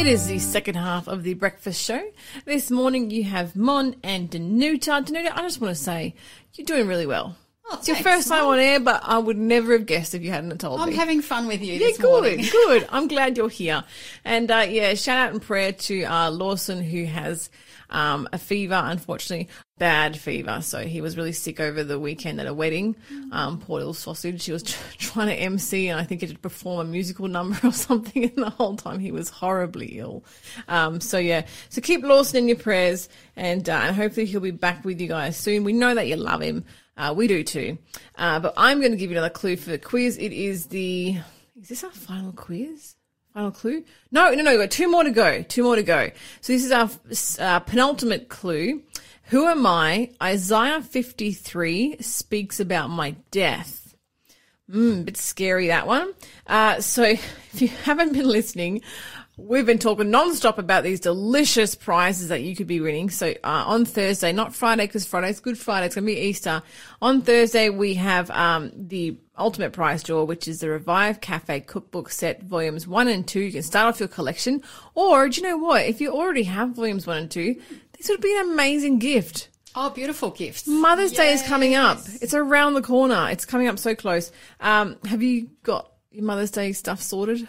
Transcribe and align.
It 0.00 0.06
is 0.06 0.28
the 0.28 0.38
second 0.38 0.76
half 0.76 1.08
of 1.08 1.24
the 1.24 1.34
breakfast 1.34 1.84
show. 1.84 2.02
This 2.46 2.70
morning 2.70 3.10
you 3.10 3.22
have 3.24 3.54
Mon 3.54 3.96
and 4.02 4.30
Danuta. 4.30 5.04
Danuta, 5.04 5.30
I 5.30 5.42
just 5.42 5.60
want 5.60 5.76
to 5.76 5.80
say 5.80 6.14
you're 6.54 6.64
doing 6.64 6.86
really 6.86 7.04
well. 7.04 7.36
Oh, 7.66 7.76
it's 7.76 7.86
your 7.86 7.98
first 7.98 8.28
time 8.28 8.46
on 8.46 8.58
air, 8.58 8.80
but 8.80 9.02
I 9.04 9.18
would 9.18 9.36
never 9.36 9.74
have 9.74 9.84
guessed 9.84 10.14
if 10.14 10.22
you 10.22 10.30
hadn't 10.30 10.58
told 10.58 10.80
me. 10.80 10.86
I'm 10.86 10.92
having 10.92 11.20
fun 11.20 11.46
with 11.46 11.60
you 11.60 11.74
yeah, 11.74 11.78
this 11.80 11.98
good, 11.98 12.08
morning. 12.08 12.46
good. 12.50 12.88
I'm 12.88 13.08
glad 13.08 13.36
you're 13.36 13.50
here. 13.50 13.84
And 14.24 14.50
uh, 14.50 14.64
yeah, 14.66 14.94
shout 14.94 15.18
out 15.18 15.32
and 15.34 15.42
prayer 15.42 15.72
to 15.72 16.04
uh, 16.04 16.30
Lawson 16.30 16.82
who 16.82 17.04
has 17.04 17.50
um, 17.90 18.26
a 18.32 18.38
fever, 18.38 18.80
unfortunately, 18.82 19.48
bad 19.80 20.16
fever. 20.16 20.60
So 20.60 20.80
he 20.80 21.00
was 21.00 21.16
really 21.16 21.32
sick 21.32 21.58
over 21.58 21.82
the 21.82 21.98
weekend 21.98 22.38
at 22.38 22.46
a 22.46 22.52
wedding. 22.52 22.94
Um, 23.32 23.58
poor 23.58 23.78
little 23.78 23.94
sausage. 23.94 24.42
She 24.42 24.52
was 24.52 24.62
tr- 24.62 24.78
trying 24.98 25.28
to 25.28 25.34
MC 25.34 25.88
and 25.88 25.98
I 25.98 26.04
think 26.04 26.20
he 26.20 26.26
did 26.28 26.40
perform 26.42 26.86
a 26.86 26.90
musical 26.90 27.26
number 27.26 27.58
or 27.66 27.72
something, 27.72 28.24
and 28.24 28.36
the 28.36 28.50
whole 28.50 28.76
time 28.76 29.00
he 29.00 29.10
was 29.10 29.30
horribly 29.30 29.98
ill. 29.98 30.22
Um, 30.68 31.00
so 31.00 31.18
yeah, 31.18 31.46
so 31.70 31.80
keep 31.80 32.04
Lawson 32.04 32.36
in 32.36 32.48
your 32.48 32.58
prayers, 32.58 33.08
and 33.34 33.68
uh, 33.68 33.72
and 33.72 33.96
hopefully 33.96 34.26
he'll 34.26 34.40
be 34.40 34.50
back 34.50 34.84
with 34.84 35.00
you 35.00 35.08
guys 35.08 35.36
soon. 35.36 35.64
We 35.64 35.72
know 35.72 35.94
that 35.94 36.06
you 36.06 36.16
love 36.16 36.42
him. 36.42 36.64
Uh, 36.96 37.14
we 37.16 37.26
do 37.26 37.42
too. 37.42 37.78
Uh, 38.16 38.38
but 38.38 38.52
I'm 38.58 38.80
going 38.80 38.92
to 38.92 38.98
give 38.98 39.10
you 39.10 39.16
another 39.16 39.32
clue 39.32 39.56
for 39.56 39.70
the 39.70 39.78
quiz. 39.78 40.18
It 40.18 40.32
is 40.32 40.66
the. 40.66 41.16
Is 41.60 41.68
this 41.70 41.84
our 41.84 41.90
final 41.90 42.32
quiz? 42.32 42.96
Final 43.32 43.50
clue? 43.50 43.84
No, 44.10 44.30
no, 44.34 44.42
no. 44.42 44.50
We've 44.50 44.60
got 44.60 44.70
two 44.70 44.90
more 44.90 45.04
to 45.04 45.10
go. 45.10 45.42
Two 45.42 45.62
more 45.62 45.76
to 45.76 45.82
go. 45.82 46.10
So 46.42 46.52
this 46.52 46.64
is 46.64 46.72
our 46.72 46.90
uh, 47.38 47.60
penultimate 47.60 48.28
clue. 48.28 48.82
Who 49.30 49.46
am 49.46 49.64
I? 49.64 50.10
Isaiah 50.20 50.82
53 50.82 51.98
speaks 52.00 52.58
about 52.58 52.90
my 52.90 53.14
death. 53.30 53.94
Mm, 54.68 55.04
bit 55.04 55.16
scary 55.16 55.68
that 55.68 55.86
one. 55.86 56.12
Uh, 56.48 56.80
so 56.80 57.02
if 57.04 57.62
you 57.62 57.68
haven't 57.68 58.12
been 58.12 58.26
listening, 58.26 58.82
we've 59.36 59.66
been 59.66 59.78
talking 59.78 60.06
nonstop 60.06 60.58
about 60.58 60.82
these 60.82 60.98
delicious 60.98 61.76
prizes 61.76 62.28
that 62.30 62.42
you 62.42 62.56
could 62.56 62.66
be 62.66 62.80
winning. 62.80 63.08
So 63.08 63.30
uh, 63.44 63.64
on 63.66 63.84
Thursday, 63.84 64.32
not 64.32 64.52
Friday, 64.52 64.88
because 64.88 65.06
Friday's 65.06 65.38
Good 65.38 65.58
Friday, 65.58 65.86
it's 65.86 65.94
going 65.94 66.06
to 66.06 66.12
be 66.12 66.20
Easter. 66.20 66.60
On 67.00 67.22
Thursday, 67.22 67.70
we 67.70 67.94
have 67.94 68.32
um, 68.32 68.72
the 68.74 69.16
ultimate 69.38 69.72
prize 69.72 70.02
draw, 70.02 70.24
which 70.24 70.48
is 70.48 70.58
the 70.58 70.68
Revive 70.68 71.20
Cafe 71.20 71.60
Cookbook 71.60 72.10
Set 72.10 72.42
Volumes 72.42 72.88
1 72.88 73.06
and 73.06 73.28
2. 73.28 73.38
You 73.38 73.52
can 73.52 73.62
start 73.62 73.94
off 73.94 74.00
your 74.00 74.08
collection. 74.08 74.62
Or, 74.96 75.28
do 75.28 75.40
you 75.40 75.46
know 75.46 75.56
what? 75.56 75.86
If 75.86 76.00
you 76.00 76.12
already 76.12 76.42
have 76.42 76.70
Volumes 76.70 77.06
1 77.06 77.16
and 77.16 77.30
2, 77.30 77.56
this 78.00 78.08
would 78.08 78.22
be 78.22 78.34
an 78.38 78.52
amazing 78.52 78.98
gift. 78.98 79.48
Oh, 79.74 79.90
beautiful 79.90 80.30
gifts. 80.30 80.66
Mother's 80.66 81.12
Day 81.12 81.34
is 81.34 81.42
coming 81.42 81.74
up. 81.74 81.98
It's 82.22 82.32
around 82.32 82.74
the 82.74 82.80
corner. 82.82 83.28
It's 83.30 83.44
coming 83.44 83.68
up 83.68 83.78
so 83.78 83.94
close. 83.94 84.32
Um, 84.58 84.96
have 85.04 85.22
you 85.22 85.50
got 85.62 85.92
your 86.10 86.24
Mother's 86.24 86.50
Day 86.50 86.72
stuff 86.72 87.02
sorted? 87.02 87.46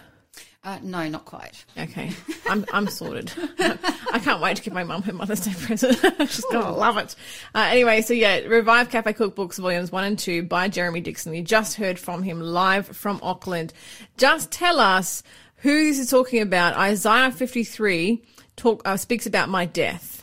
Uh, 0.62 0.78
no, 0.84 1.08
not 1.08 1.24
quite. 1.24 1.64
Okay, 1.78 2.12
I'm 2.48 2.66
I'm 2.74 2.88
sorted. 2.88 3.32
I 3.60 4.20
can't 4.22 4.42
wait 4.42 4.58
to 4.58 4.62
give 4.62 4.74
my 4.74 4.84
mum 4.84 5.04
her 5.04 5.14
Mother's 5.14 5.40
Day 5.40 5.54
present. 5.58 5.98
She's 6.30 6.46
gonna 6.52 6.76
love 6.76 6.98
it. 6.98 7.16
Uh, 7.56 7.68
anyway, 7.72 8.02
so 8.02 8.14
yeah, 8.14 8.40
Revive 8.40 8.90
Cafe 8.90 9.14
Cookbooks 9.14 9.58
Volumes 9.58 9.92
One 9.92 10.04
and 10.04 10.20
Two 10.20 10.44
by 10.44 10.68
Jeremy 10.68 11.00
Dixon. 11.00 11.34
You 11.34 11.44
just 11.44 11.76
heard 11.76 11.98
from 11.98 12.24
him 12.24 12.42
live 12.42 12.88
from 12.88 13.22
Auckland. 13.24 13.74
Just 14.18 14.52
tell 14.52 14.82
us 14.82 15.24
who 15.58 15.86
this 15.86 15.98
is 15.98 16.10
talking 16.10 16.42
about. 16.42 16.76
Isaiah 16.76 17.32
53 17.32 18.22
talk 18.58 18.82
uh, 18.86 18.98
speaks 18.98 19.26
about 19.26 19.48
my 19.48 19.66
death. 19.66 20.21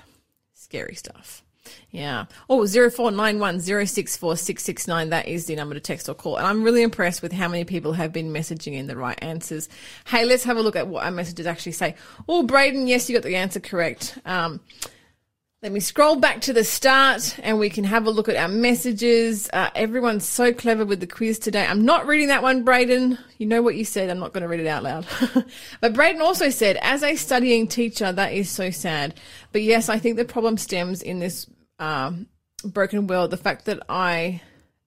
Scary 0.69 0.95
stuff. 0.95 1.43
Yeah. 1.91 2.27
Oh, 2.51 2.61
0491064669. 2.61 5.11
That 5.11 5.29
is 5.29 5.47
the 5.47 5.57
number 5.57 5.75
to 5.75 5.81
text 5.81 6.09
or 6.09 6.15
call. 6.15 6.37
And 6.37 6.47
I'm 6.47 6.63
really 6.63 6.83
impressed 6.83 7.21
with 7.23 7.33
how 7.33 7.49
many 7.49 7.65
people 7.65 7.95
have 7.95 8.13
been 8.13 8.33
messaging 8.33 8.75
in 8.75 8.87
the 8.87 8.97
right 8.97 9.19
answers. 9.23 9.69
Hey, 10.07 10.27
let's 10.27 10.45
have 10.45 10.59
a 10.59 10.61
look 10.61 10.77
at 10.77 10.89
what 10.89 11.05
our 11.05 11.11
messages 11.11 11.47
actually 11.47 11.73
say. 11.73 11.95
Oh, 12.29 12.43
Braden, 12.43 12.87
yes, 12.87 13.09
you 13.09 13.17
got 13.17 13.23
the 13.23 13.37
answer 13.37 13.61
correct. 13.61 14.19
Um, 14.27 14.61
let 15.61 15.73
me 15.73 15.81
scroll 15.81 16.15
back 16.15 16.41
to 16.43 16.53
the 16.53 16.63
start 16.63 17.37
and 17.43 17.59
we 17.59 17.69
can 17.69 17.83
have 17.83 18.07
a 18.07 18.11
look 18.11 18.29
at 18.29 18.37
our 18.37 18.47
messages. 18.47 19.51
Uh, 19.53 19.69
everyone's 19.75 20.27
so 20.27 20.53
clever 20.53 20.85
with 20.85 21.01
the 21.01 21.07
quiz 21.07 21.41
today. 21.41 21.67
I'm 21.67 21.85
not 21.85 22.07
reading 22.07 22.29
that 22.29 22.45
one, 22.45 22.63
Braden. 22.63 23.19
You 23.39 23.47
know 23.47 23.61
what 23.61 23.75
you 23.75 23.85
said. 23.85 24.09
I'm 24.09 24.21
not 24.21 24.33
going 24.33 24.43
to 24.43 24.49
read 24.49 24.61
it 24.61 24.69
out 24.69 24.85
loud. 24.85 25.07
but 25.81 25.95
Braden 25.95 26.23
also 26.23 26.51
said, 26.51 26.79
as 26.81 27.03
a 27.03 27.17
studying 27.17 27.67
teacher, 27.67 28.13
that 28.13 28.33
is 28.33 28.49
so 28.49 28.71
sad. 28.71 29.15
But 29.51 29.63
yes, 29.63 29.89
I 29.89 29.99
think 29.99 30.17
the 30.17 30.25
problem 30.25 30.59
stems 30.59 31.03
in 31.03 31.19
this 31.19 31.51
um, 31.81 32.29
broken 32.65 33.09
world. 33.09 33.33
The 33.33 33.37
fact 33.37 33.65
that 33.65 33.83
I 33.89 34.41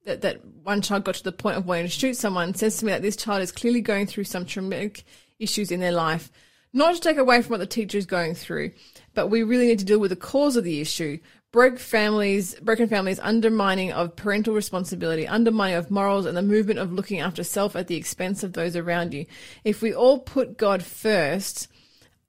that, 0.06 0.22
that 0.22 0.46
one 0.64 0.82
child 0.82 1.04
got 1.04 1.16
to 1.16 1.24
the 1.24 1.34
point 1.34 1.58
of 1.58 1.66
wanting 1.66 1.86
to 1.86 1.92
shoot 1.92 2.16
someone 2.16 2.56
says 2.56 2.78
to 2.78 2.86
me 2.86 2.94
that 2.94 3.02
this 3.02 3.18
child 3.18 3.42
is 3.42 3.52
clearly 3.52 3.82
going 3.82 4.08
through 4.08 4.24
some 4.24 4.46
traumatic 4.46 5.04
issues 5.38 5.70
in 5.70 5.82
their 5.82 5.92
life. 5.92 6.32
Not 6.74 6.96
to 6.96 7.02
take 7.02 7.18
away 7.18 7.42
from 7.42 7.52
what 7.52 7.60
the 7.60 7.66
teacher 7.66 7.98
is 7.98 8.06
going 8.06 8.34
through, 8.34 8.72
but 9.14 9.28
we 9.28 9.44
really 9.44 9.68
need 9.68 9.80
to 9.80 9.86
deal 9.86 10.00
with 10.00 10.12
the 10.12 10.16
cause 10.16 10.56
of 10.56 10.64
the 10.64 10.80
issue. 10.80 11.20
Broke 11.52 11.80
families, 11.80 12.56
broken 12.62 12.88
families, 12.88 13.20
undermining 13.20 13.92
of 13.92 14.16
parental 14.16 14.54
responsibility, 14.54 15.28
undermining 15.28 15.76
of 15.76 15.92
morals, 15.92 16.26
and 16.26 16.38
the 16.38 16.42
movement 16.42 16.80
of 16.80 16.94
looking 16.94 17.20
after 17.20 17.44
self 17.44 17.76
at 17.76 17.88
the 17.88 17.98
expense 17.98 18.42
of 18.42 18.54
those 18.54 18.78
around 18.78 19.14
you. 19.14 19.26
If 19.66 19.82
we 19.82 19.94
all 19.94 20.20
put 20.20 20.58
God 20.58 20.82
first, 20.82 21.68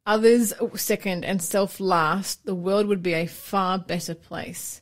others 0.05 0.53
second, 0.75 1.25
and 1.25 1.41
self 1.41 1.79
last, 1.79 2.45
the 2.45 2.55
world 2.57 2.89
would 2.89 3.03
be 3.03 3.15
a 3.15 3.27
far 3.27 3.79
better 3.79 4.17
place. 4.17 4.81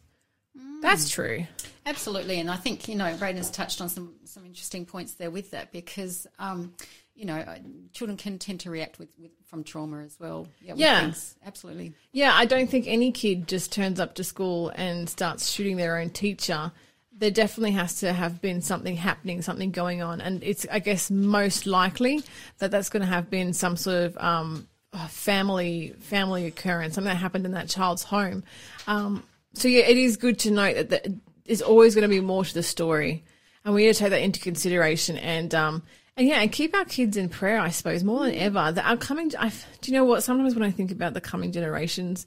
That's 0.81 1.10
true. 1.10 1.47
Absolutely, 1.84 2.41
and 2.41 2.50
I 2.50 2.56
think 2.56 2.88
you 2.88 2.94
know 2.94 3.15
Braden's 3.16 3.50
touched 3.50 3.81
on 3.81 3.88
some 3.88 4.15
some 4.25 4.47
interesting 4.47 4.87
points 4.87 5.15
there 5.15 5.31
with 5.31 5.50
that 5.50 5.72
because 5.72 6.27
um, 6.38 6.75
you 7.20 7.26
know 7.26 7.36
uh, 7.36 7.58
children 7.92 8.16
can 8.16 8.38
tend 8.38 8.60
to 8.60 8.70
react 8.70 8.98
with, 8.98 9.10
with 9.20 9.31
from 9.47 9.62
trauma 9.62 9.98
as 10.04 10.16
well. 10.19 10.48
Yeah, 10.62 10.75
Yeah. 10.76 11.00
things. 11.03 11.34
absolutely. 11.44 11.92
Yeah, 12.12 12.32
I 12.34 12.47
don't 12.47 12.70
think 12.70 12.86
any 12.88 13.12
kid 13.12 13.47
just 13.47 13.70
turns 13.72 14.00
up 14.00 14.14
to 14.14 14.25
school 14.25 14.70
and 14.75 15.08
starts 15.08 15.50
shooting 15.50 15.76
their 15.76 15.98
own 15.98 16.10
teacher. 16.10 16.72
There 17.12 17.30
definitely 17.30 17.72
has 17.72 17.97
to 18.00 18.12
have 18.14 18.41
been 18.41 18.62
something 18.62 18.97
happening, 18.97 19.42
something 19.42 19.70
going 19.70 20.00
on, 20.03 20.22
and 20.22 20.42
it's 20.42 20.64
I 20.72 20.78
guess 20.78 21.10
most 21.10 21.66
likely 21.66 22.22
that 22.59 22.70
that's 22.70 22.88
going 22.88 23.03
to 23.03 23.06
have 23.09 23.28
been 23.28 23.53
some 23.53 23.76
sort 23.76 24.03
of 24.04 24.16
um, 24.19 24.66
family 25.09 25.94
family 26.00 26.47
occurrence, 26.47 26.94
something 26.94 27.10
that 27.12 27.16
happened 27.16 27.44
in 27.44 27.53
that 27.53 27.69
child's 27.69 28.03
home. 28.04 28.42
Um, 28.86 29.22
so 29.53 29.69
yeah, 29.69 29.82
it 29.82 29.98
is 29.98 30.16
good 30.16 30.38
to 30.41 30.50
note 30.50 30.75
that 30.76 30.88
there 30.88 31.03
is 31.44 31.60
always 31.60 31.94
going 31.94 32.03
to 32.03 32.09
be 32.09 32.20
more 32.20 32.44
to 32.44 32.54
the 32.54 32.62
story, 32.62 33.25
and 33.64 33.75
we 33.75 33.84
need 33.84 33.92
to 33.92 33.98
take 33.98 34.10
that 34.10 34.22
into 34.22 34.41
consideration. 34.41 35.19
And 35.19 35.54
um, 35.54 35.75
and 35.75 35.82
yeah, 36.26 36.41
and 36.41 36.53
keep 36.53 36.75
our 36.76 36.84
kids 36.84 37.16
in 37.16 37.28
prayer, 37.28 37.58
I 37.58 37.70
suppose, 37.70 38.04
more 38.04 38.25
than 38.25 38.34
ever. 38.34 38.72
That 38.72 38.86
our 38.86 38.97
coming, 38.97 39.32
I, 39.38 39.48
do 39.81 39.91
you 39.91 39.97
know 39.97 40.04
what? 40.04 40.22
Sometimes 40.22 40.54
when 40.54 40.64
I 40.64 40.70
think 40.70 40.91
about 40.91 41.14
the 41.14 41.20
coming 41.20 41.53
generations 41.53 42.26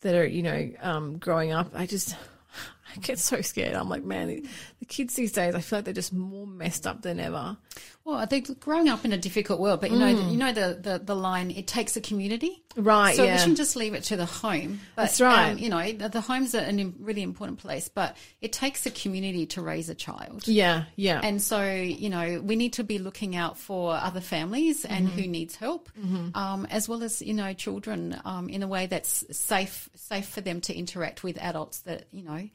that 0.00 0.14
are, 0.14 0.26
you 0.26 0.42
know, 0.42 0.70
um, 0.80 1.18
growing 1.18 1.52
up, 1.52 1.72
I 1.74 1.86
just 1.86 2.14
I 2.94 3.00
get 3.00 3.18
so 3.18 3.40
scared. 3.40 3.74
I'm 3.74 3.88
like, 3.88 4.04
man, 4.04 4.28
the, 4.28 4.44
kids 4.86 5.14
these 5.14 5.32
days, 5.32 5.54
I 5.54 5.60
feel 5.60 5.78
like 5.78 5.84
they're 5.86 5.94
just 5.94 6.12
more 6.12 6.46
messed 6.46 6.86
up 6.86 7.02
than 7.02 7.18
ever. 7.20 7.56
Well, 8.04 8.26
they're 8.26 8.40
growing 8.40 8.88
up 8.88 9.04
in 9.04 9.12
a 9.12 9.16
difficult 9.16 9.60
world, 9.60 9.80
but 9.80 9.90
you 9.92 9.98
know, 9.98 10.08
you 10.08 10.36
know 10.36 10.52
the, 10.52 10.78
the, 10.82 10.98
the 11.02 11.14
line. 11.14 11.50
It 11.52 11.66
takes 11.68 11.96
a 11.96 12.00
community, 12.00 12.62
Right, 12.74 13.14
So 13.14 13.22
yeah. 13.22 13.34
we 13.34 13.38
shouldn't 13.38 13.58
just 13.58 13.76
leave 13.76 13.94
it 13.94 14.02
to 14.04 14.16
the 14.16 14.24
home. 14.26 14.80
But, 14.96 15.02
That's 15.02 15.20
right. 15.20 15.52
Um, 15.52 15.58
you 15.58 15.68
know, 15.68 15.92
the, 15.92 16.08
the 16.08 16.20
home's 16.20 16.54
a- 16.54 16.92
really 16.98 17.22
important 17.22 17.58
place, 17.60 17.88
but 17.88 18.16
it 18.40 18.52
takes 18.52 18.86
a 18.86 18.90
community 18.90 19.46
to 19.46 19.62
raise 19.62 19.88
a 19.88 19.94
child. 19.94 20.48
Yeah, 20.48 20.84
yeah. 20.96 21.20
And 21.22 21.40
so, 21.40 21.62
you 21.70 22.10
know, 22.10 22.40
we 22.40 22.56
need 22.56 22.72
to 22.74 22.84
be 22.84 22.98
looking 22.98 23.36
out 23.36 23.56
for 23.58 23.94
other 23.94 24.20
families 24.20 24.84
and 24.84 25.06
Mm-hmm. 25.08 25.18
who 25.18 25.26
needs 25.28 25.56
help, 25.56 25.88
um, 26.34 26.66
as 26.70 26.88
well 26.88 27.02
as 27.02 27.22
you 27.22 27.34
know, 27.34 27.52
children 27.54 28.20
um, 28.24 28.48
in 28.48 28.62
a 28.62 28.68
way 28.68 28.86
that's 28.86 29.24
safe, 29.36 29.88
safe 29.94 30.26
for 30.28 30.40
them 30.40 30.60
to 30.62 30.74
interact 30.74 31.22
with 31.24 31.38
adults 31.38 31.80
that 31.80 32.06
you 32.12 32.22
know 32.24 32.48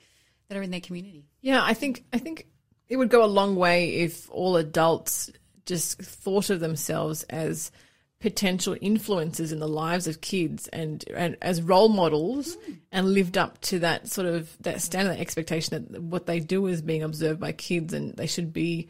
that 0.48 0.58
are 0.58 0.62
in 0.62 0.72
their 0.72 0.82
community. 0.82 1.26
Yeah, 1.42 1.62
I 1.64 1.74
think 1.74 2.06
I 2.14 2.18
think 2.18 2.48
it 2.90 2.98
would 2.98 3.10
go 3.10 3.24
a 3.24 3.28
long 3.28 3.56
way 3.56 3.96
if 3.96 4.30
all 4.32 4.56
adults 4.56 5.32
just 5.66 6.02
thought 6.02 6.50
of 6.50 6.60
themselves 6.60 7.24
as 7.24 7.72
potential 8.20 8.76
influences 8.82 9.52
in 9.52 9.60
the 9.60 9.68
lives 9.68 10.08
of 10.08 10.22
kids 10.22 10.68
and, 10.70 11.04
and 11.14 11.38
as 11.42 11.62
role 11.62 11.90
models 11.90 12.56
hmm. 12.66 12.74
and 12.92 13.14
lived 13.14 13.38
up 13.38 13.62
to 13.62 13.80
that 13.80 14.08
sort 14.08 14.26
of 14.26 14.58
that 14.62 14.82
standard 14.82 15.12
that 15.12 15.20
expectation 15.20 15.88
that 15.92 16.02
what 16.02 16.26
they 16.26 16.40
do 16.40 16.66
is 16.66 16.82
being 16.82 17.04
observed 17.04 17.40
by 17.40 17.52
kids 17.52 17.94
and 17.94 18.16
they 18.16 18.26
should 18.26 18.52
be 18.52 18.88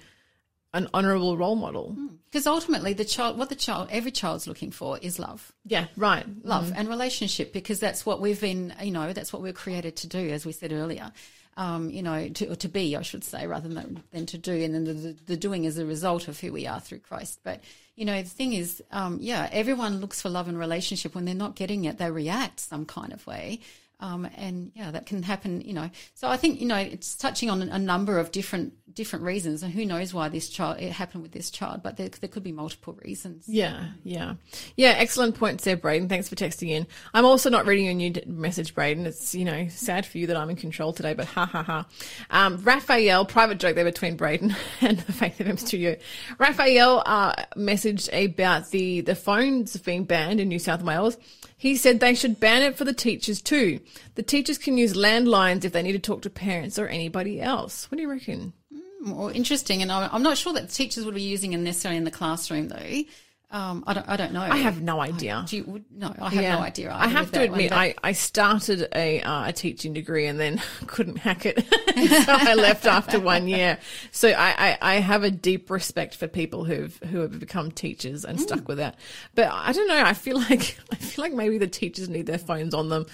an 0.74 0.88
honorable 0.94 1.38
role 1.38 1.56
model. 1.56 1.94
Hmm. 1.94 2.08
Because 2.26 2.46
ultimately, 2.46 2.94
the 2.94 3.06
child, 3.06 3.38
what 3.38 3.50
the 3.50 3.56
child, 3.56 3.90
every 3.92 4.12
child's 4.12 4.48
looking 4.48 4.70
for 4.72 4.98
is 5.00 5.18
love. 5.18 5.52
Yeah, 5.66 5.88
right. 5.96 6.26
love 6.44 6.66
mm-hmm. 6.66 6.80
and 6.80 6.90
relationship 6.90 7.52
because 7.52 7.80
that's 7.80 8.06
what 8.06 8.22
we've 8.22 8.40
been 8.40 8.74
you 8.82 8.92
know 8.92 9.12
that's 9.12 9.34
what 9.34 9.42
we're 9.42 9.54
created 9.54 9.98
to 9.98 10.08
do 10.08 10.30
as 10.30 10.46
we 10.46 10.52
said 10.52 10.72
earlier 10.72 11.12
um, 11.58 11.90
you 11.90 12.02
know 12.02 12.30
to, 12.30 12.56
to 12.56 12.70
be 12.70 12.96
i 12.96 13.02
should 13.02 13.24
say 13.24 13.46
rather 13.48 13.68
than, 13.68 14.02
than 14.12 14.26
to 14.28 14.38
do. 14.38 14.54
And 14.54 14.74
then 14.74 14.84
the, 14.86 14.94
the, 14.94 15.16
the 15.26 15.38
doing 15.38 15.66
is 15.66 15.78
a 15.78 15.86
result 15.86 16.28
of 16.28 16.40
who 16.40 16.54
we 16.54 16.66
are 16.68 16.80
through 16.80 17.00
christ. 17.00 17.40
But 17.44 17.62
you 17.96 18.06
know 18.06 18.22
the 18.22 18.30
thing 18.30 18.54
is 18.54 18.82
um, 18.92 19.18
yeah 19.20 19.50
everyone 19.52 20.00
looks 20.00 20.22
for 20.22 20.30
love 20.30 20.48
and 20.48 20.58
relationship. 20.58 21.16
When 21.16 21.26
they're 21.26 21.36
not 21.36 21.56
getting 21.56 21.86
it 21.86 21.98
they 21.98 22.10
react 22.10 22.62
some 22.62 22.86
kind 22.86 23.12
of 23.12 23.26
way 23.28 23.60
Um, 24.00 24.30
and 24.36 24.72
yeah, 24.76 24.92
that 24.92 25.08
can 25.08 25.24
happen, 25.24 25.62
you 25.62 25.74
know. 25.74 25.90
So 26.14 26.28
I 26.28 26.38
think, 26.38 26.62
you 26.62 26.68
know, 26.68 26.78
it's 26.78 27.16
touching 27.16 27.50
on 27.50 27.62
a 27.64 27.80
number 27.80 28.20
of 28.20 28.32
different 28.32 28.74
different 28.94 29.24
reasons, 29.24 29.64
and 29.64 29.72
who 29.72 29.86
knows 29.86 30.14
why 30.14 30.28
this 30.28 30.50
child 30.50 30.80
it 30.80 30.92
happened 30.92 31.22
with 31.22 31.32
this 31.32 31.50
child, 31.50 31.82
but 31.84 31.98
there, 31.98 32.10
there 32.10 32.28
could 32.28 32.44
be 32.44 32.52
multiple 32.52 32.98
reasons. 33.04 33.46
Yeah, 33.48 33.86
yeah, 34.04 34.34
yeah. 34.76 34.96
Excellent 34.98 35.36
points 35.36 35.64
there, 35.64 35.78
Braden. 35.78 36.10
Thanks 36.10 36.30
for 36.30 36.36
texting 36.36 36.70
in. 36.70 36.88
I'm 37.14 37.26
also 37.26 37.50
not 37.50 37.66
reading 37.66 37.86
your 37.86 37.94
new 37.94 38.14
message, 38.26 38.76
Braden. 38.76 39.06
It's 39.06 39.34
you 39.34 39.46
know 39.46 39.68
sad 39.70 40.06
for 40.06 40.18
you 40.18 40.28
that 40.28 40.38
I'm 40.38 40.50
in 40.50 40.58
control 40.58 40.94
today, 40.94 41.14
but 41.14 41.26
ha 41.26 41.46
ha 41.46 41.64
ha. 41.64 41.86
Um, 42.30 42.58
Raphael, 42.64 43.26
private 43.26 43.60
joke 43.60 43.76
there 43.76 43.86
between 43.86 44.16
Braden 44.18 44.56
and 44.82 45.00
the 45.00 45.14
Faith 45.14 45.38
FM 45.38 45.60
studio. 45.60 45.96
Raphael 46.38 47.04
uh, 47.06 47.34
messaged 47.56 48.10
about 48.14 48.70
the 48.72 49.02
the 49.02 49.16
phones 49.16 49.78
being 49.78 50.04
banned 50.04 50.40
in 50.40 50.50
New 50.50 50.60
South 50.60 50.82
Wales. 50.82 51.18
He 51.60 51.76
said 51.76 52.00
they 52.00 52.14
should 52.14 52.40
ban 52.40 52.62
it 52.62 52.78
for 52.78 52.86
the 52.86 52.94
teachers 52.94 53.42
too. 53.42 53.80
The 54.14 54.22
teachers 54.22 54.60
can 54.60 54.78
use 54.78 54.94
landlines 54.94 55.66
if 55.66 55.74
they 55.74 55.82
need 55.82 55.94
to 55.94 56.00
talk 56.00 56.22
to 56.22 56.30
parents 56.30 56.78
or 56.78 56.88
anybody 56.88 57.42
else. 57.42 57.90
What 57.90 57.98
do 57.98 58.04
you 58.04 58.10
reckon? 58.12 58.54
Mm, 58.72 59.16
well, 59.16 59.30
interesting, 59.30 59.82
and 59.82 59.92
I'm 59.92 60.22
not 60.22 60.38
sure 60.38 60.54
that 60.54 60.70
teachers 60.70 61.04
would 61.04 61.16
be 61.16 61.22
using 61.24 61.54
it 61.54 61.58
necessarily 61.58 61.98
in 61.98 62.04
the 62.04 62.12
classroom 62.12 62.68
though. 62.68 63.04
Um, 63.50 63.86
I 63.88 63.94
don't. 63.94 64.10
I 64.10 64.18
don't 64.18 64.34
know. 64.34 64.42
I 64.42 64.58
have 64.58 64.82
no 64.82 65.00
idea. 65.00 65.46
Do 65.48 65.56
you, 65.56 65.86
no, 65.90 66.14
I 66.20 66.30
have 66.32 66.60
no 66.60 66.66
idea. 66.66 66.94
I 66.94 67.08
have 67.08 67.32
to 67.32 67.44
admit, 67.44 67.72
one, 67.72 67.80
I, 67.80 67.96
I 68.04 68.12
started 68.12 68.90
a 68.94 69.22
uh, 69.22 69.48
a 69.48 69.54
teaching 69.54 69.94
degree 69.94 70.26
and 70.26 70.38
then 70.38 70.62
couldn't 70.88 71.16
hack 71.16 71.46
it, 71.46 71.66
so 72.26 72.34
I 72.34 72.56
left 72.56 72.86
after 72.86 73.22
one 73.22 73.48
year. 73.48 73.78
So 74.12 74.28
I, 74.28 74.72
I, 74.72 74.78
I, 74.82 74.96
have 74.96 75.24
a 75.24 75.32
deep 75.32 75.70
respect 75.70 76.16
for 76.16 76.28
people 76.28 76.66
who've 76.66 76.98
who 77.10 77.20
have 77.22 77.40
become 77.40 77.72
teachers 77.72 78.26
and 78.26 78.38
mm. 78.38 78.42
stuck 78.42 78.68
with 78.68 78.80
that. 78.80 78.96
But 79.34 79.48
I 79.50 79.72
don't 79.72 79.88
know. 79.88 80.04
I 80.04 80.14
feel 80.14 80.38
like 80.50 80.78
I 80.92 80.96
feel 80.96 81.24
like 81.24 81.34
maybe 81.34 81.58
the 81.58 81.68
teachers 81.68 82.10
need 82.10 82.26
their 82.26 82.38
phones 82.38 82.74
on 82.74 82.90
them 82.90 83.06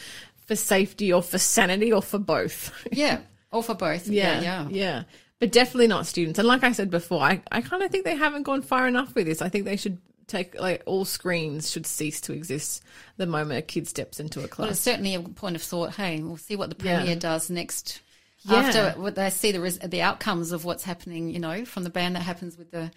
for 0.48 0.56
safety 0.56 1.14
or 1.14 1.22
for 1.22 1.38
sanity 1.38 1.94
or 1.94 2.02
for 2.02 2.18
both. 2.18 2.72
Yeah, 2.92 3.20
or 3.52 3.62
for 3.62 3.76
both. 3.76 4.08
Yeah, 4.08 4.42
yeah, 4.42 4.42
yeah. 4.42 4.68
yeah. 4.72 5.04
But 5.40 5.52
definitely 5.52 5.88
not 5.88 6.08
students. 6.08 6.40
And 6.40 6.48
like 6.48 6.64
I 6.64 6.72
said 6.72 6.90
before, 6.90 7.22
I, 7.22 7.42
I 7.52 7.62
kind 7.62 7.84
of 7.84 7.92
think 7.92 8.06
they 8.06 8.16
haven't 8.16 8.44
gone 8.44 8.62
far 8.64 8.88
enough 8.88 9.14
with 9.14 9.28
this. 9.28 9.42
I 9.42 9.50
think 9.50 9.66
they 9.66 9.76
should 9.76 10.00
take 10.34 10.60
like 10.60 10.84
all 10.86 11.06
screens 11.06 11.72
should 11.72 11.86
cease 11.86 12.20
to 12.22 12.34
exist 12.34 12.84
the 13.18 13.26
moment 13.26 13.60
a 13.60 13.62
kid 13.62 13.88
steps 13.88 14.20
into 14.20 14.44
a 14.44 14.48
class. 14.48 14.66
Well, 14.66 14.72
it's 14.72 14.80
certainly 14.80 15.16
a 15.16 15.22
point 15.22 15.56
of 15.56 15.62
thought. 15.62 15.96
Hey, 15.96 16.22
we'll 16.22 16.38
see 16.38 16.56
what 16.56 16.70
the 16.70 16.76
premier 16.76 17.06
yeah. 17.06 17.16
does 17.16 17.50
next 17.50 18.02
yeah. 18.44 18.58
after 18.58 19.00
what 19.00 19.16
they 19.16 19.30
see 19.30 19.52
the 19.52 19.62
res- 19.62 19.80
the 19.80 20.02
outcomes 20.02 20.52
of 20.52 20.66
what's 20.66 20.84
happening. 20.84 21.30
You 21.30 21.40
know, 21.40 21.66
from 21.66 21.84
the 21.84 21.90
ban 21.90 22.14
that 22.14 22.22
happens 22.22 22.58
with 22.58 22.72
the 22.72 22.92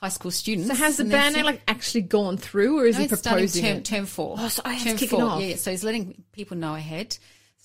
high 0.00 0.08
school 0.08 0.30
students. 0.30 0.68
So 0.68 0.74
has 0.74 0.96
the 0.96 1.04
ban 1.04 1.34
now 1.34 1.44
like 1.44 1.62
actually 1.68 2.02
gone 2.02 2.36
through, 2.36 2.78
or 2.78 2.86
is 2.86 2.96
no, 2.96 3.02
he 3.02 3.08
proposing 3.08 3.64
term, 3.64 3.76
it? 3.78 3.84
term 3.84 4.06
four? 4.06 4.36
Oh, 4.38 4.48
so 4.48 4.62
term 4.62 4.96
four. 4.96 5.22
Off. 5.22 5.42
Yeah, 5.42 5.56
so 5.56 5.70
he's 5.70 5.84
letting 5.84 6.22
people 6.32 6.56
know 6.56 6.74
ahead. 6.74 7.16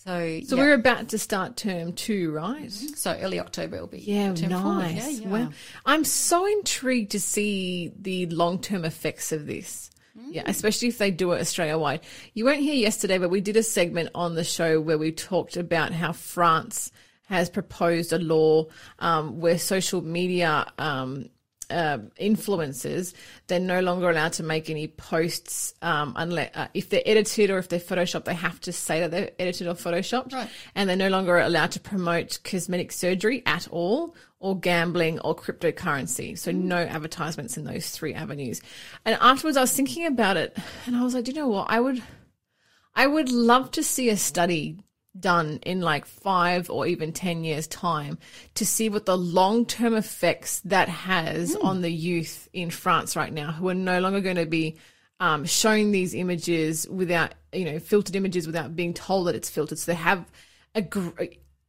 So, 0.05 0.39
so 0.45 0.57
we're 0.57 0.73
about 0.73 1.09
to 1.09 1.17
start 1.17 1.57
term 1.57 1.93
two, 1.93 2.31
right? 2.31 2.67
Mm-hmm. 2.67 2.93
So 2.93 3.17
early 3.19 3.39
October 3.39 3.79
will 3.79 3.87
be. 3.87 3.99
Yeah, 3.99 4.33
term 4.33 4.49
nice. 4.51 4.95
Yeah, 4.95 5.09
yeah. 5.09 5.27
Well, 5.27 5.53
I'm 5.85 6.03
so 6.03 6.45
intrigued 6.45 7.11
to 7.11 7.19
see 7.19 7.91
the 7.99 8.27
long 8.27 8.59
term 8.59 8.85
effects 8.85 9.31
of 9.31 9.47
this. 9.47 9.89
Mm. 10.15 10.27
Yeah, 10.31 10.43
especially 10.45 10.89
if 10.89 10.99
they 10.99 11.09
do 11.09 11.31
it 11.31 11.41
Australia 11.41 11.77
wide. 11.79 12.01
You 12.35 12.45
weren't 12.45 12.61
here 12.61 12.75
yesterday, 12.75 13.17
but 13.17 13.29
we 13.29 13.41
did 13.41 13.57
a 13.57 13.63
segment 13.63 14.09
on 14.13 14.35
the 14.35 14.43
show 14.43 14.79
where 14.79 14.99
we 14.99 15.11
talked 15.11 15.57
about 15.57 15.91
how 15.91 16.13
France 16.13 16.91
has 17.23 17.49
proposed 17.49 18.13
a 18.13 18.19
law 18.19 18.65
um, 18.99 19.39
where 19.39 19.57
social 19.57 20.01
media 20.01 20.71
um, 20.77 21.29
uh, 21.69 21.99
influencers, 22.19 23.13
they're 23.47 23.59
no 23.59 23.79
longer 23.81 24.09
allowed 24.09 24.33
to 24.33 24.43
make 24.43 24.69
any 24.69 24.87
posts 24.87 25.73
um, 25.81 26.13
unless 26.15 26.55
uh, 26.55 26.67
if 26.73 26.89
they're 26.89 27.03
edited 27.05 27.49
or 27.49 27.57
if 27.57 27.69
they're 27.69 27.79
photoshopped. 27.79 28.25
They 28.25 28.33
have 28.33 28.59
to 28.61 28.71
say 28.71 28.99
that 29.01 29.11
they're 29.11 29.31
edited 29.39 29.67
or 29.67 29.73
photoshopped, 29.73 30.33
right. 30.33 30.49
and 30.75 30.89
they're 30.89 30.95
no 30.95 31.09
longer 31.09 31.37
allowed 31.37 31.71
to 31.71 31.79
promote 31.79 32.39
cosmetic 32.43 32.91
surgery 32.91 33.43
at 33.45 33.67
all, 33.69 34.15
or 34.39 34.59
gambling, 34.59 35.19
or 35.19 35.35
cryptocurrency. 35.35 36.37
So 36.37 36.51
mm. 36.51 36.63
no 36.63 36.77
advertisements 36.77 37.57
in 37.57 37.65
those 37.65 37.89
three 37.89 38.13
avenues. 38.13 38.61
And 39.05 39.17
afterwards, 39.21 39.57
I 39.57 39.61
was 39.61 39.73
thinking 39.73 40.05
about 40.05 40.37
it, 40.37 40.57
and 40.85 40.95
I 40.95 41.03
was 41.03 41.13
like, 41.13 41.25
Do 41.25 41.31
you 41.31 41.37
know 41.37 41.47
what? 41.47 41.67
I 41.69 41.79
would, 41.79 42.01
I 42.93 43.07
would 43.07 43.31
love 43.31 43.71
to 43.71 43.83
see 43.83 44.09
a 44.09 44.17
study 44.17 44.79
done 45.19 45.59
in 45.63 45.81
like 45.81 46.05
five 46.05 46.69
or 46.69 46.87
even 46.87 47.11
10 47.11 47.43
years' 47.43 47.67
time 47.67 48.17
to 48.55 48.65
see 48.65 48.89
what 48.89 49.05
the 49.05 49.17
long 49.17 49.65
term 49.65 49.95
effects 49.95 50.59
that 50.61 50.89
has 50.89 51.55
mm. 51.55 51.63
on 51.63 51.81
the 51.81 51.91
youth 51.91 52.47
in 52.53 52.69
France 52.69 53.15
right 53.15 53.33
now 53.33 53.51
who 53.51 53.69
are 53.69 53.73
no 53.73 53.99
longer 53.99 54.21
going 54.21 54.35
to 54.35 54.45
be 54.45 54.77
um, 55.19 55.45
showing 55.45 55.91
these 55.91 56.13
images 56.13 56.87
without, 56.89 57.33
you 57.53 57.65
know, 57.65 57.79
filtered 57.79 58.15
images 58.15 58.45
without 58.45 58.75
being 58.75 58.93
told 58.93 59.27
that 59.27 59.35
it's 59.35 59.49
filtered. 59.49 59.79
So 59.79 59.91
they 59.91 59.97
have 59.97 60.29
a, 60.73 60.81
gr- 60.81 61.09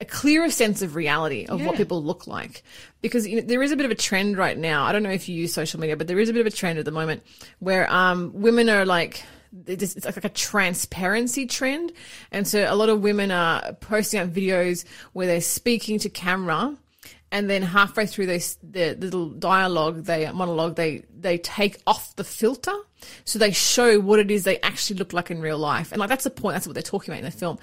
a 0.01 0.05
clearer 0.05 0.51
sense 0.51 0.83
of 0.83 0.95
reality 0.95 1.47
of 1.47 1.61
yeah. 1.61 1.67
what 1.67 1.77
people 1.77 2.03
look 2.03 2.27
like 2.27 2.63
because 3.01 3.27
you 3.27 3.37
know, 3.37 3.47
there 3.47 3.63
is 3.63 3.73
a 3.73 3.77
bit 3.77 3.87
of 3.87 3.93
a 3.93 3.97
trend 3.97 4.37
right 4.37 4.59
now. 4.59 4.85
I 4.85 4.93
don't 4.93 5.03
know 5.03 5.11
if 5.11 5.29
you 5.29 5.37
use 5.37 5.55
social 5.55 5.81
media, 5.81 5.97
but 5.97 6.07
there 6.07 6.19
is 6.19 6.29
a 6.29 6.33
bit 6.33 6.41
of 6.41 6.47
a 6.47 6.55
trend 6.55 6.79
at 6.79 6.85
the 6.85 6.91
moment 6.91 7.23
where 7.61 7.91
um, 7.93 8.33
women 8.35 8.69
are 8.69 8.85
like 8.85 9.23
it's 9.67 10.05
like 10.05 10.25
a 10.25 10.29
transparency 10.29 11.47
trend. 11.47 11.93
And 12.31 12.47
so 12.47 12.67
a 12.69 12.75
lot 12.75 12.89
of 12.89 13.01
women 13.01 13.31
are 13.31 13.73
posting 13.75 14.21
out 14.21 14.33
videos 14.33 14.85
where 15.13 15.27
they're 15.27 15.41
speaking 15.41 15.99
to 16.01 16.09
camera 16.09 16.77
and 17.33 17.51
then 17.51 17.63
halfway 17.63 18.07
through 18.07 18.27
this 18.27 18.57
the 18.63 18.95
little 18.95 19.29
dialogue 19.29 20.05
they 20.05 20.31
monologue 20.31 20.77
they 20.77 21.03
they 21.19 21.39
take 21.39 21.79
off 21.87 22.15
the 22.17 22.25
filter 22.25 22.73
so 23.25 23.39
they 23.39 23.51
show 23.51 23.99
what 24.01 24.19
it 24.19 24.31
is 24.31 24.45
they 24.45 24.61
actually 24.61 24.97
look 24.97 25.13
like 25.13 25.31
in 25.31 25.41
real 25.41 25.59
life 25.59 25.91
and 25.91 25.99
like 25.99 26.09
that's 26.09 26.25
the 26.25 26.31
point 26.31 26.55
that's 26.55 26.67
what 26.67 26.75
they're 26.75 26.83
talking 26.83 27.13
about 27.13 27.19
in 27.19 27.25
the 27.25 27.31
film 27.31 27.59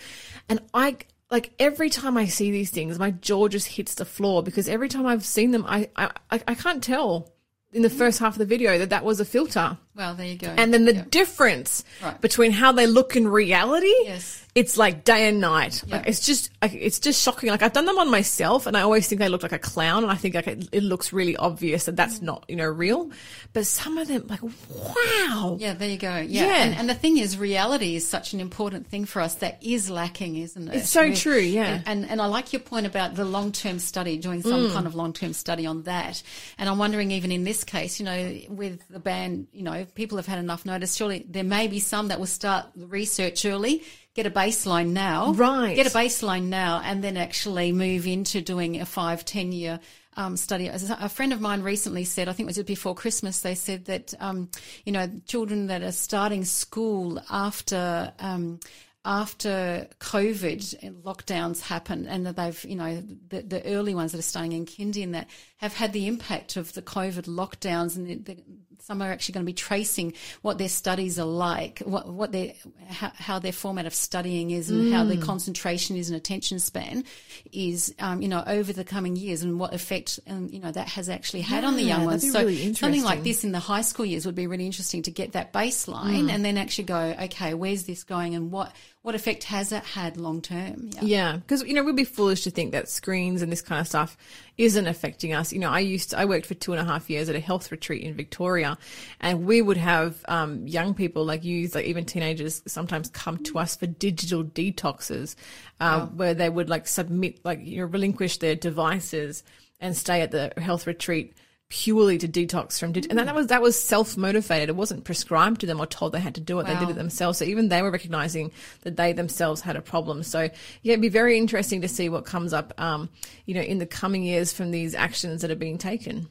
and 0.49 0.59
i 0.73 0.95
like 1.31 1.53
every 1.59 1.89
time 1.89 2.17
i 2.17 2.25
see 2.25 2.51
these 2.51 2.71
things 2.71 2.99
my 2.99 3.11
jaw 3.11 3.47
just 3.47 3.67
hits 3.67 3.95
the 3.95 4.05
floor 4.05 4.43
because 4.43 4.67
every 4.67 4.89
time 4.89 5.05
i've 5.05 5.25
seen 5.25 5.51
them 5.51 5.65
i 5.67 5.89
i, 5.95 6.11
I 6.29 6.55
can't 6.55 6.83
tell 6.83 7.33
in 7.73 7.81
the 7.81 7.89
first 7.89 8.19
half 8.19 8.33
of 8.33 8.37
the 8.37 8.45
video 8.45 8.77
that 8.77 8.91
that 8.91 9.03
was 9.03 9.19
a 9.19 9.25
filter. 9.25 9.77
Well, 9.95 10.15
there 10.15 10.25
you 10.25 10.37
go. 10.37 10.47
And 10.47 10.73
then 10.73 10.85
the 10.85 10.93
difference 10.93 11.83
right. 12.01 12.19
between 12.19 12.51
how 12.51 12.71
they 12.71 12.87
look 12.87 13.15
in 13.15 13.27
reality 13.27 13.93
yes 14.05 14.43
it's 14.55 14.77
like 14.77 15.03
day 15.03 15.27
and 15.29 15.41
night. 15.41 15.83
Like 15.87 16.07
it's 16.07 16.23
just, 16.23 16.51
it's 16.61 16.99
just 16.99 17.21
shocking. 17.21 17.49
Like 17.49 17.63
I've 17.63 17.73
done 17.73 17.85
them 17.85 17.97
on 17.97 18.11
myself, 18.11 18.67
and 18.67 18.77
I 18.77 18.81
always 18.81 19.07
think 19.07 19.19
they 19.19 19.29
look 19.29 19.41
like 19.41 19.51
a 19.51 19.57
clown, 19.57 20.03
and 20.03 20.11
I 20.11 20.15
think 20.15 20.35
like 20.35 20.47
it, 20.47 20.69
it 20.71 20.83
looks 20.83 21.11
really 21.11 21.35
obvious 21.35 21.85
that 21.85 21.95
that's 21.95 22.21
not, 22.21 22.45
you 22.47 22.55
know, 22.55 22.67
real. 22.67 23.09
But 23.53 23.65
some 23.65 23.97
of 23.97 24.07
them, 24.07 24.27
like, 24.27 24.41
wow. 24.43 25.57
Yeah, 25.59 25.73
there 25.73 25.89
you 25.89 25.97
go. 25.97 26.17
Yeah, 26.17 26.45
yeah. 26.45 26.63
And, 26.65 26.75
and, 26.75 26.89
the 26.89 26.93
thing 26.93 27.17
is, 27.17 27.37
reality 27.37 27.95
is 27.95 28.07
such 28.07 28.33
an 28.33 28.39
important 28.39 28.87
thing 28.87 29.05
for 29.05 29.21
us 29.21 29.35
that 29.35 29.57
is 29.63 29.89
lacking, 29.89 30.35
isn't 30.35 30.67
it? 30.67 30.75
It's 30.75 30.89
so 30.89 31.11
true. 31.13 31.39
Yeah. 31.39 31.81
And, 31.85 32.03
and, 32.03 32.11
and 32.11 32.21
I 32.21 32.27
like 32.27 32.53
your 32.53 32.61
point 32.61 32.85
about 32.85 33.15
the 33.15 33.25
long 33.25 33.51
term 33.51 33.79
study, 33.79 34.17
doing 34.17 34.43
some 34.43 34.67
mm. 34.67 34.73
kind 34.73 34.85
of 34.85 34.93
long 34.93 35.13
term 35.13 35.33
study 35.33 35.65
on 35.65 35.83
that. 35.83 36.21
And 36.59 36.69
I'm 36.69 36.77
wondering, 36.77 37.09
even 37.09 37.31
in 37.31 37.43
this 37.43 37.63
case, 37.63 37.99
you 37.99 38.05
know, 38.05 38.39
with 38.49 38.87
the 38.87 38.99
ban, 38.99 39.47
you 39.51 39.63
know, 39.63 39.82
people 39.85 40.17
have 40.17 40.27
had 40.27 40.39
enough 40.39 40.65
notice. 40.65 40.95
Surely 40.95 41.25
there 41.27 41.43
may 41.43 41.67
be 41.67 41.79
some 41.79 42.09
that 42.09 42.19
will 42.19 42.25
start 42.25 42.67
the 42.75 42.87
research 42.87 43.45
early 43.45 43.83
get 44.13 44.25
a 44.25 44.31
baseline 44.31 44.89
now. 44.89 45.33
Right. 45.33 45.75
Get 45.75 45.87
a 45.87 45.89
baseline 45.97 46.43
now 46.43 46.81
and 46.83 47.03
then 47.03 47.17
actually 47.17 47.71
move 47.71 48.05
into 48.07 48.41
doing 48.41 48.79
a 48.79 48.85
five, 48.85 49.25
ten 49.25 49.51
year 49.51 49.79
um, 50.15 50.37
study. 50.37 50.67
A 50.67 51.09
friend 51.09 51.33
of 51.33 51.41
mine 51.41 51.63
recently 51.63 52.03
said, 52.03 52.27
I 52.29 52.33
think 52.33 52.47
it 52.47 52.55
was 52.55 52.63
before 52.65 52.93
Christmas, 52.93 53.41
they 53.41 53.55
said 53.55 53.85
that, 53.85 54.13
um, 54.19 54.49
you 54.85 54.91
know, 54.91 55.09
children 55.25 55.67
that 55.67 55.81
are 55.81 55.91
starting 55.91 56.45
school 56.45 57.19
after, 57.31 58.13
um, 58.19 58.59
after 59.03 59.87
COVID 59.99 61.01
lockdowns 61.01 61.61
happen 61.61 62.05
and 62.05 62.27
that 62.27 62.35
they've, 62.35 62.63
you 62.63 62.75
know, 62.75 63.03
the, 63.29 63.41
the 63.41 63.65
early 63.65 63.95
ones 63.95 64.11
that 64.11 64.19
are 64.19 64.21
starting 64.21 64.51
in 64.51 64.65
kindy 64.67 65.03
and 65.03 65.15
that 65.15 65.27
have 65.57 65.73
had 65.73 65.93
the 65.93 66.07
impact 66.07 66.57
of 66.57 66.73
the 66.73 66.83
COVID 66.83 67.23
lockdowns 67.23 67.95
and 67.95 68.07
the, 68.07 68.15
the, 68.15 68.43
some 68.85 69.01
are 69.01 69.09
actually 69.09 69.31
going 69.31 69.45
to 69.45 69.49
be 69.49 69.53
tracing 69.53 70.13
what 70.41 70.57
their 70.57 70.67
studies 70.67 71.17
are 71.17 71.25
like, 71.25 71.79
what, 71.85 72.05
what 72.05 72.33
their, 72.33 72.51
how, 72.89 73.11
how 73.15 73.39
their 73.39 73.53
format 73.53 73.85
of 73.85 73.93
studying 73.93 74.51
is 74.51 74.69
and 74.69 74.81
mm. 74.81 74.91
how 74.91 75.05
their 75.05 75.21
concentration 75.21 75.95
is 75.95 76.09
and 76.09 76.17
attention 76.17 76.59
span 76.59 77.05
is, 77.53 77.95
um, 77.99 78.21
you 78.21 78.27
know, 78.27 78.43
over 78.45 78.73
the 78.73 78.83
coming 78.83 79.15
years 79.15 79.41
and 79.41 79.57
what 79.57 79.73
effect, 79.73 80.19
um, 80.27 80.49
you 80.51 80.59
know, 80.59 80.69
that 80.69 80.89
has 80.89 81.07
actually 81.07 81.39
had 81.39 81.63
yeah, 81.63 81.69
on 81.69 81.77
the 81.77 81.83
young 81.83 82.03
ones. 82.03 82.29
So 82.29 82.39
really 82.39 82.73
something 82.73 83.03
like 83.03 83.23
this 83.23 83.45
in 83.45 83.53
the 83.53 83.59
high 83.59 83.83
school 83.83 84.05
years 84.05 84.25
would 84.25 84.35
be 84.35 84.47
really 84.47 84.65
interesting 84.65 85.01
to 85.03 85.11
get 85.11 85.31
that 85.31 85.53
baseline 85.53 86.25
mm. 86.25 86.31
and 86.33 86.43
then 86.43 86.57
actually 86.57 86.83
go, 86.83 87.15
okay, 87.21 87.53
where's 87.53 87.85
this 87.85 88.03
going 88.03 88.35
and 88.35 88.51
what, 88.51 88.73
what 89.03 89.15
effect 89.15 89.43
has 89.45 89.71
it 89.71 89.83
had 89.83 90.17
long 90.17 90.41
term? 90.41 90.89
Yeah, 91.01 91.37
because 91.37 91.61
yeah, 91.61 91.67
you 91.67 91.73
know 91.73 91.83
we'd 91.83 91.95
be 91.95 92.05
foolish 92.05 92.43
to 92.43 92.51
think 92.51 92.71
that 92.71 92.89
screens 92.89 93.41
and 93.41 93.51
this 93.51 93.61
kind 93.61 93.79
of 93.79 93.87
stuff 93.87 94.17
isn't 94.57 94.87
affecting 94.87 95.33
us. 95.33 95.51
You 95.51 95.59
know, 95.59 95.69
I 95.69 95.79
used 95.79 96.11
to, 96.11 96.19
I 96.19 96.25
worked 96.25 96.45
for 96.45 96.53
two 96.53 96.73
and 96.73 96.81
a 96.81 96.83
half 96.83 97.09
years 97.09 97.29
at 97.29 97.35
a 97.35 97.39
health 97.39 97.71
retreat 97.71 98.03
in 98.03 98.13
Victoria, 98.13 98.77
and 99.19 99.45
we 99.45 99.61
would 99.61 99.77
have 99.77 100.23
um, 100.27 100.67
young 100.67 100.93
people 100.93 101.25
like 101.25 101.43
youth, 101.43 101.75
like 101.75 101.85
even 101.85 102.05
teenagers, 102.05 102.61
sometimes 102.67 103.09
come 103.09 103.37
to 103.39 103.59
us 103.59 103.75
for 103.75 103.87
digital 103.87 104.43
detoxes, 104.43 105.35
um, 105.79 106.01
wow. 106.01 106.11
where 106.15 106.33
they 106.33 106.49
would 106.49 106.69
like 106.69 106.87
submit, 106.87 107.43
like 107.43 107.59
you 107.63 107.79
know, 107.79 107.85
relinquish 107.85 108.37
their 108.37 108.55
devices 108.55 109.43
and 109.79 109.97
stay 109.97 110.21
at 110.21 110.31
the 110.31 110.53
health 110.57 110.87
retreat 110.87 111.33
purely 111.69 112.19
to 112.19 112.27
detox 112.27 112.79
from 112.79 112.93
and 113.09 113.17
that 113.17 113.33
was 113.33 113.47
that 113.47 113.61
was 113.61 113.81
self 113.81 114.15
motivated 114.15 114.69
it 114.69 114.75
wasn't 114.75 115.03
prescribed 115.03 115.59
to 115.61 115.65
them 115.65 115.79
or 115.79 115.87
told 115.87 116.11
they 116.11 116.19
had 116.19 116.35
to 116.35 116.41
do 116.41 116.59
it. 116.59 116.67
They 116.67 116.75
did 116.75 116.89
it 116.89 116.95
themselves. 116.95 117.39
So 117.39 117.45
even 117.45 117.69
they 117.69 117.81
were 117.81 117.89
recognizing 117.89 118.51
that 118.81 118.95
they 118.95 119.11
themselves 119.11 119.61
had 119.61 119.75
a 119.75 119.81
problem. 119.81 120.21
So 120.23 120.49
yeah 120.83 120.93
it'd 120.93 121.01
be 121.01 121.09
very 121.09 121.37
interesting 121.37 121.81
to 121.81 121.87
see 121.87 122.09
what 122.09 122.25
comes 122.25 122.53
up 122.53 122.73
um, 122.79 123.09
you 123.45 123.55
know 123.55 123.61
in 123.61 123.79
the 123.79 123.87
coming 123.87 124.23
years 124.23 124.53
from 124.53 124.71
these 124.71 124.93
actions 124.93 125.41
that 125.41 125.51
are 125.51 125.55
being 125.55 125.77
taken. 125.77 126.27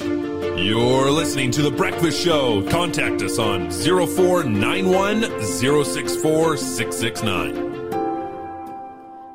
You're 0.00 1.10
listening 1.10 1.50
to 1.52 1.62
The 1.62 1.70
Breakfast 1.70 2.24
Show. 2.24 2.66
Contact 2.70 3.22
us 3.22 3.38
on 3.38 3.70
0491 3.70 5.42
064 5.42 6.56
669. 6.56 7.73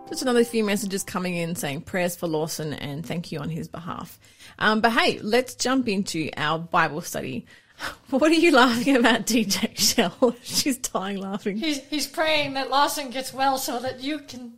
Just 0.10 0.24
another 0.24 0.44
few 0.44 0.63
messages 0.63 1.04
coming 1.04 1.36
in 1.36 1.56
saying 1.56 1.82
prayers 1.82 2.16
for 2.16 2.25
Lawson 2.25 2.74
and 2.74 3.06
thank 3.06 3.32
you 3.32 3.39
on 3.39 3.50
his 3.50 3.68
behalf. 3.68 4.20
Um, 4.58 4.82
but 4.82 4.92
hey, 4.92 5.20
let's 5.20 5.54
jump 5.54 5.88
into 5.88 6.32
our 6.36 6.58
Bible 6.58 7.01
study. 7.01 7.46
What 8.10 8.32
are 8.32 8.34
you 8.34 8.51
laughing 8.51 8.98
about, 8.98 9.25
DJ 9.25 9.78
Shell? 9.78 10.36
She's 10.42 10.78
dying 10.78 11.18
laughing. 11.18 11.58
He's, 11.58 11.80
he's 11.86 12.08
praying 12.08 12.56
that 12.56 12.70
Lawson 12.70 13.10
gets 13.10 13.34
well 13.34 13.58
so 13.58 13.80
that 13.80 14.01
you 14.01 14.20
can, 14.20 14.54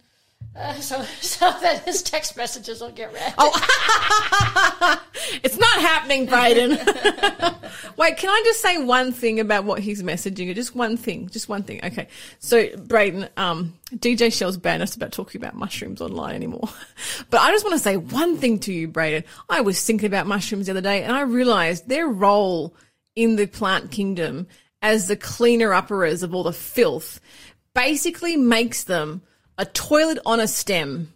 uh, 0.56 0.74
so 0.76 1.02
so 1.22 1.52
that 1.62 1.84
his 1.86 2.04
text 2.04 2.38
messages 2.38 2.82
will 2.82 2.92
get 2.92 3.14
read. 3.14 3.34
Oh, 3.38 4.98
It's 5.44 5.58
not 5.58 5.82
happening, 5.82 6.28
Brayden. 6.28 6.78
Wait, 7.98 8.18
can 8.18 8.30
I 8.30 8.42
just 8.46 8.62
say 8.62 8.84
one 8.84 9.12
thing 9.12 9.40
about 9.40 9.64
what 9.64 9.80
he's 9.80 10.04
messaging? 10.04 10.54
Just 10.56 10.76
one 10.76 10.98
thing. 10.98 11.30
Just 11.30 11.48
one 11.48 11.64
thing. 11.64 11.80
Okay. 11.84 12.08
So, 12.40 12.68
Brayden, 12.68 13.30
um, 13.38 13.74
DJ 13.96 14.32
Shell's 14.32 14.58
banned 14.58 14.84
us 14.84 14.96
about 14.96 15.12
talking 15.12 15.42
about 15.42 15.56
mushrooms 15.56 16.02
online 16.02 16.36
anymore. 16.36 16.70
But 17.30 17.42
I 17.42 17.52
just 17.52 17.64
want 17.64 17.76
to 17.76 17.80
say 17.80 17.98
one 17.98 18.38
thing 18.38 18.60
to 18.60 18.74
you, 18.74 18.88
Brayden. 18.88 19.24
I 19.50 19.62
was 19.62 19.84
thinking 19.84 20.08
about 20.08 20.28
mushrooms 20.28 20.66
the 20.66 20.74
other 20.74 20.82
day 20.82 21.04
and 21.04 21.14
I 21.14 21.22
realized 21.22 21.88
their 21.88 22.08
role 22.08 22.76
in 23.16 23.36
the 23.36 23.48
plant 23.48 23.92
kingdom 23.92 24.48
as 24.82 25.08
the 25.08 25.16
cleaner 25.16 25.70
upperers 25.70 26.24
of 26.24 26.34
all 26.34 26.44
the 26.44 26.54
filth 26.54 27.20
basically 27.74 28.36
makes 28.36 28.84
them 28.84 29.22
a 29.58 29.66
toilet 29.66 30.20
on 30.26 30.40
a 30.40 30.48
stem. 30.48 31.14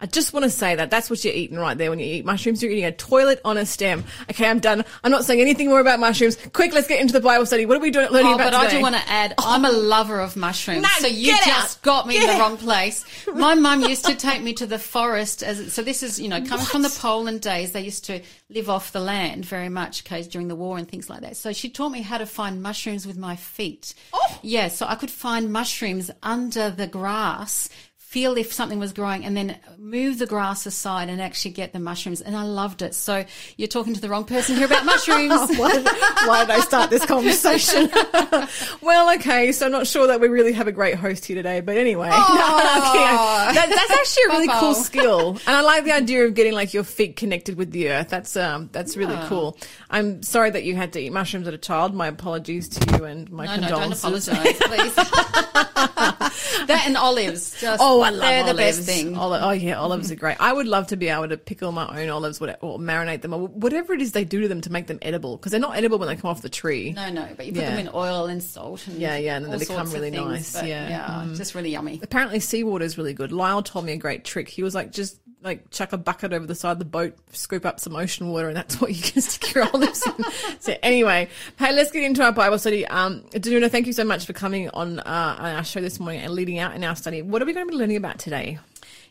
I 0.00 0.06
just 0.06 0.32
want 0.32 0.44
to 0.44 0.50
say 0.50 0.74
that 0.74 0.90
that's 0.90 1.10
what 1.10 1.22
you're 1.24 1.34
eating 1.34 1.58
right 1.58 1.76
there 1.76 1.90
when 1.90 1.98
you 1.98 2.06
eat 2.06 2.24
mushrooms. 2.24 2.62
You're 2.62 2.72
eating 2.72 2.84
a 2.86 2.92
toilet 2.92 3.40
on 3.44 3.58
a 3.58 3.66
stem. 3.66 4.04
Okay, 4.30 4.46
I'm 4.48 4.58
done. 4.58 4.84
I'm 5.04 5.10
not 5.10 5.24
saying 5.24 5.40
anything 5.40 5.68
more 5.68 5.80
about 5.80 6.00
mushrooms. 6.00 6.36
Quick, 6.52 6.72
let's 6.72 6.88
get 6.88 7.00
into 7.00 7.12
the 7.12 7.20
Bible 7.20 7.44
study. 7.46 7.66
What 7.66 7.76
are 7.76 7.80
we 7.80 7.90
doing, 7.90 8.08
learning 8.10 8.32
Oh, 8.32 8.34
about 8.36 8.52
but 8.52 8.54
I 8.54 8.70
do 8.70 8.80
want 8.80 8.94
to 8.96 9.02
add, 9.08 9.34
I'm 9.38 9.64
a 9.64 9.70
lover 9.72 10.20
of 10.20 10.36
mushrooms. 10.36 10.82
No, 10.82 10.88
so 10.98 11.06
you 11.06 11.36
just 11.44 11.78
out. 11.78 11.82
got 11.82 12.06
me 12.06 12.16
in 12.16 12.22
the 12.26 12.32
out. 12.32 12.40
wrong 12.40 12.56
place. 12.56 13.04
My 13.34 13.54
mum 13.54 13.82
used 13.82 14.04
to 14.06 14.14
take 14.14 14.42
me 14.42 14.54
to 14.54 14.66
the 14.66 14.78
forest 14.78 15.42
as, 15.42 15.72
so 15.72 15.82
this 15.82 16.02
is, 16.02 16.18
you 16.18 16.28
know, 16.28 16.42
coming 16.44 16.64
from 16.66 16.82
the 16.82 16.88
Poland 16.98 17.40
days, 17.42 17.72
they 17.72 17.82
used 17.82 18.04
to 18.06 18.20
live 18.48 18.70
off 18.70 18.92
the 18.92 19.00
land 19.00 19.44
very 19.44 19.68
much, 19.68 20.02
okay, 20.06 20.22
during 20.22 20.48
the 20.48 20.56
war 20.56 20.78
and 20.78 20.88
things 20.88 21.10
like 21.10 21.20
that. 21.20 21.36
So 21.36 21.52
she 21.52 21.68
taught 21.70 21.90
me 21.90 22.02
how 22.02 22.18
to 22.18 22.26
find 22.26 22.62
mushrooms 22.62 23.06
with 23.06 23.16
my 23.18 23.36
feet. 23.36 23.94
Oh. 24.12 24.38
Yeah, 24.42 24.68
so 24.68 24.86
I 24.86 24.94
could 24.94 25.10
find 25.10 25.52
mushrooms 25.52 26.10
under 26.22 26.70
the 26.70 26.86
grass, 26.86 27.68
feel 28.10 28.36
if 28.36 28.52
something 28.52 28.80
was 28.80 28.92
growing 28.92 29.24
and 29.24 29.36
then 29.36 29.56
move 29.78 30.18
the 30.18 30.26
grass 30.26 30.66
aside 30.66 31.08
and 31.08 31.22
actually 31.22 31.52
get 31.52 31.72
the 31.72 31.78
mushrooms. 31.78 32.20
And 32.20 32.36
I 32.36 32.42
loved 32.42 32.82
it. 32.82 32.92
So 32.92 33.24
you're 33.56 33.68
talking 33.68 33.94
to 33.94 34.00
the 34.00 34.08
wrong 34.08 34.24
person 34.24 34.56
here 34.56 34.66
about 34.66 34.84
mushrooms. 34.84 35.30
why, 35.56 35.80
why 36.26 36.44
did 36.44 36.50
I 36.50 36.58
start 36.58 36.90
this 36.90 37.06
conversation? 37.06 37.88
well, 38.82 39.14
okay, 39.14 39.52
so 39.52 39.66
I'm 39.66 39.70
not 39.70 39.86
sure 39.86 40.08
that 40.08 40.20
we 40.20 40.26
really 40.26 40.52
have 40.52 40.66
a 40.66 40.72
great 40.72 40.96
host 40.96 41.24
here 41.24 41.36
today, 41.36 41.60
but 41.60 41.76
anyway, 41.76 42.08
No. 42.10 42.16
That- 42.16 43.68
that's 43.68 43.90
actually 43.92 44.22
a 44.24 44.28
really 44.40 44.60
cool 44.60 44.74
skill, 44.74 45.30
and 45.46 45.56
I 45.56 45.60
like 45.60 45.84
the 45.84 45.92
idea 45.92 46.24
of 46.26 46.34
getting 46.34 46.52
like 46.52 46.74
your 46.74 46.82
feet 46.84 47.14
connected 47.14 47.56
with 47.56 47.70
the 47.70 47.90
earth. 47.90 48.08
That's 48.08 48.36
um, 48.36 48.68
that's 48.72 48.96
really 48.96 49.16
cool. 49.28 49.56
I'm 49.88 50.22
sorry 50.24 50.50
that 50.50 50.64
you 50.64 50.74
had 50.74 50.92
to 50.94 51.00
eat 51.00 51.12
mushrooms 51.12 51.46
as 51.46 51.54
a 51.54 51.58
child. 51.58 51.94
My 51.94 52.08
apologies 52.08 52.68
to 52.70 52.98
you 52.98 53.04
and 53.04 53.30
my 53.30 53.46
No, 53.46 53.56
no, 53.56 53.68
don't 53.68 53.92
condolences. 53.92 54.28
apologise, 54.28 54.58
please. 54.58 56.18
that 56.66 56.84
and 56.86 56.96
olives. 56.96 57.60
Just, 57.60 57.80
Oh, 57.82 58.00
I 58.00 58.10
love 58.10 58.20
they're 58.20 58.42
olives. 58.42 58.50
the 58.50 58.54
best 58.56 58.82
thing. 58.82 59.16
Oli- 59.16 59.38
oh 59.40 59.50
yeah, 59.50 59.78
olives 59.78 60.10
are 60.10 60.16
great. 60.16 60.36
I 60.40 60.52
would 60.52 60.66
love 60.66 60.88
to 60.88 60.96
be 60.96 61.08
able 61.08 61.28
to 61.28 61.36
pickle 61.36 61.72
my 61.72 62.02
own 62.02 62.08
olives 62.10 62.40
whatever, 62.40 62.58
or 62.62 62.78
marinate 62.78 63.22
them 63.22 63.32
or 63.34 63.46
whatever 63.48 63.92
it 63.92 64.00
is 64.02 64.12
they 64.12 64.24
do 64.24 64.40
to 64.42 64.48
them 64.48 64.60
to 64.62 64.72
make 64.72 64.86
them 64.86 64.98
edible 65.02 65.36
because 65.36 65.52
they're 65.52 65.60
not 65.60 65.76
edible 65.76 65.98
when 65.98 66.08
they 66.08 66.16
come 66.16 66.30
off 66.30 66.42
the 66.42 66.48
tree. 66.48 66.92
No, 66.92 67.10
no, 67.10 67.28
but 67.36 67.46
you 67.46 67.52
put 67.52 67.62
Yeah. 67.62 67.70
them 67.70 67.78
in 67.86 67.90
oil 67.94 68.26
and 68.26 68.42
salt. 68.42 68.86
And 68.86 68.98
Yeah, 69.00 69.16
yeah, 69.16 69.36
and 69.36 69.44
then 69.44 69.52
they 69.52 69.58
become 69.58 69.90
really 69.90 70.10
things, 70.10 70.24
nice, 70.26 70.52
but 70.54 70.66
yeah. 70.66 71.24
Mm. 71.26 71.36
just 71.36 71.54
really 71.54 71.70
yummy. 71.70 72.00
Apparently, 72.02 72.40
seawater 72.40 72.84
is 72.84 72.96
really 72.98 73.14
good. 73.14 73.32
Lyle 73.32 73.62
told 73.62 73.84
me 73.84 73.92
a 73.92 73.96
great 73.96 74.24
trick. 74.24 74.48
He 74.48 74.62
was 74.62 74.74
like, 74.74 74.92
just 74.92 75.18
like 75.42 75.70
chuck 75.70 75.92
a 75.92 75.98
bucket 75.98 76.32
over 76.32 76.46
the 76.46 76.54
side 76.54 76.72
of 76.72 76.78
the 76.78 76.84
boat, 76.84 77.16
scoop 77.32 77.64
up 77.64 77.80
some 77.80 77.96
ocean 77.96 78.28
water, 78.28 78.48
and 78.48 78.56
that's 78.56 78.74
what 78.80 78.94
you 78.94 79.02
can 79.02 79.22
stick 79.22 79.54
your 79.54 79.64
olives 79.72 80.06
in. 80.06 80.24
So 80.60 80.74
anyway, 80.82 81.28
hey, 81.58 81.72
let's 81.72 81.90
get 81.90 82.04
into 82.04 82.22
our 82.22 82.32
Bible 82.32 82.58
study. 82.58 82.86
Um, 82.86 83.22
Danuta, 83.32 83.70
thank 83.70 83.86
you 83.86 83.94
so 83.94 84.04
much 84.04 84.26
for 84.26 84.34
coming 84.34 84.68
on, 84.70 85.00
uh, 85.00 85.36
our 85.38 85.64
show 85.64 85.80
this 85.80 85.98
morning 85.98 86.20
and 86.20 86.34
leading 86.34 86.58
out 86.58 86.74
in 86.76 86.84
our 86.84 86.94
study. 86.94 87.22
What 87.22 87.40
are 87.40 87.46
we 87.46 87.54
going 87.54 87.66
to 87.66 87.70
be 87.72 87.78
learning 87.78 87.96
about 87.96 88.18
today? 88.18 88.58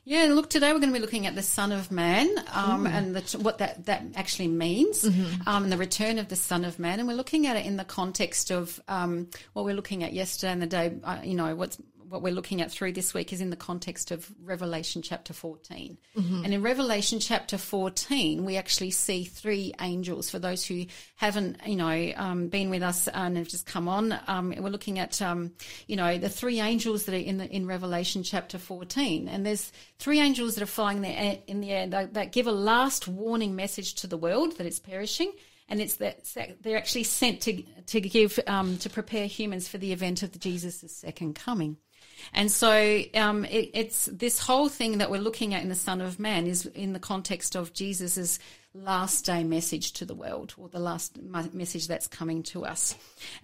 Yeah, 0.05 0.25
look, 0.25 0.49
today 0.49 0.67
we're 0.73 0.79
going 0.79 0.91
to 0.93 0.97
be 0.99 1.01
looking 1.01 1.25
at 1.27 1.35
the 1.35 1.41
Son 1.43 1.71
of 1.71 1.91
Man 1.91 2.27
um, 2.53 2.85
Mm. 2.85 2.89
and 2.91 3.15
the, 3.15 3.37
what 3.39 3.57
that, 3.59 3.85
that 3.87 4.03
actually 4.15 4.47
means 4.47 5.03
Mm-hmm. 5.03 5.47
um, 5.47 5.63
and 5.63 5.71
the 5.71 5.77
return 5.77 6.19
of 6.19 6.29
the 6.29 6.35
Son 6.35 6.63
of 6.65 6.77
Man. 6.79 6.99
And 6.99 7.07
we're 7.07 7.15
looking 7.15 7.47
at 7.47 7.57
it 7.57 7.65
in 7.65 7.77
the 7.77 7.83
context 7.83 8.51
of 8.51 8.79
um, 8.87 9.27
what 9.53 9.65
we're 9.65 9.75
looking 9.75 10.03
at 10.03 10.13
yesterday 10.13 10.51
and 10.53 10.61
the 10.61 10.67
day, 10.67 10.93
uh, 11.03 11.17
you 11.23 11.33
know, 11.35 11.55
what's 11.55 11.77
what 12.09 12.21
we're 12.21 12.33
looking 12.33 12.61
at 12.61 12.71
through 12.71 12.93
this 12.93 13.13
week 13.13 13.31
is 13.31 13.41
in 13.41 13.49
the 13.49 13.55
context 13.55 14.11
of 14.11 14.29
Revelation 14.43 15.01
chapter 15.01 15.33
14. 15.33 15.97
Mm-hmm. 16.17 16.43
And 16.43 16.53
in 16.53 16.61
Revelation 16.61 17.19
chapter 17.19 17.57
14, 17.57 18.43
we 18.43 18.57
actually 18.57 18.91
see 18.91 19.23
three 19.23 19.73
angels. 19.79 20.29
For 20.29 20.39
those 20.39 20.65
who 20.65 20.85
haven't, 21.15 21.57
you 21.65 21.75
know, 21.75 22.13
um, 22.15 22.47
been 22.47 22.69
with 22.69 22.81
us 22.81 23.07
and 23.07 23.37
have 23.37 23.47
just 23.47 23.65
come 23.65 23.87
on, 23.87 24.19
um, 24.27 24.53
we're 24.57 24.69
looking 24.69 24.99
at, 24.99 25.21
um, 25.21 25.51
you 25.87 25.95
know, 25.95 26.17
the 26.17 26.29
three 26.29 26.59
angels 26.59 27.05
that 27.05 27.13
are 27.13 27.17
in 27.17 27.37
the, 27.37 27.49
in 27.49 27.67
Revelation 27.67 28.23
chapter 28.23 28.57
14. 28.57 29.27
And 29.29 29.45
there's 29.45 29.71
three 29.99 30.19
angels 30.19 30.55
that 30.55 30.63
are 30.63 30.67
flying 30.67 31.01
there 31.01 31.39
in 31.47 31.61
the 31.61 31.71
air 31.71 31.87
that, 31.87 32.15
that 32.15 32.31
give 32.31 32.47
a 32.47 32.51
last 32.51 33.07
warning 33.07 33.55
message 33.55 33.93
to 33.95 34.07
the 34.07 34.17
world 34.17 34.57
that 34.57 34.65
it's 34.65 34.79
perishing 34.79 35.31
and 35.69 35.79
it's 35.79 35.95
that 35.95 36.25
they're 36.61 36.77
actually 36.77 37.03
sent 37.03 37.41
to 37.41 37.63
to 37.85 38.01
give 38.01 38.39
um, 38.47 38.77
to 38.77 38.89
prepare 38.89 39.27
humans 39.27 39.67
for 39.67 39.77
the 39.77 39.93
event 39.93 40.23
of 40.23 40.37
Jesus' 40.39 40.91
second 40.91 41.35
coming. 41.35 41.77
And 42.33 42.51
so 42.51 43.01
um, 43.15 43.45
it, 43.45 43.71
it's 43.73 44.05
this 44.05 44.39
whole 44.39 44.69
thing 44.69 44.99
that 44.99 45.09
we're 45.11 45.21
looking 45.21 45.53
at 45.53 45.63
in 45.63 45.69
the 45.69 45.75
Son 45.75 46.01
of 46.01 46.19
Man 46.19 46.47
is 46.47 46.65
in 46.67 46.93
the 46.93 46.99
context 46.99 47.55
of 47.55 47.73
Jesus's 47.73 48.39
last 48.73 49.25
day 49.25 49.43
message 49.43 49.93
to 49.93 50.05
the 50.05 50.13
world, 50.13 50.53
or 50.57 50.69
the 50.69 50.79
last 50.79 51.17
message 51.21 51.87
that's 51.87 52.07
coming 52.07 52.43
to 52.43 52.65
us. 52.65 52.95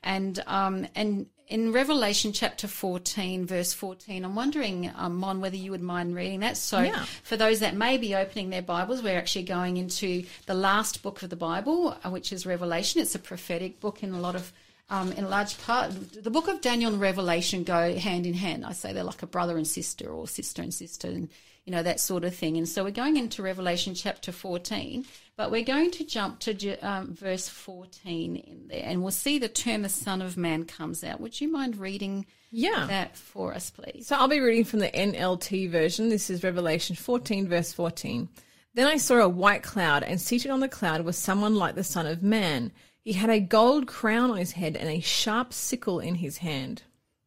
And 0.03 0.41
um, 0.46 0.88
and 0.96 1.27
in 1.48 1.72
Revelation 1.72 2.34
chapter 2.34 2.67
14, 2.67 3.46
verse 3.46 3.72
14, 3.74 4.25
I'm 4.25 4.36
wondering, 4.36 4.91
um, 4.96 5.15
Mon, 5.17 5.41
whether 5.41 5.55
you 5.55 5.72
would 5.72 5.82
mind 5.82 6.15
reading 6.15 6.39
that. 6.39 6.58
So 6.58 6.79
Yeah. 6.82 7.05
for 7.24 7.38
those 7.38 7.60
that 7.60 7.75
may 7.75 7.98
be 7.98 8.15
opening 8.15 8.50
their 8.50 8.63
Bibles, 8.63 9.03
we're 9.03 9.17
actually 9.17 9.44
going 9.44 9.77
into 9.77 10.24
the 10.48 10.55
last 10.55 11.03
book 11.03 11.22
of 11.22 11.29
the 11.29 11.36
Bible, 11.36 11.96
uh, 12.03 12.10
which 12.10 12.34
is 12.34 12.48
Revelation. 12.48 13.00
It's 13.01 13.13
a 13.13 13.20
prophetic 13.20 13.79
book 13.79 14.01
in 14.01 14.13
a 14.13 14.20
lot 14.20 14.36
of 14.36 14.51
um, 14.89 15.12
in 15.13 15.30
large 15.30 15.58
part, 15.63 15.92
the 16.24 16.30
book 16.30 16.48
of 16.48 16.62
Daniel 16.62 16.92
and 16.94 17.01
Revelation 17.01 17.63
go 17.63 17.96
hand 17.98 18.25
in 18.25 18.34
hand. 18.36 18.65
I 18.65 18.74
say 18.74 18.94
they're 18.94 19.04
like 19.04 19.24
a 19.24 19.27
brother 19.27 19.58
and 19.58 19.68
sister, 19.68 20.10
or 20.10 20.27
sister 20.27 20.62
and 20.62 20.74
sister, 20.74 21.08
and 21.08 21.30
you 21.65 21.72
know 21.72 21.82
that 21.82 22.00
sort 22.00 22.24
of 22.24 22.36
thing. 22.36 22.58
And 22.58 22.70
so 22.70 22.84
we're 22.84 22.92
going 22.92 23.18
into 23.18 23.42
Revelation 23.42 23.96
chapter 23.96 24.32
14, 24.32 25.04
but 25.36 25.50
we're 25.50 25.63
going 25.63 25.89
to 25.92 26.04
jump 26.06 26.39
to 26.42 26.77
um, 26.80 27.15
verse 27.15 27.50
14 27.50 28.36
in 28.36 28.68
there, 28.68 28.84
and 28.86 29.01
we'll 29.01 29.12
see 29.12 29.39
the 29.39 29.50
term 29.50 29.82
"the 29.82 29.89
Son 29.89 30.22
of 30.22 30.38
Man" 30.38 30.65
comes 30.65 31.04
out. 31.04 31.20
Would 31.20 31.42
you 31.42 31.51
mind 31.51 31.77
reading 31.77 32.27
Yeah. 32.51 32.86
that 32.88 33.18
for 33.18 33.54
us, 33.56 33.72
please? 33.72 34.06
So 34.06 34.15
I'll 34.15 34.27
be 34.27 34.39
reading 34.39 34.65
from 34.65 34.80
the 34.80 34.89
NLT 34.92 35.70
version. 35.72 36.10
This 36.10 36.30
is 36.30 36.44
Revelation 36.44 36.96
14, 36.96 37.48
verse 37.48 37.74
14. 37.74 38.30
Then 38.75 38.86
I 38.88 38.98
saw 38.98 39.15
a 39.15 39.30
white 39.30 39.63
cloud, 39.63 40.04
and 40.04 40.22
seated 40.22 40.51
on 40.51 40.60
the 40.60 40.68
cloud 40.70 41.01
was 41.01 41.18
someone 41.18 41.56
like 41.56 41.74
the 41.74 41.84
Son 41.84 42.06
of 42.06 42.22
Man. 42.22 42.72
He 43.05 43.13
had 43.13 43.29
a 43.29 43.39
gold 43.39 43.88
crown 43.88 44.31
on 44.31 44.38
his 44.38 44.53
head 44.53 44.75
and 44.75 44.89
a 44.89 45.00
sharp 45.00 45.53
sickle 45.53 46.00
in 46.00 46.15
his 46.15 46.39
hand. 46.39 46.81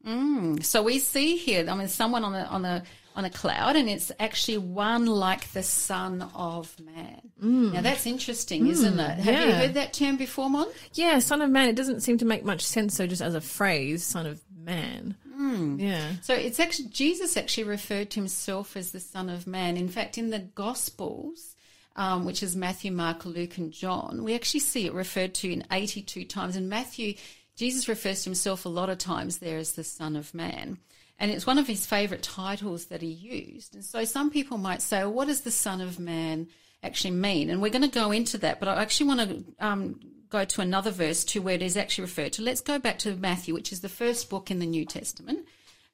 Mm. 0.04 0.62
So 0.64 0.82
we 0.82 0.99
see 0.99 1.37
here, 1.37 1.64
I 1.70 1.75
mean, 1.75 1.88
someone 1.88 2.25
on 2.25 2.35
a 2.35 2.42
on 2.44 2.64
a 2.64 2.82
on 3.14 3.25
a 3.25 3.30
cloud, 3.30 3.76
and 3.76 3.88
it's 3.88 4.12
actually 4.20 4.58
one 4.58 5.06
like 5.06 5.52
the 5.52 5.62
Son 5.62 6.28
of 6.35 6.75
Man. 6.80 7.20
Mm. 7.42 7.75
Now 7.75 7.80
that's 7.80 8.06
interesting, 8.06 8.66
isn't 8.66 8.97
mm, 8.97 9.18
it? 9.18 9.23
Have 9.23 9.49
you 9.49 9.54
heard 9.54 9.75
that 9.75 9.92
term 9.92 10.16
before, 10.16 10.50
Mon? 10.50 10.66
Yeah, 10.94 11.20
Son 11.20 11.40
of 11.40 11.50
Man. 11.50 11.68
It 11.68 11.76
doesn't 11.76 12.00
seem 12.00 12.18
to 12.18 12.25
make 12.25 12.44
much 12.44 12.62
sense, 12.62 12.97
so 12.97 13.06
just 13.06 13.23
as 13.23 13.35
a 13.35 13.40
phrase, 13.40 14.04
Son 14.04 14.26
of 14.26 14.42
Man. 14.52 15.16
Yeah. 15.78 16.12
So 16.23 16.35
it's 16.35 16.58
actually 16.58 16.88
Jesus 16.88 17.37
actually 17.37 17.64
referred 17.64 18.11
to 18.11 18.20
himself 18.20 18.76
as 18.76 18.90
the 18.90 19.00
Son 19.00 19.30
of 19.30 19.47
Man. 19.47 19.76
In 19.76 19.88
fact, 19.88 20.18
in 20.18 20.30
the 20.30 20.40
Gospels, 20.40 21.54
um, 21.99 22.25
which 22.25 22.43
is 22.43 22.57
Matthew, 22.57 22.90
Mark, 22.90 23.26
Luke, 23.26 23.59
and 23.59 23.71
John, 23.71 24.25
we 24.25 24.35
actually 24.35 24.61
see 24.61 24.87
it 24.87 24.95
referred 24.95 25.35
to 25.35 25.52
in 25.52 25.64
82 25.71 26.25
times. 26.25 26.57
In 26.57 26.71
Matthew, 26.71 27.14
Jesus 27.57 27.88
refers 27.88 28.23
to 28.23 28.31
himself 28.31 28.64
a 28.64 28.71
lot 28.71 28.88
of 28.88 28.97
times 28.97 29.38
there 29.38 29.59
as 29.59 29.73
the 29.73 29.85
Son 29.85 30.17
of 30.17 30.33
Man. 30.33 30.78
And 31.19 31.31
it's 31.31 31.47
one 31.47 31.59
of 31.59 31.67
his 31.67 31.85
favourite 31.85 32.23
titles 32.23 32.87
that 32.87 33.02
he 33.02 33.09
used. 33.09 33.75
And 33.75 33.85
so 33.85 34.05
some 34.05 34.31
people 34.31 34.57
might 34.57 34.81
say, 34.81 35.00
well, 35.00 35.12
what 35.12 35.26
does 35.26 35.43
the 35.43 35.50
Son 35.50 35.81
of 35.81 35.99
Man 35.99 36.47
actually 36.83 37.11
mean. 37.12 37.50
And 37.50 37.61
we're 37.61 37.71
going 37.71 37.83
to 37.83 37.88
go 37.88 38.11
into 38.11 38.38
that, 38.38 38.61
but 38.61 38.69
I 38.69 38.81
actually 38.81 39.09
want 39.09 39.21
to 39.21 39.45
um, 39.59 40.00
go 40.28 40.45
to 40.45 40.61
another 40.61 40.90
verse 40.90 41.25
to 41.25 41.40
where 41.40 41.55
it 41.55 41.62
is 41.62 41.76
actually 41.76 42.02
referred 42.02 42.35
to. 42.35 42.43
Let's 42.43 42.61
go 42.61 42.78
back 42.78 42.99
to 43.00 43.17
Matthew, 43.17 43.55
which 43.55 43.73
is 43.73 43.81
the 43.81 43.88
first 43.88 44.31
book 44.31 44.50
in 44.50 44.59
the 44.59 44.67
New 44.67 44.85
Testament, 44.85 45.47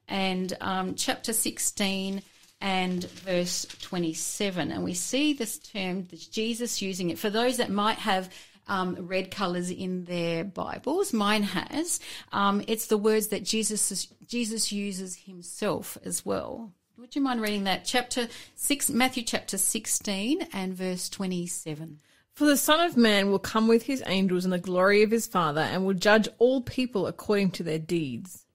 and 0.07 0.55
um, 0.61 0.95
chapter 0.95 1.33
16 1.33 2.21
and 2.61 3.03
verse 3.09 3.65
27. 3.81 4.71
And 4.71 4.83
we 4.83 4.93
see 4.93 5.33
this 5.33 5.57
term, 5.57 6.05
that 6.07 6.27
Jesus 6.31 6.81
using 6.81 7.09
it. 7.09 7.19
For 7.19 7.29
those 7.29 7.57
that 7.57 7.69
might 7.69 7.97
have 7.99 8.29
um, 8.67 8.95
red 8.99 9.31
colours 9.31 9.69
in 9.69 10.05
their 10.05 10.43
Bibles, 10.43 11.13
mine 11.13 11.43
has, 11.43 11.99
um, 12.31 12.63
it's 12.67 12.87
the 12.87 12.97
words 12.97 13.27
that 13.27 13.43
Jesus, 13.43 14.07
Jesus 14.27 14.71
uses 14.71 15.15
himself 15.15 15.97
as 16.03 16.25
well. 16.25 16.71
Would 16.97 17.15
you 17.15 17.21
mind 17.21 17.41
reading 17.41 17.65
that? 17.65 17.83
Chapter 17.85 18.29
6, 18.55 18.89
Matthew 18.89 19.23
chapter 19.23 19.57
16 19.57 20.47
and 20.53 20.73
verse 20.73 21.09
27. 21.09 21.99
For 22.33 22.45
the 22.45 22.57
Son 22.57 22.79
of 22.79 22.97
Man 22.97 23.29
will 23.29 23.39
come 23.39 23.67
with 23.67 23.83
his 23.83 24.03
angels 24.05 24.45
in 24.45 24.51
the 24.51 24.57
glory 24.57 25.03
of 25.03 25.11
his 25.11 25.27
Father 25.27 25.61
and 25.61 25.85
will 25.85 25.93
judge 25.93 26.27
all 26.37 26.61
people 26.61 27.07
according 27.07 27.51
to 27.51 27.63
their 27.63 27.79
deeds. 27.79 28.45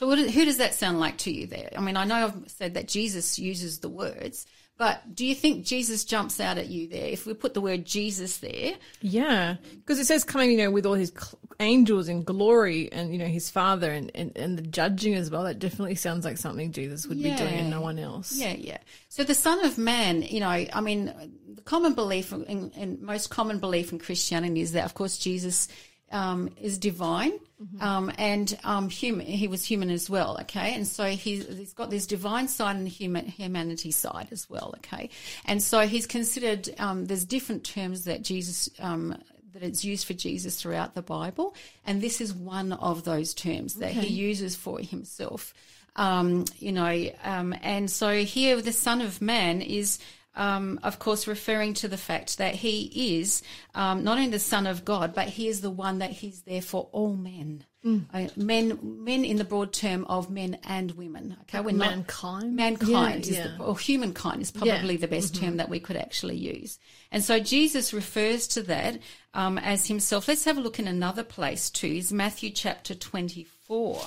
So, 0.00 0.06
what, 0.06 0.18
who 0.18 0.46
does 0.46 0.56
that 0.56 0.72
sound 0.72 0.98
like 0.98 1.18
to 1.18 1.30
you 1.30 1.46
there? 1.46 1.68
I 1.76 1.80
mean, 1.82 1.94
I 1.94 2.04
know 2.04 2.14
I've 2.14 2.50
said 2.50 2.72
that 2.72 2.88
Jesus 2.88 3.38
uses 3.38 3.80
the 3.80 3.90
words, 3.90 4.46
but 4.78 5.14
do 5.14 5.26
you 5.26 5.34
think 5.34 5.66
Jesus 5.66 6.06
jumps 6.06 6.40
out 6.40 6.56
at 6.56 6.68
you 6.68 6.88
there? 6.88 7.08
If 7.08 7.26
we 7.26 7.34
put 7.34 7.52
the 7.52 7.60
word 7.60 7.84
Jesus 7.84 8.38
there, 8.38 8.76
Yeah, 9.02 9.56
because 9.74 9.98
it 9.98 10.06
says 10.06 10.24
coming, 10.24 10.52
you 10.52 10.56
know, 10.56 10.70
with 10.70 10.86
all 10.86 10.94
his 10.94 11.12
angels 11.60 12.08
in 12.08 12.22
glory 12.22 12.90
and, 12.90 13.12
you 13.12 13.18
know, 13.18 13.26
his 13.26 13.50
Father 13.50 13.90
and, 13.90 14.10
and, 14.14 14.34
and 14.38 14.56
the 14.56 14.62
judging 14.62 15.16
as 15.16 15.30
well. 15.30 15.44
That 15.44 15.58
definitely 15.58 15.96
sounds 15.96 16.24
like 16.24 16.38
something 16.38 16.72
Jesus 16.72 17.06
would 17.06 17.22
be 17.22 17.34
doing 17.34 17.56
and 17.56 17.68
no 17.68 17.82
one 17.82 17.98
else. 17.98 18.32
Yeah, 18.32 18.54
yeah. 18.54 18.78
So 19.10 19.22
the 19.22 19.34
Son 19.34 19.62
of 19.66 19.76
Man, 19.76 20.22
you 20.22 20.40
know, 20.40 20.48
I 20.48 20.80
mean, 20.80 21.12
the 21.56 21.60
common 21.60 21.92
belief 21.92 22.32
and, 22.32 22.72
and 22.74 23.02
most 23.02 23.28
common 23.28 23.58
belief 23.58 23.92
in 23.92 23.98
Christianity 23.98 24.62
is 24.62 24.72
that, 24.72 24.86
of 24.86 24.94
course, 24.94 25.18
Jesus 25.18 25.68
um, 26.10 26.48
is 26.58 26.78
divine 26.78 27.32
um, 27.80 28.12
and 28.18 28.58
um, 28.64 28.88
human. 28.88 29.26
He 29.26 29.48
was 29.48 29.64
human 29.64 29.90
as 29.90 30.08
well. 30.08 30.38
Okay, 30.42 30.74
and 30.74 30.86
so 30.86 31.06
he's, 31.06 31.46
he's 31.46 31.72
got 31.72 31.90
this 31.90 32.06
divine 32.06 32.48
side 32.48 32.76
and 32.76 32.88
human 32.88 33.26
humanity 33.26 33.90
side 33.90 34.28
as 34.30 34.48
well. 34.48 34.74
Okay, 34.78 35.10
and 35.44 35.62
so 35.62 35.86
he's 35.86 36.06
considered. 36.06 36.68
Um, 36.78 37.06
there's 37.06 37.24
different 37.24 37.64
terms 37.64 38.04
that 38.04 38.22
Jesus. 38.22 38.70
Um, 38.78 39.16
that 39.52 39.64
it's 39.64 39.84
used 39.84 40.06
for 40.06 40.14
Jesus 40.14 40.62
throughout 40.62 40.94
the 40.94 41.02
Bible, 41.02 41.56
and 41.84 42.00
this 42.00 42.20
is 42.20 42.32
one 42.32 42.72
of 42.72 43.02
those 43.02 43.34
terms 43.34 43.74
that 43.76 43.90
he 43.90 44.06
uses 44.06 44.54
for 44.54 44.78
himself. 44.78 45.52
Um, 45.96 46.44
you 46.58 46.70
know, 46.70 47.10
um, 47.24 47.52
and 47.60 47.90
so 47.90 48.22
here 48.22 48.62
the 48.62 48.72
Son 48.72 49.00
of 49.00 49.20
Man 49.20 49.60
is 49.60 49.98
um, 50.34 50.78
of 50.82 50.98
course, 50.98 51.26
referring 51.26 51.74
to 51.74 51.88
the 51.88 51.96
fact 51.96 52.38
that 52.38 52.54
he 52.54 53.18
is 53.18 53.42
um, 53.74 54.04
not 54.04 54.18
only 54.18 54.30
the 54.30 54.38
Son 54.38 54.66
of 54.66 54.84
God, 54.84 55.14
but 55.14 55.28
he 55.28 55.48
is 55.48 55.60
the 55.60 55.70
one 55.70 55.98
that 55.98 56.10
he's 56.10 56.42
there 56.42 56.62
for 56.62 56.88
all 56.92 57.14
men. 57.14 57.64
Uh, 57.82 58.28
men, 58.36 58.78
men 58.82 59.24
in 59.24 59.38
the 59.38 59.44
broad 59.44 59.72
term 59.72 60.04
of 60.04 60.28
men 60.28 60.58
and 60.64 60.90
women. 60.92 61.34
Okay, 61.42 61.60
we're 61.60 61.70
not- 61.70 61.88
mankind? 61.90 62.54
mankind 62.54 63.24
Yeah, 63.26 63.32
is 63.32 63.38
yeah. 63.38 63.56
the, 63.56 63.64
or 63.64 63.78
humankind 63.78 64.42
is 64.42 64.50
probably 64.50 64.98
the 64.98 65.08
best 65.08 65.34
term 65.34 65.56
that 65.56 65.70
we 65.70 65.80
could 65.80 65.96
actually 65.96 66.36
use. 66.36 66.78
And 67.10 67.24
so 67.24 67.40
Jesus 67.40 67.94
refers 67.94 68.46
to 68.48 68.62
that 68.64 68.98
um, 69.32 69.56
as 69.56 69.86
himself. 69.86 70.28
Let's 70.28 70.44
have 70.44 70.58
a 70.58 70.60
look 70.60 70.78
in 70.78 70.88
another 70.88 71.24
place 71.24 71.70
too. 71.70 71.86
Is 71.86 72.12
Matthew 72.12 72.50
chapter 72.50 72.94
twenty-four. 72.94 74.02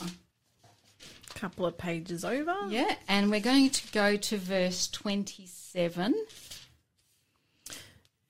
Couple 1.35 1.65
of 1.65 1.77
pages 1.77 2.23
over. 2.23 2.55
Yeah, 2.69 2.95
and 3.07 3.29
we're 3.29 3.39
going 3.39 3.69
to 3.69 3.91
go 3.91 4.15
to 4.15 4.37
verse 4.37 4.87
27. 4.89 6.15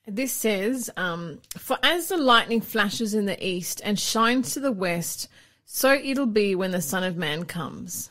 This 0.06 0.34
says, 0.34 0.90
um, 0.98 1.40
For 1.58 1.78
as 1.82 2.10
the 2.10 2.18
lightning 2.18 2.62
flashes 2.62 3.14
in 3.14 3.26
the 3.26 3.46
east 3.46 3.82
and 3.84 4.00
shines 4.00 4.54
to 4.54 4.60
the 4.60 4.72
west, 4.72 5.30
so 5.66 5.94
it'll 5.94 6.26
be 6.26 6.56
when 6.56 6.72
the 6.72 6.82
Son 6.82 7.04
of 7.04 7.16
Man 7.16 7.46
comes. 7.46 8.10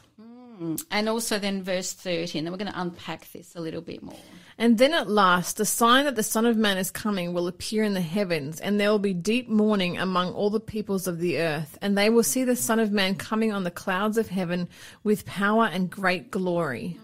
And 0.91 1.09
also 1.09 1.39
then 1.39 1.63
verse 1.63 1.93
30, 1.93 2.39
and 2.39 2.47
then 2.47 2.53
we're 2.53 2.59
going 2.59 2.73
to 2.73 2.81
unpack 2.81 3.31
this 3.33 3.57
a 3.57 3.61
little 3.61 3.81
bit 3.81 4.03
more. 4.03 4.17
And 4.59 4.79
then 4.79 4.93
at 4.93 5.09
last, 5.09 5.57
the 5.57 5.65
sign 5.65 6.05
that 6.05 6.17
the 6.17 6.23
Son 6.23 6.47
of 6.47 6.57
Man 6.57 6.79
is 6.79 6.91
coming 6.91 7.33
will 7.33 7.49
appear 7.49 7.83
in 7.83 7.95
the 7.95 8.01
heavens, 8.01 8.61
and 8.61 8.79
there 8.79 8.91
will 8.91 8.99
be 8.99 9.15
deep 9.15 9.49
mourning 9.49 9.99
among 9.99 10.33
all 10.33 10.51
the 10.51 10.61
peoples 10.61 11.07
of 11.07 11.19
the 11.19 11.39
earth, 11.39 11.79
and 11.81 11.97
they 11.97 12.11
will 12.11 12.23
see 12.23 12.45
the 12.45 12.57
Son 12.57 12.79
of 12.79 12.93
Man 12.93 13.15
coming 13.15 13.53
on 13.53 13.65
the 13.65 13.71
clouds 13.71 14.19
of 14.19 14.29
heaven 14.29 14.69
with 15.03 15.27
power 15.27 15.65
and 15.65 15.91
great 15.91 16.31
glory. 16.31 16.99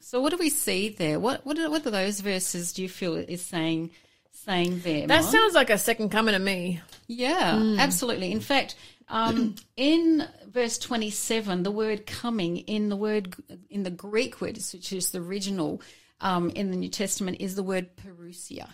So 0.00 0.20
what 0.20 0.30
do 0.30 0.36
we 0.36 0.50
see 0.50 0.90
there? 0.90 1.18
What 1.18 1.44
what 1.46 1.58
are, 1.58 1.70
what 1.70 1.86
are 1.86 1.90
those 1.90 2.20
verses 2.20 2.72
do 2.72 2.82
you 2.82 2.88
feel 2.88 3.16
is 3.16 3.42
saying 3.42 3.90
saying 4.30 4.80
there? 4.80 5.06
That 5.06 5.22
Mon? 5.22 5.32
sounds 5.32 5.54
like 5.54 5.70
a 5.70 5.78
second 5.78 6.10
coming 6.10 6.34
to 6.34 6.38
me. 6.38 6.80
Yeah, 7.08 7.76
absolutely. 7.78 8.30
In 8.30 8.40
fact, 8.40 8.76
um, 9.08 9.54
in 9.76 10.26
verse 10.46 10.78
27, 10.78 11.62
the 11.62 11.70
word 11.70 12.06
coming 12.06 12.58
in 12.58 12.90
the 12.90 12.96
word 12.96 13.34
in 13.70 13.82
the 13.82 13.90
Greek 13.90 14.40
word, 14.40 14.56
which 14.56 14.92
is 14.92 15.10
the 15.10 15.20
original 15.20 15.80
um, 16.24 16.50
in 16.50 16.72
the 16.72 16.76
New 16.76 16.88
Testament, 16.88 17.36
is 17.38 17.54
the 17.54 17.62
word 17.62 17.96
parousia. 17.96 18.68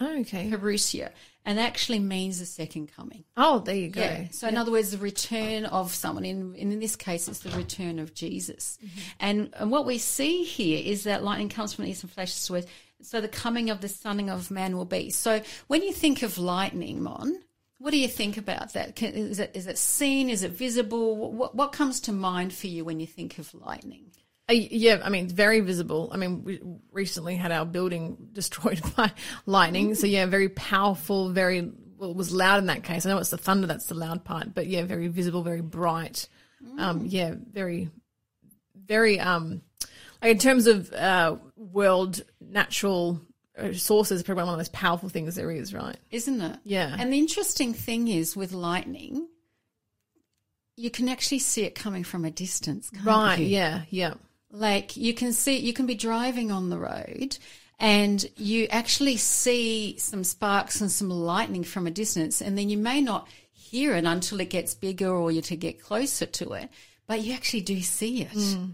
Oh, 0.00 0.20
okay. 0.20 0.48
Parousia, 0.48 1.10
and 1.44 1.58
actually 1.58 1.98
means 1.98 2.38
the 2.38 2.46
second 2.46 2.90
coming. 2.94 3.24
Oh, 3.36 3.58
there 3.58 3.74
you 3.74 3.88
go. 3.88 4.00
Yeah. 4.00 4.28
So 4.30 4.48
in 4.48 4.56
other 4.56 4.70
words, 4.70 4.92
the 4.92 4.98
return 4.98 5.64
of 5.64 5.92
someone. 5.92 6.24
In, 6.24 6.54
in 6.54 6.78
this 6.78 6.96
case, 6.96 7.28
it's 7.28 7.40
the 7.40 7.50
return 7.50 7.98
of 7.98 8.14
Jesus. 8.14 8.78
And, 9.18 9.52
and 9.58 9.70
what 9.70 9.84
we 9.84 9.98
see 9.98 10.44
here 10.44 10.80
is 10.82 11.04
that 11.04 11.24
lightning 11.24 11.48
comes 11.48 11.74
from 11.74 11.84
the 11.84 11.90
east 11.90 12.02
and 12.02 12.12
flashes 12.12 12.46
to 12.46 12.52
west. 12.54 12.68
So 13.02 13.20
the 13.20 13.28
coming 13.28 13.70
of 13.70 13.80
the 13.80 13.88
Son 13.88 14.28
of 14.28 14.50
Man 14.50 14.76
will 14.76 14.84
be. 14.84 15.10
So 15.10 15.42
when 15.66 15.82
you 15.82 15.92
think 15.92 16.22
of 16.22 16.38
lightning, 16.38 17.02
Mon, 17.02 17.34
what 17.78 17.92
do 17.92 17.98
you 17.98 18.08
think 18.08 18.36
about 18.36 18.74
that? 18.74 18.94
Can, 18.94 19.14
is 19.14 19.38
it 19.38 19.52
is 19.54 19.66
it 19.66 19.78
seen? 19.78 20.28
Is 20.28 20.42
it 20.42 20.52
visible? 20.52 21.32
What 21.32 21.54
what 21.54 21.72
comes 21.72 22.00
to 22.00 22.12
mind 22.12 22.52
for 22.52 22.66
you 22.66 22.84
when 22.84 23.00
you 23.00 23.06
think 23.06 23.38
of 23.38 23.54
lightning? 23.54 24.12
Uh, 24.50 24.54
yeah, 24.54 25.00
I 25.04 25.10
mean, 25.10 25.28
very 25.28 25.60
visible. 25.60 26.10
I 26.12 26.16
mean, 26.16 26.42
we 26.42 26.60
recently 26.92 27.36
had 27.36 27.52
our 27.52 27.64
building 27.64 28.16
destroyed 28.32 28.80
by 28.96 29.12
lightning. 29.46 29.94
So, 29.94 30.06
yeah, 30.06 30.26
very 30.26 30.48
powerful, 30.48 31.30
very, 31.30 31.70
well, 31.98 32.10
it 32.10 32.16
was 32.16 32.32
loud 32.32 32.58
in 32.58 32.66
that 32.66 32.82
case. 32.82 33.06
I 33.06 33.10
know 33.10 33.18
it's 33.18 33.30
the 33.30 33.38
thunder 33.38 33.66
that's 33.66 33.86
the 33.86 33.94
loud 33.94 34.24
part, 34.24 34.54
but 34.54 34.66
yeah, 34.66 34.82
very 34.84 35.08
visible, 35.08 35.42
very 35.42 35.60
bright. 35.60 36.28
Um, 36.78 37.06
yeah, 37.06 37.34
very, 37.52 37.90
very, 38.74 39.18
um, 39.20 39.62
like 40.20 40.32
in 40.32 40.38
terms 40.38 40.66
of 40.66 40.92
uh, 40.92 41.36
world 41.56 42.22
natural 42.40 43.20
uh, 43.56 43.72
sources, 43.72 44.22
probably 44.22 44.42
one 44.44 44.52
of 44.52 44.56
the 44.56 44.60
most 44.60 44.72
powerful 44.72 45.08
things 45.08 45.36
there 45.36 45.50
is, 45.50 45.72
right? 45.72 45.96
Isn't 46.10 46.40
it? 46.40 46.58
Yeah. 46.64 46.94
And 46.98 47.12
the 47.12 47.18
interesting 47.18 47.72
thing 47.72 48.08
is 48.08 48.36
with 48.36 48.52
lightning, 48.52 49.26
you 50.76 50.90
can 50.90 51.08
actually 51.08 51.38
see 51.38 51.64
it 51.64 51.74
coming 51.74 52.04
from 52.04 52.24
a 52.24 52.30
distance. 52.30 52.90
Can't 52.90 53.06
Right, 53.06 53.38
you? 53.38 53.46
yeah, 53.46 53.82
yeah. 53.90 54.14
Like 54.50 54.96
you 54.96 55.14
can 55.14 55.32
see, 55.32 55.58
you 55.58 55.72
can 55.72 55.86
be 55.86 55.94
driving 55.94 56.50
on 56.50 56.70
the 56.70 56.78
road 56.78 57.38
and 57.80 58.28
you 58.36 58.66
actually 58.70 59.16
see 59.16 59.96
some 59.98 60.22
sparks 60.22 60.80
and 60.82 60.92
some 60.92 61.08
lightning 61.08 61.64
from 61.64 61.86
a 61.86 61.90
distance, 61.90 62.42
and 62.42 62.56
then 62.56 62.68
you 62.68 62.76
may 62.76 63.00
not 63.00 63.26
hear 63.52 63.94
it 63.94 64.04
until 64.04 64.40
it 64.40 64.50
gets 64.50 64.74
bigger 64.74 65.08
or 65.08 65.32
you 65.32 65.40
to 65.40 65.56
get 65.56 65.80
closer 65.80 66.26
to 66.26 66.52
it, 66.52 66.68
but 67.06 67.22
you 67.22 67.32
actually 67.32 67.62
do 67.62 67.80
see 67.80 68.22
it. 68.22 68.32
Hmm. 68.32 68.64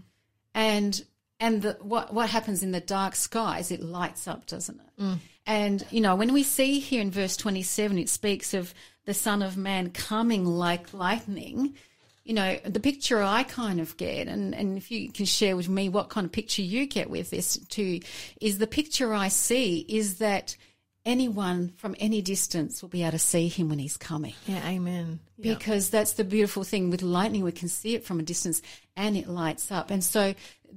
And 0.53 1.05
and 1.39 1.61
the, 1.61 1.77
what 1.81 2.13
what 2.13 2.29
happens 2.29 2.63
in 2.63 2.71
the 2.71 2.81
dark 2.81 3.15
skies? 3.15 3.71
It 3.71 3.81
lights 3.81 4.27
up, 4.27 4.45
doesn't 4.45 4.79
it? 4.79 5.01
Hmm. 5.01 5.13
And 5.45 5.85
you 5.89 6.01
know 6.01 6.15
when 6.15 6.33
we 6.33 6.43
see 6.43 6.79
here 6.79 7.01
in 7.01 7.11
verse 7.11 7.37
twenty 7.37 7.63
seven, 7.63 7.97
it 7.97 8.09
speaks 8.09 8.53
of 8.53 8.73
the 9.05 9.13
Son 9.13 9.41
of 9.41 9.55
Man 9.55 9.91
coming 9.91 10.43
like 10.45 10.93
lightning 10.93 11.75
you 12.27 12.33
know, 12.33 12.57
the 12.65 12.81
picture 12.81 13.23
I 13.23 13.43
kind 13.43 13.79
of 13.79 13.95
get, 13.95 14.27
and, 14.27 14.53
and 14.53 14.77
if 14.77 14.91
you 14.91 15.09
can 15.09 15.25
share 15.25 15.55
with 15.55 15.69
me 15.69 15.87
what 15.87 16.09
kind 16.09 16.25
of 16.25 16.31
picture 16.33 16.61
you 16.61 16.85
get 16.85 17.09
with 17.09 17.29
this 17.29 17.57
too, 17.69 18.01
is 18.41 18.57
the 18.57 18.67
picture 18.67 19.13
I 19.13 19.29
see 19.29 19.85
is 19.87 20.17
that 20.17 20.57
anyone 21.05 21.69
from 21.77 21.95
any 22.01 22.21
distance 22.21 22.81
will 22.81 22.89
be 22.89 23.03
able 23.03 23.13
to 23.13 23.19
see 23.19 23.47
him 23.47 23.69
when 23.69 23.79
he's 23.79 23.95
coming. 23.95 24.33
Yeah, 24.45 24.67
amen. 24.67 25.21
Because 25.39 25.89
that's 25.89 26.13
the 26.13 26.25
beautiful 26.25 26.65
thing 26.65 26.89
with 26.89 27.01
lightning, 27.01 27.45
we 27.45 27.53
can 27.53 27.69
see 27.69 27.95
it 27.95 28.03
from 28.03 28.19
a 28.19 28.23
distance 28.23 28.61
and 28.97 29.15
it 29.15 29.29
lights 29.29 29.71
up. 29.71 29.89
And 29.89 30.03
so 30.03 30.35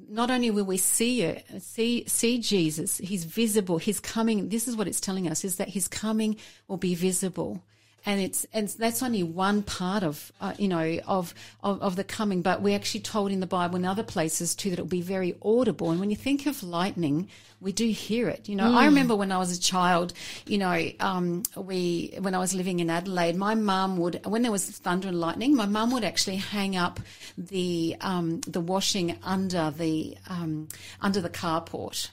not 0.09 0.31
only 0.31 0.53
will 0.53 0.65
we 0.65 0.77
see 0.77 1.23
it, 1.23 1.45
see 1.61 2.05
see 2.07 2.39
Jesus, 2.39 2.99
he's 2.99 3.25
visible, 3.25 3.79
he's 3.79 3.99
coming. 3.99 4.51
This 4.51 4.69
is 4.69 4.77
what 4.77 4.87
it's 4.87 5.01
telling 5.01 5.27
us 5.27 5.45
is 5.45 5.57
that 5.57 5.71
his 5.71 5.89
coming 5.89 6.37
will 6.69 6.77
be 6.77 6.95
visible 6.95 7.61
and 8.07 8.21
it's 8.21 8.47
and 8.53 8.69
that's 8.69 9.03
only 9.03 9.23
one 9.23 9.63
part 9.63 10.03
of 10.03 10.33
uh, 10.41 10.55
you 10.59 10.69
know 10.69 10.99
of, 11.07 11.35
of 11.63 11.81
of 11.83 11.97
the 11.97 12.05
coming 12.05 12.43
but 12.43 12.63
we're 12.63 12.75
actually 12.75 13.01
told 13.01 13.31
in 13.31 13.41
the 13.41 13.47
bible 13.47 13.77
and 13.77 13.87
other 13.87 14.03
places 14.03 14.55
too 14.55 14.71
that 14.71 14.75
it'll 14.75 14.87
be 14.87 15.03
very 15.03 15.37
audible. 15.43 15.91
And 15.91 16.01
when 16.01 16.11
you 16.11 16.17
think 16.17 16.47
of 16.47 16.63
lightning 16.63 17.29
we 17.61 17.73
do 17.73 17.87
hear 17.89 18.29
it. 18.29 18.49
You 18.49 18.57
know 18.57 18.73
i 18.75 18.87
remember 18.87 19.15
when 19.15 19.33
i 19.33 19.39
was 19.39 19.57
a 19.57 19.61
child 19.61 20.13
you 20.47 20.59
know 20.59 20.91
um, 21.01 21.43
we 21.57 22.15
when 22.21 22.35
i 22.35 22.39
was 22.39 22.55
living 22.55 22.81
in 22.81 22.91
adelaide 22.91 23.37
my 23.37 23.55
mum 23.55 23.97
would 23.99 24.25
when 24.27 24.43
there 24.43 24.53
was 24.53 24.69
thunder 24.69 25.09
and 25.09 25.21
lightning 25.21 25.55
my 25.55 25.67
mum 25.67 25.91
would 25.93 26.05
actually 26.05 26.37
hang 26.37 26.77
up 26.77 27.01
the 27.37 27.97
um, 28.01 28.41
the 28.43 28.61
washing 28.61 29.19
under 29.23 29.71
the 29.71 30.17
um, 30.29 30.69
under 31.01 31.21
the 31.21 31.31
carport 31.31 32.11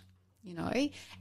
you 0.47 0.53
know. 0.53 0.71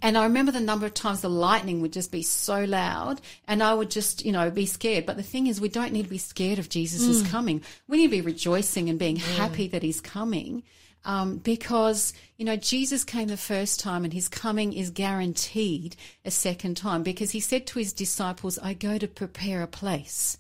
And 0.03 0.17
I 0.17 0.23
remember 0.25 0.53
the 0.53 0.61
number 0.61 0.87
of 0.87 0.95
times 0.95 1.21
the 1.21 1.29
lightning 1.29 1.81
would 1.81 1.93
just 1.93 2.13
be 2.13 2.23
so 2.23 2.65
loud 2.65 3.21
and 3.49 3.63
I 3.63 3.75
would 3.75 3.91
just, 3.91 4.25
you 4.25 4.31
know, 4.31 4.51
be 4.51 4.67
scared. 4.67 5.05
But 5.05 5.17
the 5.17 5.23
thing 5.23 5.49
is, 5.49 5.61
we 5.61 5.69
don't 5.69 5.93
need 5.93 6.05
to 6.05 6.09
be 6.09 6.19
scared 6.19 6.59
of 6.61 6.69
Jesus' 6.69 7.23
Mm. 7.23 7.29
coming. 7.31 7.63
We 7.89 7.99
need 7.99 8.07
to 8.07 8.11
be 8.11 8.21
rejoicing 8.21 8.89
and 8.89 8.99
being 8.99 9.17
happy 9.17 9.67
that 9.69 9.83
he's 9.83 10.01
coming. 10.01 10.63
Um, 11.05 11.37
because, 11.39 12.13
you 12.37 12.45
know, 12.45 12.57
Jesus 12.57 13.05
came 13.05 13.29
the 13.29 13.37
first 13.37 13.79
time 13.79 14.05
and 14.05 14.13
his 14.13 14.29
coming 14.29 14.73
is 14.73 14.91
guaranteed 14.91 15.95
a 16.25 16.33
second 16.33 16.77
time 16.77 17.05
because 17.05 17.31
he 17.31 17.39
said 17.39 17.67
to 17.69 17.79
his 17.79 17.93
disciples, 17.93 18.59
I 18.61 18.75
go 18.75 18.99
to 18.99 19.07
prepare 19.07 19.63
a 19.63 19.69
place 19.69 20.37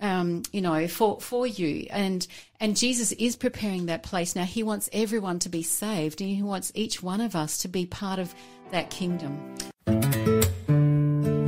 um, 0.00 0.42
you 0.52 0.60
know, 0.60 0.88
for 0.88 1.20
for 1.20 1.46
you. 1.46 1.86
And 1.90 2.26
and 2.60 2.76
Jesus 2.76 3.12
is 3.12 3.36
preparing 3.36 3.86
that 3.86 4.02
place 4.02 4.36
now. 4.36 4.44
He 4.44 4.62
wants 4.62 4.88
everyone 4.92 5.38
to 5.40 5.48
be 5.48 5.62
saved, 5.62 6.20
and 6.20 6.30
he 6.30 6.42
wants 6.42 6.72
each 6.74 7.02
one 7.02 7.20
of 7.20 7.36
us 7.36 7.58
to 7.58 7.68
be 7.68 7.86
part 7.86 8.18
of 8.18 8.34
that 8.70 8.90
kingdom. 8.90 9.54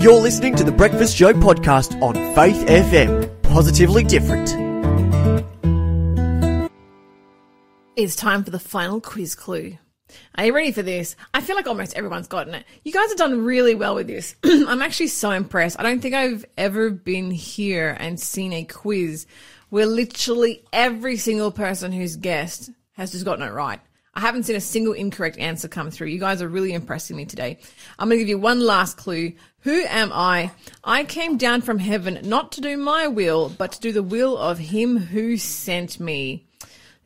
You're 0.00 0.20
listening 0.20 0.54
to 0.56 0.64
the 0.64 0.72
Breakfast 0.72 1.16
Show 1.16 1.32
podcast 1.32 2.00
on 2.00 2.14
Faith 2.34 2.66
FM. 2.66 3.42
Positively 3.42 4.04
different. 4.04 4.48
It's 7.96 8.14
time 8.14 8.44
for 8.44 8.50
the 8.50 8.60
final 8.60 9.00
quiz 9.00 9.34
clue. 9.34 9.76
Are 10.34 10.46
you 10.46 10.54
ready 10.54 10.72
for 10.72 10.82
this? 10.82 11.16
I 11.34 11.40
feel 11.40 11.56
like 11.56 11.66
almost 11.66 11.94
everyone's 11.94 12.28
gotten 12.28 12.54
it. 12.54 12.64
You 12.84 12.92
guys 12.92 13.08
have 13.08 13.18
done 13.18 13.44
really 13.44 13.74
well 13.74 13.94
with 13.94 14.06
this. 14.06 14.36
I'm 14.44 14.82
actually 14.82 15.08
so 15.08 15.30
impressed. 15.30 15.78
I 15.78 15.82
don't 15.82 16.00
think 16.00 16.14
I've 16.14 16.44
ever 16.56 16.90
been 16.90 17.30
here 17.30 17.96
and 17.98 18.18
seen 18.18 18.52
a 18.52 18.64
quiz 18.64 19.26
where 19.70 19.86
literally 19.86 20.64
every 20.72 21.16
single 21.16 21.50
person 21.50 21.92
who's 21.92 22.16
guessed 22.16 22.70
has 22.92 23.12
just 23.12 23.24
gotten 23.24 23.46
it 23.46 23.52
right. 23.52 23.80
I 24.14 24.20
haven't 24.20 24.44
seen 24.44 24.56
a 24.56 24.60
single 24.60 24.94
incorrect 24.94 25.38
answer 25.38 25.68
come 25.68 25.92
through. 25.92 26.08
You 26.08 26.18
guys 26.18 26.42
are 26.42 26.48
really 26.48 26.72
impressing 26.72 27.16
me 27.16 27.24
today. 27.24 27.58
I'm 27.98 28.08
going 28.08 28.18
to 28.18 28.24
give 28.24 28.28
you 28.28 28.38
one 28.38 28.58
last 28.58 28.96
clue. 28.96 29.34
Who 29.60 29.84
am 29.84 30.10
I? 30.12 30.50
I 30.82 31.04
came 31.04 31.36
down 31.36 31.60
from 31.60 31.78
heaven 31.78 32.18
not 32.24 32.50
to 32.52 32.60
do 32.60 32.76
my 32.76 33.06
will, 33.06 33.48
but 33.48 33.72
to 33.72 33.80
do 33.80 33.92
the 33.92 34.02
will 34.02 34.36
of 34.36 34.58
him 34.58 34.96
who 34.96 35.36
sent 35.36 36.00
me 36.00 36.47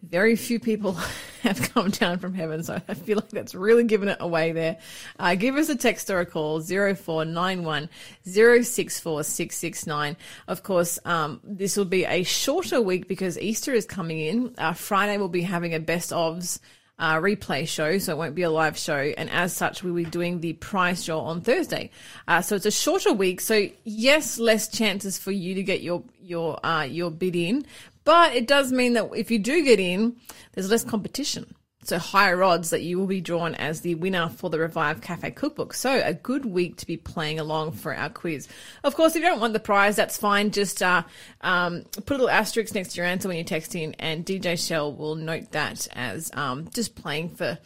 very 0.03 0.37
few 0.37 0.59
people 0.59 0.93
have 1.43 1.73
come 1.73 1.91
down 1.91 2.19
from 2.19 2.35
heaven, 2.35 2.63
so 2.63 2.81
I 2.89 2.95
feel 2.95 3.17
like 3.17 3.31
that's 3.31 3.55
really 3.55 3.85
given 3.85 4.09
it 4.09 4.19
away 4.21 4.53
there. 4.53 4.79
Uh, 5.19 5.35
give 5.35 5.57
us 5.57 5.69
a 5.69 5.77
text 5.77 6.11
or 6.11 6.21
a 6.21 6.27
call, 6.27 6.61
0491 6.61 7.89
064 8.25 9.25
669. 9.25 10.17
Of 10.49 10.63
course, 10.63 10.99
um, 11.05 11.41
this 11.45 11.77
will 11.77 11.85
be 11.85 12.05
a 12.05 12.23
shorter 12.23 12.81
week 12.81 13.09
because 13.09 13.39
Easter 13.39 13.73
is 13.73 13.87
coming 13.87 14.19
in. 14.19 14.55
Uh, 14.59 14.73
Friday 14.73 15.19
we'll 15.19 15.29
be 15.29 15.43
having 15.43 15.75
a 15.75 15.81
best 15.81 16.11
ofs 16.11 16.59
uh, 16.99 17.17
replay 17.17 17.67
show, 17.67 17.99
so 17.99 18.13
it 18.13 18.19
won't 18.19 18.35
be 18.35 18.43
a 18.43 18.51
live 18.51 18.79
show. 18.79 18.97
And 18.97 19.29
as 19.31 19.53
such, 19.53 19.83
we'll 19.83 19.95
be 19.95 20.05
doing 20.05 20.41
the 20.41 20.53
prize 20.55 21.05
draw 21.05 21.21
on 21.21 21.41
Thursday. 21.41 21.91
Uh, 22.29 22.43
so 22.43 22.55
it's 22.55 22.67
a 22.67 22.71
shorter 22.71 23.13
week. 23.13 23.41
So 23.41 23.69
yes, 23.85 24.39
less 24.39 24.69
chances 24.69 25.19
for 25.19 25.33
you 25.33 25.55
to 25.55 25.63
get 25.63 25.83
your 25.83 26.05
your 26.21 26.65
uh, 26.65 26.85
your 26.85 27.11
bid 27.11 27.35
in, 27.35 27.67
but 28.05 28.35
it 28.35 28.47
does 28.47 28.73
mean 28.73 28.95
that 28.95 29.11
if 29.15 29.31
you 29.31 29.39
do 29.39 29.65
get 29.65 29.81
in, 29.81 30.17
there's 30.53 30.71
less 30.71 30.85
competition. 30.85 31.55
So 31.85 31.99
higher 31.99 32.45
odds 32.45 32.71
that 32.71 32.83
you 32.83 32.97
will 32.97 33.09
be 33.09 33.21
drawn 33.21 33.57
as 33.57 33.81
the 33.81 33.97
winner 33.97 34.29
for 34.29 34.49
the 34.49 34.59
Revive 34.61 35.01
Cafe 35.01 35.33
Cookbook. 35.33 35.75
So 35.75 36.01
a 36.05 36.15
good 36.15 36.45
week 36.45 36.77
to 36.77 36.87
be 36.87 36.97
playing 36.97 37.41
along 37.41 37.73
for 37.73 37.93
our 37.93 38.09
quiz. 38.09 38.47
Of 38.85 38.95
course, 38.95 39.17
if 39.17 39.23
you 39.23 39.29
don't 39.29 39.41
want 39.41 39.53
the 39.53 39.59
prize, 39.59 39.97
that's 39.97 40.17
fine. 40.17 40.53
Just 40.53 40.81
uh, 40.81 41.03
um, 41.41 41.83
put 42.07 42.11
a 42.11 42.19
little 42.19 42.31
asterisk 42.31 42.73
next 42.77 42.93
to 42.93 42.99
your 42.99 43.07
answer 43.07 43.27
when 43.27 43.37
you 43.37 43.43
text 43.43 43.75
in, 43.75 43.95
and 43.95 44.25
DJ 44.25 44.65
Shell 44.65 44.93
will 44.93 45.17
note 45.17 45.51
that 45.51 45.89
as 45.93 46.31
um, 46.35 46.69
just 46.73 46.95
playing 46.95 47.31
for 47.31 47.59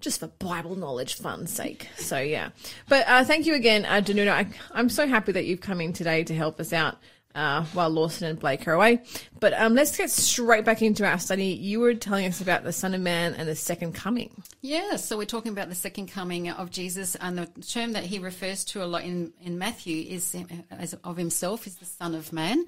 just 0.00 0.18
for 0.18 0.26
Bible 0.26 0.74
knowledge 0.74 1.14
fun's 1.14 1.52
sake. 1.52 1.88
So 1.96 2.18
yeah. 2.18 2.50
But 2.88 3.06
uh, 3.06 3.22
thank 3.22 3.46
you 3.46 3.54
again, 3.54 3.84
uh, 3.84 4.00
Danuta. 4.00 4.32
I, 4.32 4.46
I'm 4.72 4.88
so 4.88 5.06
happy 5.06 5.30
that 5.32 5.44
you've 5.44 5.60
come 5.60 5.80
in 5.80 5.92
today 5.92 6.24
to 6.24 6.34
help 6.34 6.58
us 6.58 6.72
out. 6.72 6.96
Uh, 7.32 7.64
while 7.74 7.88
Lawson 7.88 8.26
and 8.26 8.40
Blake 8.40 8.66
are 8.66 8.72
away. 8.72 9.02
But 9.38 9.52
um, 9.52 9.76
let's 9.76 9.96
get 9.96 10.10
straight 10.10 10.64
back 10.64 10.82
into 10.82 11.06
our 11.06 11.20
study. 11.20 11.46
You 11.46 11.78
were 11.78 11.94
telling 11.94 12.26
us 12.26 12.40
about 12.40 12.64
the 12.64 12.72
Son 12.72 12.92
of 12.92 13.00
Man 13.00 13.34
and 13.34 13.48
the 13.48 13.54
second 13.54 13.92
coming. 13.94 14.42
Yeah, 14.62 14.96
so 14.96 15.16
we're 15.16 15.26
talking 15.26 15.52
about 15.52 15.68
the 15.68 15.76
second 15.76 16.08
coming 16.08 16.50
of 16.50 16.72
Jesus, 16.72 17.14
and 17.14 17.38
the 17.38 17.46
term 17.62 17.92
that 17.92 18.02
he 18.02 18.18
refers 18.18 18.64
to 18.66 18.82
a 18.82 18.84
lot 18.84 19.04
in, 19.04 19.32
in 19.40 19.58
Matthew 19.58 20.04
is 20.08 20.36
as 20.72 20.94
of 21.04 21.16
himself 21.16 21.68
is 21.68 21.76
the 21.76 21.84
Son 21.84 22.16
of 22.16 22.32
Man, 22.32 22.66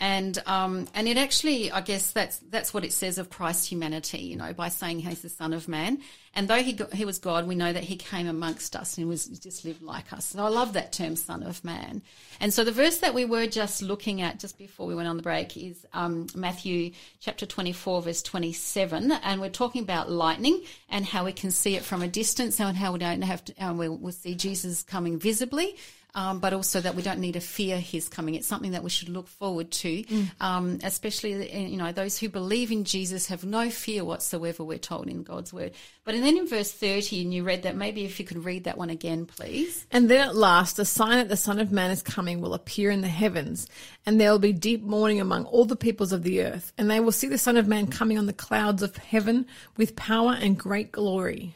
and 0.00 0.42
um, 0.46 0.88
and 0.94 1.06
it 1.06 1.18
actually, 1.18 1.70
I 1.70 1.82
guess 1.82 2.10
that's 2.10 2.38
that's 2.38 2.72
what 2.72 2.86
it 2.86 2.94
says 2.94 3.18
of 3.18 3.28
Christ's 3.28 3.66
humanity, 3.66 4.20
you 4.20 4.36
know, 4.36 4.54
by 4.54 4.70
saying 4.70 5.00
he's 5.00 5.20
the 5.20 5.28
Son 5.28 5.52
of 5.52 5.68
Man. 5.68 5.98
And 6.34 6.48
though 6.48 6.62
he 6.62 6.72
got, 6.72 6.92
he 6.92 7.04
was 7.04 7.18
God, 7.18 7.46
we 7.46 7.54
know 7.54 7.72
that 7.72 7.84
he 7.84 7.96
came 7.96 8.28
amongst 8.28 8.76
us 8.76 8.98
and 8.98 9.08
was 9.08 9.26
just 9.26 9.64
lived 9.64 9.82
like 9.82 10.12
us. 10.12 10.26
So 10.26 10.44
I 10.44 10.48
love 10.48 10.74
that 10.74 10.92
term, 10.92 11.16
Son 11.16 11.42
of 11.42 11.64
Man. 11.64 12.02
And 12.40 12.52
so 12.52 12.64
the 12.64 12.72
verse 12.72 12.98
that 12.98 13.14
we 13.14 13.24
were 13.24 13.46
just 13.46 13.82
looking 13.82 14.20
at 14.20 14.38
just 14.38 14.58
before 14.58 14.86
we 14.86 14.94
went 14.94 15.08
on 15.08 15.16
the 15.16 15.22
break 15.22 15.56
is 15.56 15.86
um, 15.92 16.26
Matthew 16.34 16.92
chapter 17.20 17.46
24, 17.46 18.02
verse 18.02 18.22
27. 18.22 19.12
And 19.12 19.40
we're 19.40 19.48
talking 19.48 19.82
about 19.82 20.10
lightning 20.10 20.62
and 20.88 21.04
how 21.04 21.24
we 21.24 21.32
can 21.32 21.50
see 21.50 21.76
it 21.76 21.82
from 21.82 22.02
a 22.02 22.08
distance 22.08 22.60
and 22.60 22.76
how 22.76 22.92
we 22.92 22.98
don't 22.98 23.22
have 23.22 23.44
to, 23.46 23.72
we'll, 23.72 23.96
we'll 23.96 24.12
see 24.12 24.34
Jesus 24.34 24.82
coming 24.82 25.18
visibly. 25.18 25.76
Um, 26.14 26.40
but 26.40 26.54
also 26.54 26.80
that 26.80 26.94
we 26.96 27.02
don't 27.02 27.20
need 27.20 27.34
to 27.34 27.40
fear 27.40 27.78
his 27.78 28.08
coming. 28.08 28.34
It's 28.34 28.46
something 28.46 28.72
that 28.72 28.82
we 28.82 28.90
should 28.90 29.10
look 29.10 29.28
forward 29.28 29.70
to, 29.70 30.04
um, 30.40 30.78
especially 30.82 31.68
you 31.68 31.76
know 31.76 31.92
those 31.92 32.18
who 32.18 32.30
believe 32.30 32.72
in 32.72 32.84
Jesus 32.84 33.26
have 33.26 33.44
no 33.44 33.70
fear 33.70 34.04
whatsoever. 34.04 34.64
We're 34.64 34.78
told 34.78 35.06
in 35.06 35.22
God's 35.22 35.52
word. 35.52 35.72
But 36.04 36.14
and 36.14 36.24
then 36.24 36.38
in 36.38 36.48
verse 36.48 36.72
thirty, 36.72 37.20
and 37.22 37.32
you 37.32 37.44
read 37.44 37.62
that. 37.64 37.76
Maybe 37.76 38.04
if 38.04 38.18
you 38.18 38.24
could 38.24 38.44
read 38.44 38.64
that 38.64 38.78
one 38.78 38.88
again, 38.90 39.26
please. 39.26 39.86
And 39.92 40.08
then 40.08 40.26
at 40.26 40.34
last, 40.34 40.78
the 40.78 40.86
sign 40.86 41.18
that 41.18 41.28
the 41.28 41.36
Son 41.36 41.60
of 41.60 41.70
Man 41.70 41.90
is 41.90 42.02
coming 42.02 42.40
will 42.40 42.54
appear 42.54 42.90
in 42.90 43.02
the 43.02 43.08
heavens, 43.08 43.68
and 44.06 44.18
there 44.18 44.32
will 44.32 44.38
be 44.38 44.54
deep 44.54 44.82
mourning 44.82 45.20
among 45.20 45.44
all 45.44 45.66
the 45.66 45.76
peoples 45.76 46.12
of 46.12 46.22
the 46.22 46.42
earth. 46.42 46.72
And 46.78 46.90
they 46.90 47.00
will 47.00 47.12
see 47.12 47.28
the 47.28 47.38
Son 47.38 47.58
of 47.58 47.68
Man 47.68 47.86
coming 47.86 48.18
on 48.18 48.26
the 48.26 48.32
clouds 48.32 48.82
of 48.82 48.96
heaven 48.96 49.46
with 49.76 49.94
power 49.94 50.32
and 50.32 50.58
great 50.58 50.90
glory. 50.90 51.54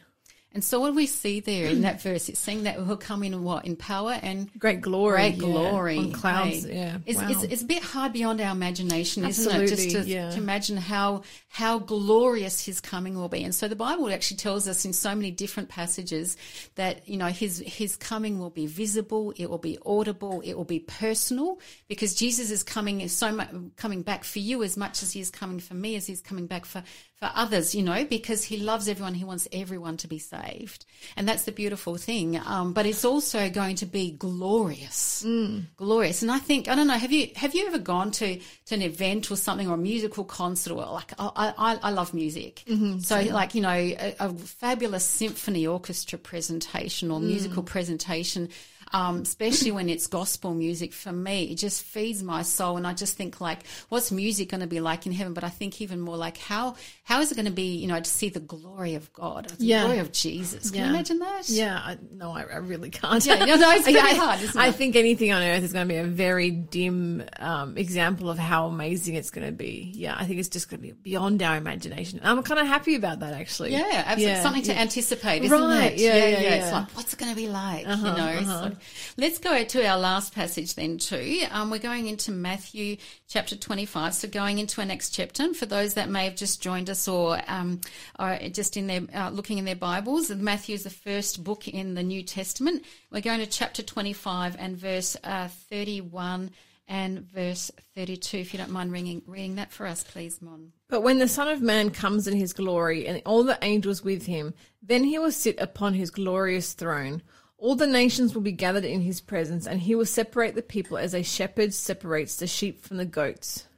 And 0.55 0.62
so 0.62 0.81
what 0.81 0.95
we 0.95 1.07
see 1.07 1.41
there 1.41 1.67
in 1.69 1.81
that 1.83 2.03
verse, 2.03 2.29
it's 2.29 2.38
saying 2.38 2.65
that 2.65 2.77
he'll 2.77 2.97
come 2.97 3.23
in 3.23 3.43
what 3.43 3.65
in 3.65 3.77
power 3.77 4.19
and 4.23 4.51
Great 4.59 4.81
glory. 4.81 5.15
great 5.15 5.35
yeah, 5.35 5.38
glory 5.38 5.99
on 5.99 6.12
clouds. 6.12 6.65
hey. 6.65 6.75
Yeah. 6.75 6.99
it's, 7.07 7.19
wow. 7.19 7.29
it's, 7.31 7.43
it's 7.45 7.62
a 7.62 7.67
bit 7.67 7.83
hard 7.83 8.12
beyond 8.12 8.41
our 8.41 8.53
imagination, 8.53 9.25
isn't 9.25 9.62
it? 9.62 9.67
Just 9.69 9.91
to, 9.91 10.03
yeah. 10.03 10.31
to 10.31 10.37
imagine 10.37 10.77
how 10.77 11.23
how 11.49 11.79
glorious 11.79 12.65
his 12.65 12.81
coming 12.81 13.15
will 13.15 13.29
be. 13.29 13.45
And 13.45 13.55
so 13.55 13.69
the 13.69 13.77
Bible 13.77 14.11
actually 14.11 14.38
tells 14.38 14.69
us 14.69 14.85
in 14.85 14.93
so 14.93 15.15
many 15.15 15.31
different 15.31 15.69
passages 15.69 16.37
that 16.75 17.09
you 17.09 17.17
know 17.17 17.27
his 17.27 17.62
his 17.67 17.97
coming 17.97 18.38
will 18.38 18.51
be 18.51 18.67
visible, 18.67 19.33
it 19.37 19.49
will 19.49 19.59
be 19.59 19.79
audible, 19.85 20.43
it 20.45 20.55
will 20.55 20.65
be 20.65 20.81
personal, 20.81 21.61
because 21.88 22.15
Jesus 22.15 22.51
is 22.51 22.62
coming 22.62 23.01
is 23.01 23.15
so 23.17 23.33
much 23.33 23.51
coming 23.77 24.03
back 24.03 24.25
for 24.25 24.38
you 24.38 24.62
as 24.62 24.77
much 24.77 25.03
as 25.03 25.12
he 25.12 25.21
is 25.21 25.31
coming 25.31 25.61
for 25.61 25.75
me, 25.75 25.97
as 25.97 26.07
he's 26.07 26.21
coming 26.21 26.47
back 26.47 26.65
for 26.65 26.83
for 27.22 27.30
others, 27.37 27.72
you 27.72 27.85
know, 27.85 28.04
because 28.04 28.42
he 28.42 28.56
loves 28.56 28.88
everyone. 28.88 29.14
He 29.14 29.22
wants 29.22 29.46
everyone 29.52 29.96
to 29.98 30.08
be 30.08 30.18
saved. 30.18 30.85
And 31.16 31.28
that's 31.28 31.44
the 31.44 31.52
beautiful 31.52 31.96
thing. 31.96 32.37
Um, 32.37 32.72
but 32.72 32.85
it's 32.85 33.04
also 33.04 33.48
going 33.48 33.76
to 33.76 33.87
be 33.87 34.11
glorious, 34.11 35.22
mm. 35.24 35.66
glorious. 35.76 36.22
And 36.22 36.32
I 36.32 36.40
think, 36.40 36.68
I 36.68 36.74
don't 36.74 36.88
know, 36.88 36.94
have 36.94 37.12
you, 37.12 37.28
have 37.37 37.54
you 37.54 37.68
ever 37.68 37.78
gone 37.78 38.11
to, 38.12 38.40
to 38.66 38.74
an 38.74 38.82
event 38.82 39.30
or 39.30 39.37
something 39.37 39.68
or 39.68 39.74
a 39.74 39.78
musical 39.78 40.24
concert 40.24 40.72
or 40.72 40.85
like, 40.85 41.12
I, 41.16 41.54
I, 41.56 41.78
I 41.80 41.90
love 41.92 42.12
music. 42.12 42.64
Mm-hmm. 42.66 42.98
So 42.98 43.20
like, 43.20 43.54
you 43.54 43.61
know, 43.61 43.70
a, 43.70 44.16
a 44.18 44.35
fabulous 44.35 45.04
symphony 45.04 45.64
orchestra 45.64 46.18
presentation 46.18 47.12
or 47.12 47.20
mm. 47.20 47.26
musical 47.26 47.62
presentation 47.62 48.48
um, 48.92 49.22
especially 49.22 49.70
when 49.72 49.88
it's 49.88 50.07
gospel 50.07 50.55
music 50.55 50.92
for 50.92 51.12
me 51.12 51.44
it 51.44 51.57
just 51.57 51.83
feeds 51.83 52.22
my 52.22 52.42
soul 52.42 52.76
and 52.76 52.87
i 52.87 52.92
just 52.92 53.16
think 53.16 53.40
like 53.40 53.61
what's 53.88 54.12
music 54.12 54.48
going 54.50 54.61
to 54.61 54.66
be 54.66 54.81
like 54.81 55.07
in 55.07 55.12
heaven 55.12 55.33
but 55.33 55.44
i 55.44 55.48
think 55.48 55.81
even 55.81 56.00
more 56.00 56.16
like 56.16 56.37
how 56.38 56.74
how 57.05 57.20
is 57.20 57.33
it 57.33 57.35
going 57.35 57.46
to 57.46 57.50
be 57.52 57.76
you 57.76 57.87
know 57.88 57.98
to 58.00 58.11
see 58.11 58.28
the 58.28 58.40
glory 58.40 58.94
of 58.94 59.12
god 59.12 59.46
the 59.48 59.64
Yeah. 59.64 59.83
glory 59.85 59.98
of 59.98 60.12
jesus 60.12 60.70
can 60.70 60.81
Yeah. 60.81 60.85
you 60.87 60.90
imagine 60.90 61.18
that 61.20 61.48
Yeah, 61.48 61.76
I, 61.78 61.98
no, 62.12 62.31
I, 62.33 62.42
I 62.42 62.57
really 62.59 62.90
can't. 62.90 63.24
Yeah, 63.24 63.44
no, 63.44 63.57
no, 63.57 63.70
it's 63.72 63.83
pretty 63.85 63.98
I, 63.98 64.14
hard, 64.14 64.38
I 64.57 64.68
it? 64.68 64.74
think 64.74 64.94
anything 64.96 65.33
on 65.33 65.42
earth 65.42 65.62
is 65.62 65.72
going 65.72 65.88
to 65.88 65.92
be 65.94 65.98
a 65.98 66.05
very 66.05 66.50
dim 66.50 67.24
um, 67.38 67.76
example 67.76 68.31
of 68.31 68.38
how 68.38 68.66
amazing 68.66 69.14
it's 69.16 69.31
going 69.31 69.46
to 69.46 69.52
be. 69.52 69.90
Yeah, 69.94 70.14
I 70.18 70.24
think 70.26 70.38
it's 70.38 70.48
just 70.48 70.68
going 70.70 70.81
to 70.81 70.87
be 70.87 70.92
beyond 70.92 71.42
our 71.42 71.57
imagination. 71.57 72.18
And 72.20 72.28
I'm 72.28 72.42
kind 72.42 72.61
of 72.61 72.66
happy 72.66 72.94
about 72.94 73.20
that, 73.20 73.33
actually. 73.35 73.72
yeah, 73.72 74.05
absolutely. 74.07 74.24
Yeah, 74.24 74.42
Something 74.42 74.62
to 74.64 74.78
anticipate, 74.78 75.42
isn't 75.44 75.61
Right, 75.61 75.92
it? 75.92 75.98
yeah, 75.98 76.14
yeah, 76.14 76.24
It's 76.26 76.42
yeah. 76.42 76.66
Uh-huh, 76.68 76.76
like, 76.81 76.96
what's 76.96 77.12
it 77.12 77.18
going 77.18 77.33
to 77.33 77.37
be 77.37 77.48
like? 77.48 77.87
you 77.87 77.96
know. 77.96 78.42
So 78.44 78.76
let's 79.16 79.38
go 79.38 79.64
to 79.64 79.87
our 79.87 79.99
last 79.99 80.35
passage 80.35 80.75
then 80.75 80.99
too. 80.99 81.42
Um, 81.51 81.71
we're 81.71 81.79
going 81.79 82.07
into 82.07 82.31
Matthew 82.31 82.97
chapter 83.29 83.57
25. 83.57 84.14
So 84.14 84.29
going 84.29 84.59
into 84.59 84.81
our 84.81 84.87
next 84.87 85.11
chapter. 85.11 85.42
And 85.42 85.57
for 85.57 85.66
those 85.66 85.95
that 85.95 86.09
may 86.09 86.25
have 86.25 86.37
just 86.37 86.62
joined 86.62 86.90
us 86.90 87.09
or 87.09 87.40
um, 87.49 87.81
are 88.18 88.38
just 88.49 88.77
in 88.77 88.87
their 88.87 89.03
uh, 89.14 89.31
looking 89.31 89.59
in 89.59 89.64
their 89.64 89.77
Bibles, 89.77 90.31
Matthew 90.31 90.75
is 90.75 90.85
the 90.85 90.90
first 90.90 91.42
book 91.42 91.68
in 91.68 91.95
the 91.95 92.03
New 92.03 92.23
Testament. 92.23 92.85
We're 93.11 93.21
going 93.21 93.40
to 93.40 93.47
chapter 93.47 93.83
25 93.83 94.57
and 94.59 94.77
verse 94.77 95.16
uh, 95.25 95.49
31 95.49 96.51
and 96.88 97.21
verse 97.21 97.71
32. 97.95 98.38
If 98.38 98.53
you 98.53 98.59
don't 98.59 98.71
mind 98.71 98.92
reading, 98.92 99.23
reading 99.27 99.55
that 99.57 99.73
for 99.73 99.87
us, 99.87 100.05
please, 100.05 100.42
Mon. 100.42 100.73
But 100.88 101.03
when 101.03 101.18
the 101.18 101.29
Son 101.29 101.49
of 101.49 101.62
Man 101.62 101.90
comes 101.90 102.27
in 102.27 102.37
his 102.37 102.53
glory 102.53 103.07
and 103.07 103.23
all 103.25 103.45
the 103.45 103.59
angels 103.62 104.03
with 104.03 104.27
him, 104.27 104.53
then 104.83 105.05
he 105.05 105.18
will 105.18 105.33
sit 105.33 105.59
upon 105.59 105.95
his 105.95 106.11
glorious 106.11 106.75
throne. 106.75 107.23
All 107.62 107.77
the 107.77 107.87
nations 107.87 108.35
will 108.35 108.42
be 108.42 108.51
gathered 108.51 108.85
in 108.85 109.03
his 109.03 109.20
presence, 109.20 109.68
and 109.68 109.81
he 109.81 109.94
will 109.94 110.05
separate 110.05 110.57
the 110.57 110.62
people 110.62 110.98
as 110.98 111.14
a 111.14 111.22
shepherd 111.22 111.72
separates 111.72 112.35
the 112.35 112.48
sheep 112.48 112.83
from 112.83 112.96
the 112.96 113.05
goats. 113.05 113.68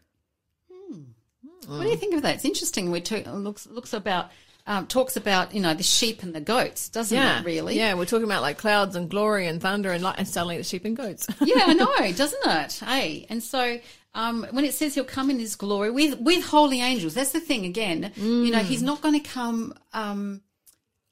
What 1.67 1.83
do 1.83 1.91
you 1.91 1.97
think 1.99 2.15
of 2.15 2.23
that? 2.23 2.37
It's 2.37 2.47
interesting. 2.47 2.91
We 2.91 3.03
talk, 3.03 3.27
looks 3.27 3.67
looks 3.67 3.93
about 3.93 4.31
um, 4.67 4.87
talks 4.87 5.19
about 5.19 5.55
you 5.55 5.61
know 5.61 5.75
the 5.75 5.83
sheep 5.83 6.23
and 6.23 6.35
the 6.35 6.41
goats, 6.41 6.89
doesn't 6.89 7.15
Yeah, 7.15 7.41
it? 7.41 7.45
Really? 7.45 7.77
Yeah, 7.77 7.93
we're 7.93 8.07
talking 8.07 8.25
about 8.25 8.41
like 8.41 8.57
clouds 8.57 8.97
and 8.97 9.11
glory 9.11 9.47
and 9.47 9.61
thunder 9.61 9.93
and 9.93 10.03
light, 10.03 10.15
and 10.17 10.27
suddenly 10.27 10.57
the 10.57 10.65
sheep 10.65 10.87
and 10.87 10.97
goats. 10.97 11.27
yeah, 11.43 11.65
I 11.67 11.75
know, 11.75 12.13
doesn't 12.13 12.47
it? 12.47 12.73
Hey, 12.87 13.27
and 13.29 13.43
so 13.43 13.79
um, 14.15 14.47
when 14.53 14.65
it 14.65 14.73
says 14.73 14.95
he'll 14.95 15.05
come 15.05 15.29
in 15.29 15.39
his 15.39 15.57
glory 15.57 15.91
with 15.91 16.19
with 16.21 16.43
holy 16.43 16.81
angels, 16.81 17.13
that's 17.13 17.33
the 17.33 17.41
thing. 17.41 17.67
Again, 17.67 18.13
you 18.17 18.51
know, 18.51 18.61
he's 18.61 18.83
not 18.83 19.03
going 19.03 19.21
to 19.21 19.29
come 19.29 19.75
um, 19.93 20.41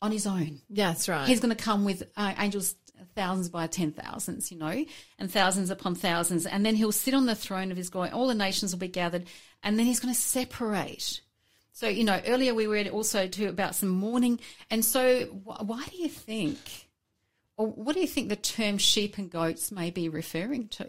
on 0.02 0.12
his 0.12 0.26
own. 0.26 0.60
yeah, 0.68 0.88
that's 0.88 1.08
right. 1.08 1.26
He's 1.26 1.40
going 1.40 1.56
to 1.56 1.64
come 1.64 1.84
with 1.86 2.02
uh, 2.16 2.34
angels 2.38 2.74
thousands 3.14 3.48
by 3.48 3.66
ten 3.68 3.92
thousands, 3.92 4.52
you 4.52 4.58
know, 4.58 4.84
and 5.18 5.30
thousands 5.30 5.70
upon 5.70 5.94
thousands, 5.94 6.44
and 6.44 6.66
then 6.66 6.74
he'll 6.74 6.92
sit 6.92 7.14
on 7.14 7.26
the 7.26 7.34
throne 7.34 7.70
of 7.70 7.76
his 7.76 7.88
glory. 7.88 8.10
All 8.10 8.26
the 8.26 8.34
nations 8.34 8.72
will 8.72 8.80
be 8.80 8.88
gathered, 8.88 9.26
and 9.62 9.78
then 9.78 9.86
he's 9.86 10.00
going 10.00 10.12
to 10.12 10.20
separate. 10.20 11.20
So 11.72 11.88
you 11.88 12.04
know, 12.04 12.20
earlier 12.26 12.54
we 12.54 12.66
read 12.66 12.88
also 12.88 13.26
too 13.26 13.48
about 13.48 13.74
some 13.74 13.88
mourning, 13.88 14.40
and 14.70 14.84
so 14.84 15.24
wh- 15.24 15.66
why 15.66 15.84
do 15.90 15.96
you 15.96 16.08
think, 16.08 16.58
or 17.56 17.66
what 17.68 17.94
do 17.94 18.00
you 18.00 18.06
think 18.08 18.28
the 18.28 18.36
term 18.36 18.78
sheep 18.78 19.18
and 19.18 19.30
goats 19.30 19.72
may 19.72 19.90
be 19.90 20.08
referring 20.08 20.68
to? 20.68 20.86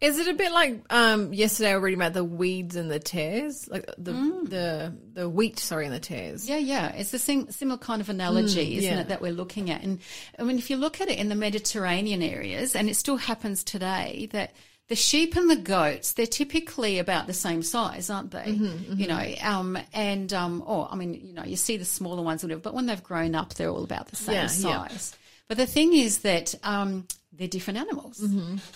Is 0.00 0.18
it 0.18 0.28
a 0.28 0.34
bit 0.34 0.50
like 0.52 0.82
um, 0.90 1.34
yesterday? 1.34 1.72
I 1.72 1.76
was 1.76 1.82
reading 1.82 2.00
about 2.00 2.14
the 2.14 2.24
weeds 2.24 2.74
and 2.74 2.90
the 2.90 2.98
tares, 2.98 3.68
like 3.68 3.84
the 3.98 4.12
the 4.12 4.96
the 5.12 5.28
wheat, 5.28 5.58
sorry, 5.58 5.84
and 5.84 5.94
the 5.94 6.00
tares. 6.00 6.48
Yeah, 6.48 6.56
yeah. 6.56 6.92
It's 6.92 7.10
the 7.10 7.18
sim- 7.18 7.50
similar 7.50 7.78
kind 7.78 8.00
of 8.00 8.08
analogy, 8.08 8.78
isn't 8.78 8.90
yeah. 8.90 9.00
it, 9.00 9.08
that 9.08 9.20
we're 9.20 9.32
looking 9.32 9.70
at? 9.70 9.82
And 9.82 9.98
I 10.38 10.42
mean, 10.44 10.56
if 10.56 10.70
you 10.70 10.76
look 10.76 11.00
at 11.02 11.08
it 11.08 11.18
in 11.18 11.28
the 11.28 11.34
Mediterranean 11.34 12.22
areas, 12.22 12.74
and 12.74 12.88
it 12.88 12.96
still 12.96 13.18
happens 13.18 13.62
today, 13.62 14.28
that 14.32 14.54
the 14.88 14.96
sheep 14.96 15.36
and 15.36 15.48
the 15.48 15.56
goats, 15.56 16.14
they're 16.14 16.26
typically 16.26 16.98
about 16.98 17.26
the 17.26 17.32
same 17.32 17.62
size, 17.62 18.10
aren't 18.10 18.32
they? 18.32 18.50
You 18.96 19.06
know, 19.06 19.34
um, 19.42 19.78
and, 19.92 20.32
um, 20.32 20.64
or, 20.66 20.88
I 20.90 20.96
mean, 20.96 21.14
you 21.14 21.32
know, 21.32 21.44
you 21.44 21.54
see 21.54 21.76
the 21.76 21.84
smaller 21.84 22.22
ones, 22.22 22.42
whatever, 22.42 22.60
but 22.60 22.74
when 22.74 22.86
they've 22.86 23.02
grown 23.02 23.36
up, 23.36 23.54
they're 23.54 23.68
all 23.68 23.84
about 23.84 24.08
the 24.08 24.16
same 24.16 24.34
Yeah, 24.34 24.40
yeah. 24.42 24.48
size. 24.48 25.16
But 25.46 25.58
the 25.58 25.66
thing 25.66 25.92
is 25.92 26.18
that 26.18 26.56
um, 26.64 27.06
they're 27.40 27.48
different 27.48 27.78
animals, 27.78 28.22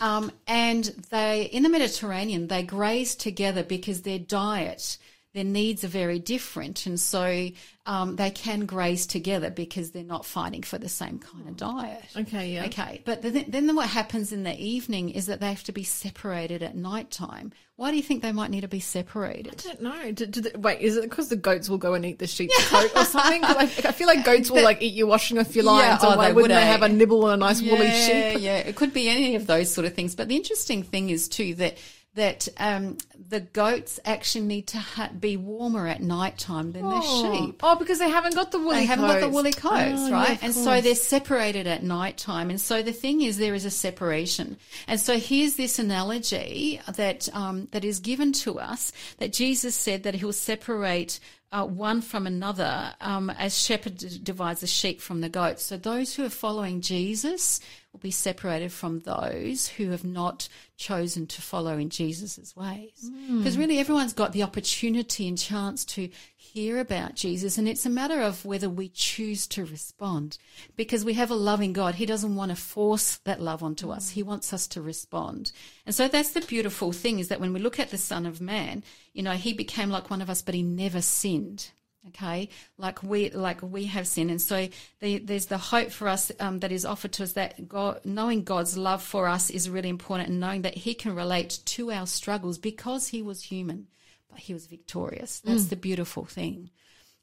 um, 0.01 0.33
and 0.49 0.85
they 1.11 1.43
in 1.43 1.63
the 1.63 1.69
Mediterranean 1.69 2.49
they 2.49 2.63
graze 2.63 3.15
together 3.15 3.63
because 3.63 4.03
their 4.03 4.19
diet, 4.19 4.97
their 5.35 5.45
needs 5.45 5.83
are 5.83 5.89
very 5.89 6.21
different, 6.21 6.87
and 6.87 6.99
so 6.99 7.49
um, 7.87 8.15
they 8.15 8.31
can 8.31 8.67
graze 8.67 9.05
together 9.05 9.51
because 9.51 9.91
they're 9.91 10.05
not 10.05 10.25
fighting 10.25 10.63
for 10.63 10.79
the 10.79 10.89
same 10.89 11.19
kind 11.19 11.49
of 11.49 11.57
diet. 11.57 12.05
Okay, 12.17 12.53
yeah. 12.55 12.67
Okay, 12.67 13.03
but 13.05 13.21
then, 13.21 13.45
then 13.49 13.75
what 13.75 13.89
happens 13.89 14.33
in 14.33 14.45
the 14.45 14.57
evening 14.57 15.11
is 15.11 15.27
that 15.27 15.41
they 15.41 15.49
have 15.49 15.65
to 15.65 15.73
be 15.73 15.83
separated 15.83 16.63
at 16.63 16.77
night 16.77 17.11
time. 17.11 17.53
Why 17.75 17.91
do 17.91 17.97
you 17.97 18.03
think 18.05 18.23
they 18.23 18.31
might 18.31 18.53
need 18.53 18.61
to 18.61 18.69
be 18.69 18.79
separated? 18.79 19.61
I 19.67 19.69
don't 19.69 19.83
know. 19.83 20.13
Do, 20.13 20.27
do 20.27 20.41
the, 20.43 20.57
wait, 20.57 20.81
is 20.81 20.97
it 20.97 21.03
because 21.03 21.29
the 21.29 21.37
goats 21.37 21.69
will 21.69 21.79
go 21.79 21.95
and 21.95 22.07
eat 22.07 22.21
the 22.21 22.29
sheep's 22.29 22.69
coat 22.71 22.93
or 22.95 23.05
something? 23.05 23.43
I, 23.43 23.63
I 23.63 23.67
feel 23.67 24.07
like 24.07 24.25
goats 24.25 24.53
will 24.53 24.63
like 24.63 24.81
eat 24.83 24.95
your 24.95 25.09
washing 25.09 25.39
off 25.39 25.57
your 25.57 25.65
lines, 25.65 26.01
Yeah, 26.01 26.11
or 26.11 26.13
oh, 26.13 26.17
why 26.17 26.29
they 26.29 26.33
wouldn't 26.33 26.53
would, 26.53 26.57
they 26.57 26.63
eh? 26.63 26.73
have 26.73 26.83
a 26.83 26.89
nibble 26.89 27.25
on 27.25 27.33
a 27.33 27.37
nice 27.37 27.61
woolly 27.61 27.91
sheep? 27.91 28.41
Yeah, 28.41 28.59
it 28.59 28.77
could 28.77 28.95
be 28.95 29.09
any 29.09 29.35
of 29.35 29.49
those 29.49 29.75
sort 29.75 29.85
of 29.85 29.95
things. 29.95 30.15
But 30.15 30.29
the 30.29 30.37
interesting 30.37 30.85
thing 30.85 31.11
is 31.11 31.29
too 31.29 31.57
that 31.57 31.77
that 32.15 32.47
um, 32.59 32.97
the 33.29 33.41
goats 33.41 33.99
actually 34.05 34.45
need 34.45 34.69
to 34.69 34.79
ha- 34.79 35.11
be 35.19 35.37
warmer 35.37 35.89
at 35.89 36.01
night 36.01 36.39
time 36.39 36.71
than 36.73 36.83
the 36.83 37.01
sheep. 37.01 37.61
Oh, 37.63 37.75
because 37.77 37.99
they 37.99 38.09
haven't 38.09 38.35
got 38.37 38.53
the 38.53 38.59
woolly. 38.59 38.77
They 38.77 38.85
haven't 38.87 39.07
got 39.07 39.15
the 39.15 39.21
coats. 39.23 39.35
woolly 39.35 39.53
coats, 39.53 40.01
Oh, 40.01 40.11
right? 40.13 40.31
yeah, 40.31 40.39
and 40.43 40.55
so 40.55 40.81
they're 40.81 40.95
separated 40.95 41.67
at 41.67 41.83
night 41.83 42.17
time. 42.17 42.51
And 42.51 42.61
so 42.61 42.83
the 42.83 42.93
thing 42.93 43.21
is, 43.23 43.37
there 43.39 43.55
is 43.55 43.65
a 43.65 43.71
separation. 43.71 44.59
And 44.87 45.01
so 45.01 45.19
here's 45.19 45.57
this 45.57 45.79
analogy 45.79 46.81
that 46.95 47.29
um, 47.35 47.69
that 47.73 47.85
is 47.85 47.99
given 48.01 48.33
to 48.33 48.61
us 48.61 48.93
that 49.19 49.33
Jesus 49.33 49.75
said 49.75 50.05
that 50.05 50.15
he 50.15 50.25
will 50.25 50.33
separate. 50.33 51.19
Uh, 51.53 51.65
one 51.65 52.01
from 52.01 52.27
another, 52.27 52.93
um, 53.01 53.31
as 53.31 53.57
shepherd 53.57 53.97
divides 54.25 54.61
the 54.61 54.67
sheep 54.67 55.01
from 55.01 55.21
the 55.21 55.29
goats. 55.29 55.63
So 55.63 55.77
those 55.77 56.13
who 56.13 56.25
are 56.25 56.29
following 56.29 56.81
Jesus 56.81 57.61
will 57.95 58.01
be 58.01 58.11
separated 58.11 58.73
from 58.73 59.01
those 59.01 59.69
who 59.69 59.91
have 59.91 60.05
not 60.05 60.49
chosen 60.77 61.27
to 61.29 61.41
follow 61.41 61.79
in 61.79 61.89
Jesus' 61.89 62.55
ways. 62.57 63.09
Hmm. 63.09 63.39
Because 63.39 63.57
really, 63.57 63.79
everyone's 63.79 64.13
got 64.13 64.33
the 64.33 64.43
opportunity 64.43 65.29
and 65.29 65.39
chance 65.39 65.85
to 65.85 66.11
hear 66.37 66.81
about 66.81 67.15
Jesus, 67.15 67.57
and 67.57 67.69
it's 67.69 67.87
a 67.87 67.91
matter 67.91 68.21
of 68.21 68.45
whether 68.45 68.69
we 68.69 68.89
choose 68.89 69.47
to 69.47 69.65
respond. 69.65 70.37
Because 70.75 71.05
we 71.05 71.15
have 71.15 71.31
a 71.31 71.37
loving 71.37 71.73
God, 71.73 71.95
He 71.95 72.05
doesn't 72.05 72.35
want 72.35 72.51
to 72.51 72.57
force 72.57 73.17
that 73.19 73.41
love 73.41 73.63
onto 73.63 73.91
us. 73.91 74.11
He 74.11 74.23
wants 74.25 74.53
us 74.53 74.67
to 74.69 74.83
respond. 74.83 75.53
And 75.87 75.95
so 75.95 76.09
that's 76.09 76.33
the 76.33 76.41
beautiful 76.41 76.91
thing 76.91 77.21
is 77.21 77.29
that 77.29 77.41
when 77.41 77.53
we 77.53 77.61
look 77.61 77.79
at 77.79 77.91
the 77.91 77.99
Son 77.99 78.27
of 78.27 78.41
Man, 78.41 78.83
you 79.13 79.23
know, 79.23 79.33
He 79.33 79.53
became 79.53 79.89
like 79.89 80.11
one 80.11 80.21
of 80.21 80.29
us, 80.29 80.43
but 80.43 80.57
He 80.57 80.65
never 80.65 81.01
sinned 81.01 81.71
okay? 82.09 82.49
Like 82.79 83.03
we 83.03 83.31
like 83.31 83.63
we 83.63 83.85
have 83.87 84.07
sinned. 84.07 84.31
And 84.31 84.41
so 84.41 84.69
the, 85.01 85.19
there's 85.19 85.47
the 85.47 85.59
hope 85.59 85.91
for 85.91 86.09
us 86.09 86.31
um, 86.41 86.61
that 86.61 86.73
is 86.73 86.85
offered 86.85 87.13
to 87.13 87.25
us 87.25 87.33
that 87.33 87.69
god 87.69 88.01
knowing 88.05 88.45
god's 88.45 88.77
love 88.77 89.03
for 89.03 89.27
us 89.27 89.51
is 89.51 89.71
really 89.71 89.89
important 89.89 90.29
and 90.29 90.41
knowing 90.41 90.63
that 90.63 90.75
he 90.75 90.95
can 90.95 91.15
relate 91.15 91.61
to 91.65 91.91
our 91.91 92.07
struggles 92.07 92.59
because 92.59 93.09
he 93.09 93.23
was 93.23 93.43
human 93.43 93.87
but 94.35 94.41
he 94.41 94.53
was 94.53 94.67
victorious. 94.67 95.41
That's 95.41 95.67
the 95.67 95.77
beautiful 95.77 96.25
thing. 96.25 96.71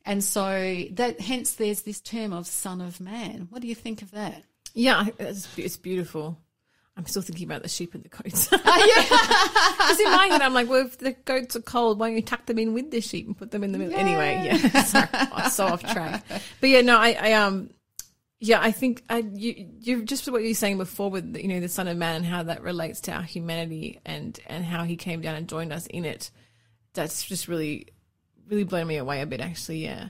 And 0.06 0.24
so 0.24 0.86
that 0.92 1.20
hence 1.20 1.54
there's 1.54 1.82
this 1.82 2.00
term 2.00 2.34
of 2.34 2.48
son 2.48 2.82
of 2.82 3.00
man. 3.00 3.48
What 3.50 3.62
do 3.62 3.68
you 3.68 3.76
think 3.76 4.02
of 4.02 4.12
that? 4.12 4.44
Yeah, 4.74 5.06
it's, 5.20 5.48
it's 5.58 5.78
beautiful. 5.78 6.40
I'm 7.02 7.08
still 7.08 7.24
thinking 7.24 7.48
about 7.48 7.64
the 7.64 7.70
sheep 7.70 7.96
and 7.96 8.04
the 8.04 8.10
goats. 8.10 8.48
Because 8.52 10.00
in 10.00 10.12
my 10.12 10.28
head, 10.28 10.42
I'm 10.44 10.54
like, 10.54 10.70
well, 10.70 10.86
if 10.86 11.00
the 11.00 11.14
goats 11.14 11.56
are 11.56 11.62
cold, 11.62 11.98
why 12.00 12.10
don't 12.10 12.16
you 12.16 12.22
tuck 12.22 12.46
them 12.46 12.60
in 12.60 12.74
with 12.74 12.92
the 12.92 13.02
sheep 13.02 13.26
and 13.26 13.36
put 13.36 13.50
them 13.50 13.64
in 13.64 13.72
the 13.72 13.80
middle? 13.80 13.98
Anyway, 13.98 14.40
yeah, 14.46 14.84
sorry, 14.84 15.08
I'm 15.12 15.50
so 15.50 15.66
off 15.66 15.82
track. 15.82 16.24
But 16.60 16.70
yeah, 16.70 16.82
no, 16.82 16.98
I, 17.00 17.18
I 17.20 17.34
um, 17.34 17.72
yeah, 18.40 18.62
I 18.62 18.72
think 18.72 19.04
I 19.10 19.18
you 19.34 19.68
you 19.80 20.04
just 20.04 20.30
what 20.32 20.44
you 20.44 20.50
were 20.50 20.54
saying 20.54 20.78
before 20.78 21.10
with 21.10 21.36
you 21.36 21.48
know 21.48 21.60
the 21.60 21.70
Son 21.70 21.88
of 21.88 21.98
Man 21.98 22.18
and 22.18 22.26
how 22.26 22.44
that 22.44 22.62
relates 22.62 23.02
to 23.02 23.14
our 23.14 23.24
humanity 23.24 24.00
and 24.06 24.40
and 24.46 24.64
how 24.64 24.84
he 24.84 24.96
came 24.96 25.22
down 25.22 25.36
and 25.36 25.50
joined 25.50 25.74
us 25.74 25.88
in 25.88 26.06
it. 26.06 26.30
That's 26.94 27.24
just 27.24 27.48
really 27.48 27.88
really 28.48 28.64
blown 28.64 28.86
me 28.86 28.98
away 28.98 29.22
a 29.22 29.26
bit, 29.26 29.42
actually. 29.42 29.84
Yeah. 29.84 30.10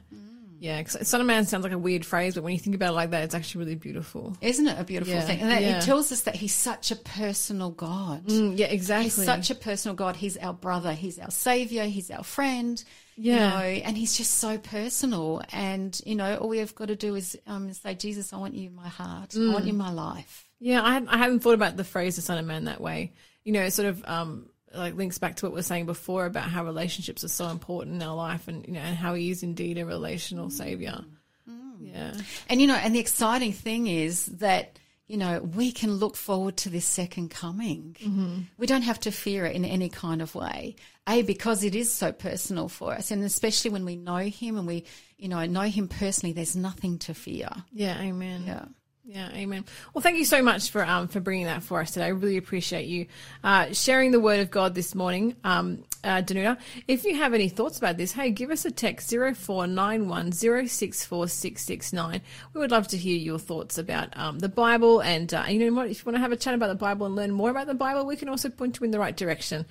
Yeah, 0.62 0.82
'cause 0.84 1.08
Son 1.08 1.20
of 1.20 1.26
Man 1.26 1.46
sounds 1.48 1.64
like 1.64 1.74
a 1.74 1.78
weird 1.78 2.06
phrase, 2.06 2.36
but 2.36 2.44
when 2.44 2.54
you 2.54 2.60
think 2.60 2.76
about 2.76 2.90
it 2.90 2.96
like 2.96 3.10
that, 3.10 3.24
it's 3.24 3.34
actually 3.34 3.66
really 3.66 3.76
beautiful. 3.76 4.38
isn't 4.42 4.68
it 4.68 4.78
a 4.80 4.84
beautiful 4.84 5.12
Yeah, 5.16 5.22
thing 5.22 5.40
and 5.42 5.50
that 5.50 5.62
yeah. 5.64 5.80
it 5.80 5.82
tells 5.82 6.12
us 6.12 6.22
that 6.22 6.36
he's 6.36 6.54
such 6.54 6.92
a 6.92 6.96
personal 6.96 7.72
god 7.72 8.28
Mm, 8.28 8.58
yeah, 8.60 8.68
exactly. 8.68 9.06
He's 9.06 9.26
such 9.26 9.50
a 9.50 9.56
personal 9.56 9.96
God. 9.96 10.16
He's 10.18 10.38
our 10.38 10.54
brother. 10.54 10.94
He's 10.94 11.18
our 11.18 11.32
savior. 11.32 11.86
He's 11.86 12.12
our 12.12 12.24
friend. 12.24 12.82
Yeah. 13.18 13.34
You 13.34 13.40
know, 13.40 13.82
and 13.88 13.98
he's 13.98 14.16
just 14.16 14.36
so 14.36 14.58
personal. 14.60 15.42
And, 15.52 16.00
you 16.06 16.16
know, 16.16 16.38
all 16.38 16.48
we 16.50 16.60
have 16.60 16.76
got 16.76 16.90
to 16.90 16.96
do 16.96 17.16
is 17.16 17.36
um, 17.48 17.74
say, 17.74 17.96
Jesus, 17.96 18.32
I 18.32 18.38
want 18.38 18.54
you 18.54 18.68
in 18.70 18.76
my 18.76 18.88
heart. 18.88 19.36
I 19.36 19.52
want 19.52 19.66
you 19.66 19.72
in 19.72 19.78
my 19.78 19.92
life. 19.92 20.46
Yeah, 20.60 20.82
I, 20.84 21.02
I 21.08 21.18
hadn't 21.18 21.40
thought 21.40 21.56
about 21.56 21.76
the 21.76 21.84
phrase 21.84 22.16
"the 22.18 22.22
Son 22.22 22.38
of 22.38 22.46
Man" 22.46 22.66
that 22.66 22.80
way. 22.80 23.14
You 23.44 23.52
know, 23.54 23.68
sort 23.70 23.88
of 23.90 24.04
um, 24.06 24.46
like 24.76 24.96
links 24.96 25.18
back 25.18 25.36
to 25.38 25.46
what 25.46 25.54
we 25.54 25.60
are 25.60 25.64
saying 25.64 25.86
before 25.86 26.26
about 26.26 26.44
how 26.46 26.64
relationships 26.64 27.24
are 27.24 27.30
so 27.30 27.50
important 27.50 27.96
in 27.96 28.08
our 28.08 28.16
life, 28.16 28.48
and 28.48 28.66
you 28.66 28.74
know, 28.74 28.80
and 28.80 28.96
how 28.96 29.14
He 29.14 29.32
is 29.32 29.44
indeed 29.44 29.78
a 29.78 29.86
relational 29.86 30.50
Savior. 30.50 31.04
Mm. 31.50 31.62
Yeah, 31.82 32.14
And, 32.48 32.62
you 32.62 32.68
know, 32.68 32.76
and 32.76 32.94
the 32.94 33.00
exciting 33.00 33.54
thing 33.54 33.88
is 33.88 34.28
that, 34.28 34.78
you 35.08 35.18
know, 35.18 35.42
we 35.42 35.72
can 35.72 35.94
look 35.94 36.16
forward 36.16 36.58
to 36.58 36.70
this 36.70 36.86
second 36.86 37.32
coming. 37.32 37.98
Mm-hmm. 38.00 38.40
We 38.58 38.68
don't 38.68 38.84
have 38.84 39.00
to 39.02 39.12
fear 39.12 39.46
it 39.46 39.56
in 39.56 39.66
any 39.66 39.90
kind 39.90 40.22
of 40.22 40.36
way. 40.36 40.76
A, 41.10 41.24
because 41.24 41.64
it 41.64 41.74
is 41.74 41.92
so 41.92 42.12
personal 42.12 42.70
for 42.70 42.94
us. 42.94 43.10
And 43.10 43.24
especially 43.24 43.72
when 43.72 43.84
we 43.84 43.96
know 43.96 44.18
him 44.18 44.58
and 44.58 44.68
we, 44.68 44.86
you 45.18 45.28
know, 45.28 45.44
know 45.48 45.62
him 45.62 45.88
personally, 45.88 46.34
there's 46.34 46.56
nothing 46.56 47.00
to 47.00 47.14
fear. 47.16 47.50
yeah, 47.74 48.00
Amen. 48.00 48.44
Yeah. 48.46 48.66
Yeah, 49.04 49.30
amen. 49.34 49.66
Well, 49.94 50.04
thank 50.04 50.18
you 50.18 50.26
so 50.26 50.44
much 50.44 50.70
for 50.70 50.86
um, 50.86 51.08
for 51.08 51.20
bringing 51.20 51.48
that 51.48 51.64
for 51.64 51.82
us 51.82 51.92
today. 51.92 52.06
I 52.06 52.10
really 52.10 52.38
appreciate 52.38 52.86
you 52.86 53.08
uh, 53.44 53.74
sharing 53.74 54.12
the 54.12 54.20
word 54.20 54.40
of 54.42 54.52
God 54.52 54.76
this 54.76 54.94
morning, 54.94 55.36
um, 55.44 55.84
uh, 56.04 56.22
Danuta. 56.22 56.58
If 56.88 57.04
you 57.04 57.16
have 57.16 57.34
any 57.34 57.50
thoughts 57.50 57.80
about 57.80 57.98
this, 57.98 58.12
hey, 58.12 58.30
give 58.30 58.52
us 58.52 58.64
a 58.64 58.72
text 58.72 59.10
0491 59.10 60.32
064 60.34 61.28
669. 61.28 62.22
We 62.54 62.62
would 62.62 62.70
love 62.70 62.88
to 62.90 62.98
hear 62.98 63.18
your 63.18 63.40
thoughts 63.40 63.80
about 63.80 64.16
um, 64.16 64.38
the 64.38 64.50
Bible. 64.50 65.02
And 65.02 65.34
uh, 65.34 65.46
you 65.50 65.58
know 65.60 65.76
what? 65.76 65.90
If 65.90 66.00
you 66.00 66.06
want 66.06 66.18
to 66.18 66.22
have 66.22 66.32
a 66.32 66.38
chat 66.38 66.54
about 66.54 66.68
the 66.68 66.76
Bible 66.76 67.08
and 67.08 67.16
learn 67.16 67.32
more 67.32 67.50
about 67.50 67.66
the 67.66 67.74
Bible, 67.74 68.06
we 68.06 68.16
can 68.16 68.30
also 68.30 68.50
point 68.50 68.80
you 68.80 68.86
in 68.86 68.92
the 68.92 69.00
right 69.00 69.18
direction. 69.18 69.66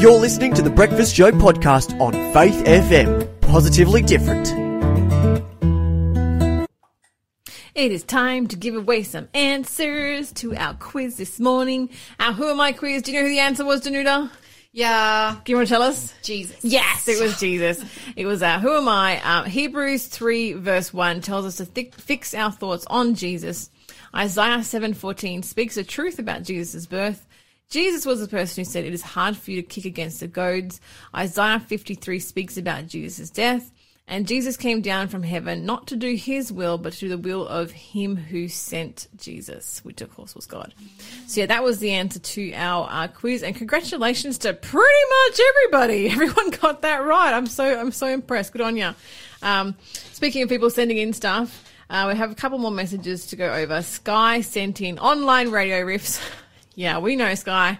You're 0.00 0.18
listening 0.18 0.54
to 0.54 0.62
the 0.62 0.72
Breakfast 0.74 1.14
Show 1.14 1.30
podcast 1.30 1.98
on 2.00 2.12
Faith 2.34 2.64
FM. 2.64 3.40
Positively 3.40 4.02
different. 4.02 4.59
It 7.80 7.92
is 7.92 8.04
time 8.04 8.46
to 8.48 8.56
give 8.56 8.76
away 8.76 9.02
some 9.04 9.28
answers 9.32 10.32
to 10.32 10.54
our 10.54 10.74
quiz 10.74 11.16
this 11.16 11.40
morning. 11.40 11.88
Our 12.18 12.34
Who 12.34 12.50
Am 12.50 12.60
I 12.60 12.72
quiz. 12.72 13.00
Do 13.00 13.10
you 13.10 13.18
know 13.18 13.24
who 13.24 13.32
the 13.32 13.38
answer 13.38 13.64
was, 13.64 13.80
Danuta? 13.80 14.30
Yeah. 14.70 15.36
Do 15.42 15.50
you 15.50 15.56
want 15.56 15.68
to 15.68 15.72
tell 15.72 15.80
us? 15.80 16.12
Jesus. 16.22 16.62
Yes, 16.62 17.08
it 17.08 17.18
was 17.22 17.40
Jesus. 17.40 17.82
It 18.16 18.26
was 18.26 18.42
uh, 18.42 18.60
Who 18.60 18.76
Am 18.76 18.86
I? 18.86 19.18
Uh, 19.24 19.44
Hebrews 19.44 20.08
3 20.08 20.52
verse 20.52 20.92
1 20.92 21.22
tells 21.22 21.46
us 21.46 21.56
to 21.56 21.64
thi- 21.64 21.90
fix 21.96 22.34
our 22.34 22.52
thoughts 22.52 22.84
on 22.90 23.14
Jesus. 23.14 23.70
Isaiah 24.14 24.58
7.14 24.58 25.42
speaks 25.42 25.76
the 25.76 25.82
truth 25.82 26.18
about 26.18 26.42
Jesus' 26.42 26.84
birth. 26.84 27.26
Jesus 27.70 28.04
was 28.04 28.20
the 28.20 28.28
person 28.28 28.62
who 28.62 28.70
said 28.70 28.84
it 28.84 28.92
is 28.92 29.00
hard 29.00 29.38
for 29.38 29.52
you 29.52 29.62
to 29.62 29.66
kick 29.66 29.86
against 29.86 30.20
the 30.20 30.28
goads. 30.28 30.82
Isaiah 31.16 31.60
53 31.60 32.18
speaks 32.18 32.58
about 32.58 32.88
Jesus' 32.88 33.30
death. 33.30 33.72
And 34.10 34.26
Jesus 34.26 34.56
came 34.56 34.80
down 34.80 35.06
from 35.06 35.22
heaven 35.22 35.64
not 35.64 35.86
to 35.86 35.96
do 35.96 36.16
his 36.16 36.52
will, 36.52 36.78
but 36.78 36.94
to 36.94 36.98
do 36.98 37.08
the 37.08 37.16
will 37.16 37.46
of 37.46 37.70
him 37.70 38.16
who 38.16 38.48
sent 38.48 39.06
Jesus, 39.16 39.84
which 39.84 40.00
of 40.00 40.12
course 40.12 40.34
was 40.34 40.46
God. 40.46 40.74
So 41.28 41.42
yeah, 41.42 41.46
that 41.46 41.62
was 41.62 41.78
the 41.78 41.92
answer 41.92 42.18
to 42.18 42.52
our 42.54 42.88
uh, 42.90 43.06
quiz. 43.06 43.44
And 43.44 43.54
congratulations 43.54 44.36
to 44.38 44.52
pretty 44.52 44.84
much 45.28 45.40
everybody. 45.48 46.08
Everyone 46.10 46.50
got 46.50 46.82
that 46.82 47.04
right. 47.04 47.32
I'm 47.32 47.46
so 47.46 47.78
I'm 47.78 47.92
so 47.92 48.08
impressed. 48.08 48.50
Good 48.50 48.62
on 48.62 48.76
you. 48.76 48.92
Um, 49.42 49.76
speaking 50.12 50.42
of 50.42 50.48
people 50.48 50.70
sending 50.70 50.98
in 50.98 51.12
stuff, 51.12 51.64
uh, 51.88 52.06
we 52.08 52.16
have 52.16 52.32
a 52.32 52.34
couple 52.34 52.58
more 52.58 52.72
messages 52.72 53.26
to 53.26 53.36
go 53.36 53.52
over. 53.52 53.80
Sky 53.80 54.40
sent 54.40 54.80
in 54.80 54.98
online 54.98 55.52
radio 55.52 55.84
riffs. 55.84 56.20
yeah, 56.74 56.98
we 56.98 57.14
know 57.14 57.32
Sky. 57.36 57.78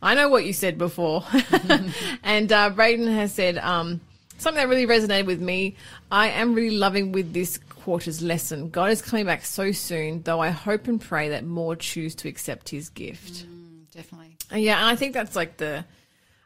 I 0.00 0.14
know 0.14 0.28
what 0.28 0.44
you 0.44 0.52
said 0.52 0.78
before. 0.78 1.24
and 2.22 2.52
uh, 2.52 2.70
Braden 2.70 3.08
has 3.08 3.32
said 3.32 3.58
um, 3.58 4.00
something 4.42 4.60
that 4.62 4.68
really 4.68 4.86
resonated 4.86 5.26
with 5.26 5.40
me. 5.40 5.76
I 6.10 6.28
am 6.28 6.54
really 6.54 6.76
loving 6.76 7.12
with 7.12 7.32
this 7.32 7.58
quarter's 7.58 8.22
lesson. 8.22 8.70
God 8.70 8.90
is 8.90 9.02
coming 9.02 9.26
back 9.26 9.44
so 9.44 9.72
soon, 9.72 10.22
though 10.22 10.40
I 10.40 10.50
hope 10.50 10.86
and 10.88 11.00
pray 11.00 11.30
that 11.30 11.44
more 11.44 11.74
choose 11.76 12.14
to 12.16 12.28
accept 12.28 12.68
his 12.68 12.88
gift. 12.90 13.46
Mm, 13.46 13.90
definitely. 13.92 14.36
And 14.50 14.62
yeah, 14.62 14.78
and 14.78 14.86
I 14.86 14.96
think 14.96 15.14
that's 15.14 15.34
like 15.34 15.56
the, 15.56 15.84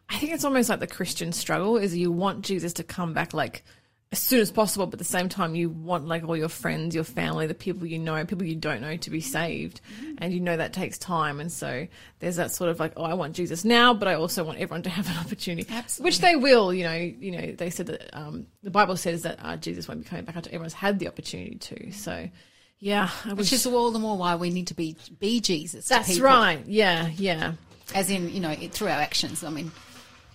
I 0.09 0.19
think 0.19 0.33
it's 0.33 0.45
almost 0.45 0.69
like 0.69 0.81
the 0.81 0.87
Christian 0.87 1.33
struggle 1.33 1.77
is 1.77 1.97
you 1.97 2.13
want 2.13 2.45
Jesus 2.45 2.73
to 2.75 2.85
come 2.85 3.13
back 3.13 3.35
like 3.35 3.65
as 4.13 4.21
soon 4.21 4.41
as 4.41 4.53
possible, 4.53 4.87
but 4.87 4.95
at 4.95 4.99
the 4.99 5.05
same 5.05 5.29
time 5.29 5.57
you 5.57 5.69
want 5.69 6.07
like 6.07 6.23
all 6.25 6.37
your 6.37 6.49
friends, 6.49 6.95
your 6.95 7.03
family, 7.03 7.47
the 7.49 7.55
people 7.55 7.87
you 7.87 7.99
know, 7.99 8.25
people 8.25 8.45
you 8.45 8.55
don't 8.55 8.81
know 8.81 8.97
to 8.97 9.11
be 9.11 9.21
saved, 9.21 9.81
and 10.19 10.33
you 10.33 10.39
know 10.39 10.57
that 10.57 10.73
takes 10.73 10.97
time, 10.97 11.41
and 11.41 11.51
so 11.51 11.87
there's 12.21 12.37
that 12.37 12.53
sort 12.53 12.71
of 12.71 12.79
like, 12.79 12.93
oh, 12.97 13.03
I 13.03 13.15
want 13.15 13.35
Jesus 13.35 13.65
now, 13.65 13.93
but 13.95 14.07
I 14.07 14.15
also 14.15 14.45
want 14.45 14.59
everyone 14.59 14.83
to 14.85 14.91
have 14.91 15.11
an 15.11 15.17
opportunity, 15.19 15.69
Absolutely. 15.69 16.09
which 16.09 16.21
they 16.21 16.37
will. 16.37 16.73
You 16.73 16.85
know, 16.85 16.95
you 16.95 17.31
know, 17.33 17.53
they 17.53 17.69
said 17.69 17.87
that 17.87 18.17
um, 18.17 18.47
the 18.63 18.71
Bible 18.71 18.97
says 18.97 19.23
that 19.23 19.39
uh, 19.43 19.57
Jesus 19.57 19.89
won't 19.89 20.03
be 20.05 20.09
coming 20.09 20.25
back 20.25 20.37
until 20.37 20.51
everyone's 20.51 20.73
had 20.73 21.01
the 21.01 21.09
opportunity 21.09 21.57
to. 21.57 21.91
So, 21.91 22.29
yeah, 22.79 23.11
I 23.25 23.33
Which 23.33 23.53
is 23.53 23.67
all 23.67 23.91
the 23.91 23.99
more 23.99 24.17
why 24.17 24.37
we 24.37 24.51
need 24.51 24.69
to 24.69 24.75
be 24.75 24.97
be 25.19 25.41
Jesus. 25.41 25.89
that's 25.89 26.21
right. 26.21 26.65
Yeah, 26.67 27.09
yeah. 27.17 27.55
As 27.95 28.09
in, 28.11 28.33
you 28.33 28.41
know, 28.41 28.51
it, 28.51 28.73
through 28.73 28.89
our 28.89 29.01
actions. 29.01 29.43
I 29.43 29.51
mean, 29.51 29.73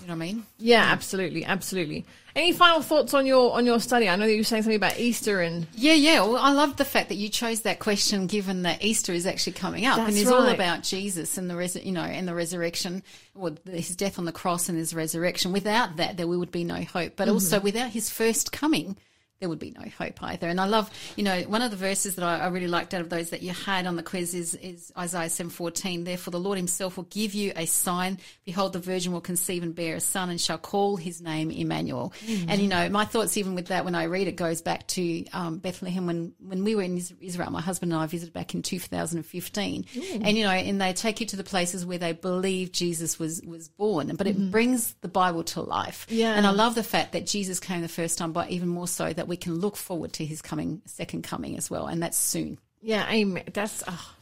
you 0.01 0.07
know 0.07 0.15
what 0.15 0.23
I 0.23 0.27
mean? 0.27 0.45
Yeah, 0.57 0.83
absolutely, 0.83 1.45
absolutely. 1.45 2.05
Any 2.35 2.53
final 2.53 2.81
thoughts 2.81 3.13
on 3.13 3.25
your 3.25 3.53
on 3.53 3.65
your 3.65 3.79
study? 3.79 4.07
I 4.07 4.15
know 4.15 4.25
that 4.25 4.31
you 4.31 4.39
were 4.39 4.45
saying 4.45 4.63
something 4.63 4.77
about 4.77 4.99
Easter 4.99 5.41
and 5.41 5.67
Yeah, 5.75 5.93
yeah. 5.93 6.21
Well, 6.21 6.37
I 6.37 6.51
love 6.53 6.77
the 6.77 6.85
fact 6.85 7.09
that 7.09 7.15
you 7.15 7.27
chose 7.27 7.61
that 7.61 7.79
question, 7.79 8.27
given 8.27 8.61
that 8.63 8.83
Easter 8.83 9.11
is 9.11 9.25
actually 9.25 9.53
coming 9.53 9.85
up, 9.85 9.97
That's 9.97 10.09
and 10.09 10.17
it's 10.17 10.31
all 10.31 10.47
about 10.47 10.83
Jesus 10.83 11.37
and 11.37 11.49
the 11.49 11.55
res- 11.55 11.75
you 11.75 11.91
know, 11.91 12.01
and 12.01 12.27
the 12.27 12.33
resurrection, 12.33 13.03
or 13.35 13.51
his 13.69 13.95
death 13.95 14.17
on 14.17 14.25
the 14.25 14.31
cross 14.31 14.69
and 14.69 14.77
his 14.77 14.93
resurrection. 14.93 15.51
Without 15.51 15.97
that, 15.97 16.15
there 16.17 16.27
would 16.27 16.51
be 16.51 16.63
no 16.63 16.81
hope. 16.83 17.17
But 17.17 17.25
mm-hmm. 17.25 17.33
also, 17.33 17.59
without 17.59 17.89
his 17.89 18.09
first 18.09 18.51
coming, 18.51 18.95
there 19.41 19.49
would 19.49 19.60
be 19.60 19.71
no 19.71 19.84
hope 19.97 20.21
either. 20.23 20.47
And 20.47 20.62
I 20.62 20.67
love, 20.67 20.89
you 21.17 21.23
know, 21.23 21.41
one 21.41 21.63
of 21.63 21.71
the 21.71 21.77
verses 21.77 22.15
that 22.15 22.23
I, 22.23 22.38
I 22.38 22.47
really 22.47 22.67
liked 22.67 22.93
out 22.93 23.01
of 23.01 23.10
those 23.10 23.32
that 23.32 23.41
you 23.41 23.51
had 23.51 23.88
on 23.88 23.95
the 23.95 24.04
quiz 24.04 24.34
is, 24.34 24.54
is 24.56 24.93
Isaiah 24.97 25.30
seven 25.30 25.49
fourteen. 25.49 26.04
Therefore, 26.04 26.32
the 26.32 26.39
Lord 26.39 26.58
Himself 26.58 26.95
will 26.95 27.06
give 27.06 27.34
you 27.34 27.51
a 27.56 27.65
sign. 27.65 28.19
Behold, 28.45 28.73
the 28.73 28.80
virgin 28.80 29.12
will 29.12 29.19
conceive 29.21 29.63
and 29.63 29.75
bear 29.75 29.95
a 29.95 29.99
son, 29.99 30.30
and 30.30 30.39
shall 30.39 30.60
call 30.60 30.95
his 30.95 31.21
name 31.21 31.49
Emmanuel. 31.49 32.13
And 32.47 32.62
you 32.62 32.67
know, 32.67 32.88
my 32.89 33.04
thoughts 33.04 33.36
even 33.36 33.56
with 33.56 33.67
that 33.67 33.84
when 33.84 33.95
I 33.95 34.04
read 34.04 34.27
it 34.27 34.36
goes 34.36 34.62
back 34.62 34.88
to 34.89 35.25
um, 35.34 35.58
Bethlehem 35.58 36.06
when 36.06 36.34
when 36.39 36.63
we 36.63 36.75
were 36.75 36.84
in 36.84 37.01
Israel. 37.19 37.49
My 37.49 37.62
husband 37.62 37.91
and 37.91 38.01
I 38.01 38.06
visited 38.06 38.34
back 38.34 38.54
in 38.54 38.62
two 38.62 38.80
thousand 38.80 39.17
and 39.17 39.25
fifteen, 39.25 39.86
and 40.21 40.38
you 40.38 40.43
know, 40.43 40.51
and 40.51 40.80
they 40.80 40.93
take 40.93 41.19
you 41.19 41.25
to 41.27 41.36
the 41.36 41.43
places 41.43 41.84
where 41.84 41.97
they 41.97 42.13
believe 42.13 42.71
Jesus 42.71 43.17
was 43.17 43.41
was 43.41 43.69
born, 43.69 44.15
but 44.15 44.27
it 44.27 44.51
brings 44.51 44.93
the 45.01 45.08
Bible 45.08 45.43
to 45.45 45.62
life. 45.62 46.06
Yeah. 46.10 46.36
and 46.36 46.45
I 46.45 46.51
love 46.51 46.75
the 46.75 46.84
fact 46.84 47.13
that 47.13 47.25
Jesus 47.25 47.60
came 47.60 47.82
the 47.82 47.88
first 47.88 48.19
time, 48.19 48.34
but 48.34 48.51
even 48.51 48.69
more 48.69 48.88
so 48.88 49.12
that 49.12 49.27
we 49.31 49.37
can 49.37 49.55
look 49.55 49.77
forward 49.77 50.11
to 50.11 50.25
his 50.25 50.41
coming, 50.41 50.81
second 50.85 51.23
coming 51.23 51.57
as 51.57 51.69
well, 51.69 51.87
and 51.87 52.03
that's 52.03 52.17
soon. 52.17 52.59
yeah, 52.81 53.09
amen. 53.09 53.45
That's 53.53 53.81
oh, 53.87 54.15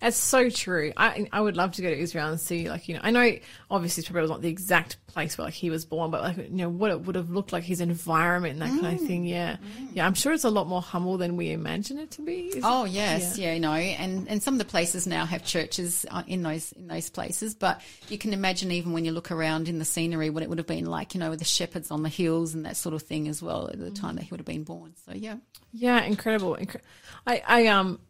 that's 0.00 0.16
so 0.16 0.50
true. 0.50 0.92
I 0.96 1.28
I 1.32 1.40
would 1.40 1.56
love 1.56 1.72
to 1.72 1.82
go 1.82 1.90
to 1.90 1.96
Israel 1.96 2.28
and 2.28 2.40
see 2.40 2.68
like 2.68 2.88
you 2.88 2.94
know 2.94 3.00
I 3.04 3.10
know 3.10 3.36
obviously 3.70 4.00
it's 4.00 4.10
probably 4.10 4.28
not 4.28 4.40
the 4.40 4.48
exact 4.48 4.96
place 5.06 5.36
where 5.36 5.44
like 5.44 5.54
he 5.54 5.70
was 5.70 5.84
born, 5.84 6.10
but 6.10 6.22
like 6.22 6.36
you 6.38 6.48
know 6.50 6.68
what 6.68 6.90
it 6.90 7.02
would 7.02 7.14
have 7.14 7.30
looked 7.30 7.52
like 7.52 7.64
his 7.64 7.80
environment 7.80 8.54
and 8.54 8.62
that 8.62 8.80
kind 8.80 8.98
of 8.98 9.06
thing. 9.06 9.24
Yeah, 9.24 9.58
yeah. 9.92 10.06
I'm 10.06 10.14
sure 10.14 10.32
it's 10.32 10.44
a 10.44 10.50
lot 10.50 10.66
more 10.66 10.82
humble 10.82 11.18
than 11.18 11.36
we 11.36 11.50
imagine 11.52 11.98
it 11.98 12.10
to 12.12 12.22
be. 12.22 12.50
Oh 12.64 12.84
yes, 12.84 13.38
yeah, 13.38 13.52
you 13.52 13.60
know, 13.60 13.72
and 13.74 14.26
and 14.28 14.42
some 14.42 14.54
of 14.54 14.58
the 14.58 14.64
places 14.64 15.06
now 15.06 15.24
have 15.26 15.44
churches 15.44 16.06
uh, 16.10 16.22
in 16.26 16.42
those 16.42 16.72
in 16.72 16.88
those 16.88 17.10
places, 17.10 17.54
but 17.54 17.80
you 18.08 18.18
can 18.18 18.32
imagine 18.32 18.72
even 18.72 18.92
when 18.92 19.04
you 19.04 19.12
look 19.12 19.30
around 19.30 19.68
in 19.68 19.78
the 19.78 19.84
scenery 19.84 20.30
what 20.30 20.42
it 20.42 20.48
would 20.48 20.58
have 20.58 20.66
been 20.66 20.86
like, 20.86 21.14
you 21.14 21.20
know, 21.20 21.30
with 21.30 21.38
the 21.38 21.44
shepherds 21.44 21.90
on 21.90 22.02
the 22.02 22.08
hills 22.08 22.54
and 22.54 22.64
that 22.66 22.76
sort 22.76 22.94
of 22.94 23.02
thing 23.02 23.28
as 23.28 23.42
well 23.42 23.68
at 23.68 23.78
the 23.78 23.90
time 23.90 24.16
that 24.16 24.22
he 24.24 24.30
would 24.30 24.40
have 24.40 24.46
been 24.46 24.64
born. 24.64 24.94
So 25.06 25.12
yeah, 25.14 25.36
Yeah, 25.72 26.02
incredible. 26.02 26.56
Incre- 26.56 26.80
I, 27.26 27.42
I 27.46 27.66
um 27.66 28.00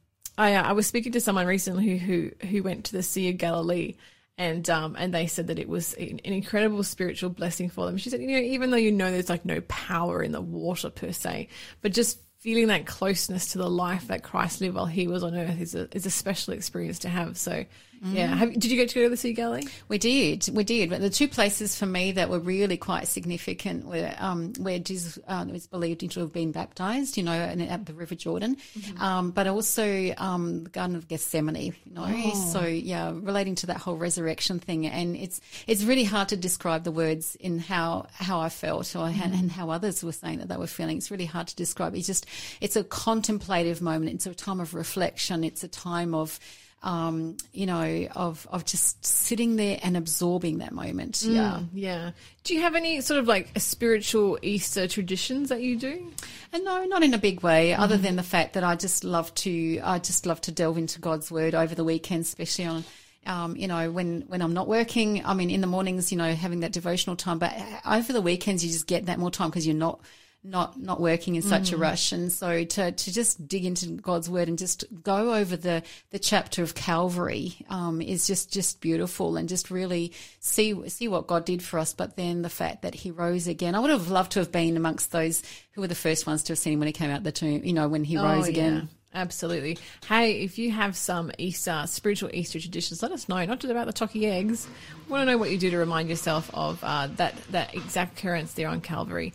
I 0.40 0.54
uh, 0.54 0.62
I 0.62 0.72
was 0.72 0.86
speaking 0.86 1.12
to 1.12 1.20
someone 1.20 1.46
recently 1.46 1.98
who 1.98 2.30
who, 2.48 2.62
went 2.62 2.86
to 2.86 2.92
the 2.92 3.02
Sea 3.02 3.30
of 3.30 3.38
Galilee. 3.38 3.96
And 4.38 4.68
um 4.70 4.96
and 4.98 5.12
they 5.12 5.26
said 5.26 5.48
that 5.48 5.58
it 5.58 5.68
was 5.68 5.92
an 5.94 6.20
an 6.24 6.32
incredible 6.32 6.82
spiritual 6.82 7.28
blessing 7.28 7.68
for 7.68 7.84
them. 7.84 7.98
She 7.98 8.08
said, 8.08 8.22
you 8.22 8.28
know, 8.28 8.38
even 8.38 8.70
though 8.70 8.78
you 8.78 8.90
know 8.90 9.10
there's 9.10 9.28
like 9.28 9.44
no 9.44 9.60
power 9.62 10.22
in 10.22 10.32
the 10.32 10.40
water 10.40 10.88
per 10.88 11.12
se, 11.12 11.48
but 11.82 11.92
just 11.92 12.18
feeling 12.38 12.68
that 12.68 12.86
closeness 12.86 13.52
to 13.52 13.58
the 13.58 13.68
life 13.68 14.06
that 14.06 14.22
Christ 14.22 14.62
lived 14.62 14.74
while 14.74 14.86
he 14.86 15.06
was 15.06 15.22
on 15.22 15.36
earth 15.36 15.60
is 15.60 15.74
a 15.74 15.94
is 15.94 16.06
a 16.06 16.10
special 16.10 16.54
experience 16.54 17.00
to 17.00 17.10
have. 17.10 17.36
So, 17.36 17.66
yeah. 18.02 18.34
Have, 18.34 18.52
did 18.52 18.66
you 18.66 18.76
get 18.76 18.88
to 18.90 18.94
go 18.94 19.02
to 19.04 19.08
the 19.10 19.16
Sea 19.16 19.30
of 19.30 19.36
Galilee? 19.36 19.66
we 19.88 19.98
did, 19.98 20.48
we 20.52 20.64
did. 20.64 20.90
But 20.90 21.00
the 21.00 21.10
two 21.10 21.28
places 21.28 21.76
for 21.76 21.86
me 21.86 22.12
that 22.12 22.30
were 22.30 22.38
really 22.38 22.76
quite 22.76 23.06
significant 23.08 23.86
were 23.86 24.14
um, 24.18 24.52
where 24.58 24.78
Jesus 24.78 25.18
uh, 25.28 25.44
was 25.50 25.66
believed 25.66 26.00
to 26.10 26.20
have 26.20 26.32
been 26.32 26.52
baptized, 26.52 27.16
you 27.16 27.22
know, 27.22 27.32
and 27.32 27.60
at 27.62 27.86
the 27.86 27.92
River 27.92 28.14
Jordan, 28.14 28.56
um, 28.98 29.30
but 29.32 29.46
also 29.46 30.14
um, 30.16 30.64
the 30.64 30.70
Garden 30.70 30.96
of 30.96 31.08
Gethsemane, 31.08 31.74
you 31.84 31.92
know. 31.92 32.32
So 32.34 32.64
yeah, 32.64 33.12
relating 33.14 33.54
to 33.56 33.66
that 33.66 33.76
whole 33.78 33.96
resurrection 33.96 34.58
thing, 34.58 34.86
and 34.86 35.16
it's 35.16 35.40
it's 35.66 35.82
really 35.82 36.04
hard 36.04 36.28
to 36.28 36.36
describe 36.36 36.84
the 36.84 36.92
words 36.92 37.36
in 37.36 37.58
how 37.58 38.06
how 38.12 38.40
I 38.40 38.48
felt 38.48 38.94
or 38.96 39.06
and, 39.06 39.34
and 39.34 39.50
how 39.50 39.70
others 39.70 40.02
were 40.02 40.12
saying 40.12 40.38
that 40.38 40.48
they 40.48 40.56
were 40.56 40.66
feeling. 40.66 40.96
It's 40.96 41.10
really 41.10 41.26
hard 41.26 41.48
to 41.48 41.56
describe. 41.56 41.94
It's 41.94 42.06
just 42.06 42.26
it's 42.60 42.76
a 42.76 42.84
contemplative 42.84 43.82
moment. 43.82 44.12
It's 44.12 44.26
a 44.26 44.34
time 44.34 44.60
of 44.60 44.74
reflection. 44.74 45.44
It's 45.44 45.64
a 45.64 45.68
time 45.68 46.14
of 46.14 46.38
um, 46.82 47.36
you 47.52 47.66
know, 47.66 48.08
of 48.16 48.46
of 48.50 48.64
just 48.64 49.04
sitting 49.04 49.56
there 49.56 49.78
and 49.82 49.96
absorbing 49.96 50.58
that 50.58 50.72
moment. 50.72 51.22
Yeah. 51.22 51.60
Yeah. 51.74 52.12
Do 52.44 52.54
you 52.54 52.62
have 52.62 52.74
any 52.74 53.00
sort 53.00 53.20
of 53.20 53.28
like 53.28 53.50
spiritual 53.58 54.38
Easter 54.42 54.88
traditions 54.88 55.50
that 55.50 55.60
you 55.60 55.76
do? 55.76 56.10
And 56.52 56.64
no, 56.64 56.84
not 56.84 57.02
in 57.02 57.12
a 57.12 57.18
big 57.18 57.42
way, 57.42 57.74
other 57.74 57.96
than 57.96 58.16
the 58.16 58.22
fact 58.22 58.54
that 58.54 58.64
I 58.64 58.76
just 58.76 59.04
love 59.04 59.34
to 59.36 59.80
I 59.82 59.98
just 59.98 60.26
love 60.26 60.40
to 60.42 60.52
delve 60.52 60.78
into 60.78 61.00
God's 61.00 61.30
word 61.30 61.54
over 61.54 61.74
the 61.74 61.84
weekend, 61.84 62.22
especially 62.22 62.64
on 62.64 62.84
um, 63.26 63.56
you 63.56 63.68
know, 63.68 63.90
when, 63.90 64.22
when 64.28 64.40
I'm 64.40 64.54
not 64.54 64.66
working, 64.66 65.24
I 65.24 65.34
mean, 65.34 65.50
in 65.50 65.60
the 65.60 65.66
mornings, 65.66 66.10
you 66.10 66.18
know, 66.18 66.32
having 66.34 66.60
that 66.60 66.72
devotional 66.72 67.16
time, 67.16 67.38
but 67.38 67.54
over 67.86 68.12
the 68.12 68.22
weekends, 68.22 68.64
you 68.64 68.70
just 68.70 68.86
get 68.86 69.06
that 69.06 69.18
more 69.18 69.30
time 69.30 69.50
because 69.50 69.66
you're 69.66 69.76
not, 69.76 70.00
not, 70.42 70.80
not 70.80 71.00
working 71.00 71.34
in 71.34 71.42
such 71.42 71.70
a 71.70 71.76
rush. 71.76 72.12
And 72.12 72.32
so 72.32 72.64
to, 72.64 72.92
to 72.92 73.12
just 73.12 73.46
dig 73.46 73.64
into 73.66 73.88
God's 73.88 74.30
word 74.30 74.48
and 74.48 74.58
just 74.58 74.84
go 75.02 75.34
over 75.34 75.54
the, 75.54 75.82
the 76.10 76.18
chapter 76.18 76.62
of 76.62 76.74
Calvary, 76.74 77.56
um, 77.68 78.00
is 78.00 78.26
just, 78.26 78.50
just 78.50 78.80
beautiful 78.80 79.36
and 79.36 79.48
just 79.48 79.70
really 79.70 80.12
see, 80.38 80.88
see 80.88 81.08
what 81.08 81.26
God 81.26 81.44
did 81.44 81.62
for 81.62 81.78
us. 81.78 81.92
But 81.92 82.16
then 82.16 82.40
the 82.40 82.48
fact 82.48 82.82
that 82.82 82.94
he 82.94 83.10
rose 83.10 83.48
again, 83.48 83.74
I 83.74 83.80
would 83.80 83.90
have 83.90 84.08
loved 84.08 84.32
to 84.32 84.38
have 84.38 84.50
been 84.50 84.78
amongst 84.78 85.12
those 85.12 85.42
who 85.72 85.82
were 85.82 85.88
the 85.88 85.94
first 85.94 86.26
ones 86.26 86.42
to 86.44 86.52
have 86.52 86.58
seen 86.58 86.72
him 86.72 86.78
when 86.78 86.86
he 86.86 86.92
came 86.92 87.10
out 87.10 87.22
the 87.22 87.32
tomb, 87.32 87.62
you 87.62 87.74
know, 87.74 87.88
when 87.88 88.04
he 88.04 88.16
rose 88.16 88.48
again. 88.48 88.74
Oh, 88.74 88.88
yeah, 89.14 89.20
absolutely. 89.20 89.76
Hey, 90.08 90.42
if 90.42 90.56
you 90.58 90.70
have 90.70 90.96
some 90.96 91.30
Easter, 91.36 91.84
spiritual 91.86 92.30
Easter 92.32 92.58
traditions, 92.58 93.02
let 93.02 93.12
us 93.12 93.28
know. 93.28 93.44
Not 93.44 93.60
just 93.60 93.70
about 93.70 93.86
the 93.86 93.92
Tocky 93.92 94.26
eggs. 94.26 94.66
We 95.06 95.12
want 95.12 95.22
to 95.22 95.32
know 95.32 95.36
what 95.38 95.50
you 95.50 95.58
do 95.58 95.68
to 95.70 95.76
remind 95.76 96.08
yourself 96.08 96.50
of 96.54 96.82
uh, 96.82 97.08
that, 97.16 97.34
that 97.50 97.74
exact 97.74 98.18
occurrence 98.18 98.54
there 98.54 98.68
on 98.68 98.80
Calvary. 98.80 99.34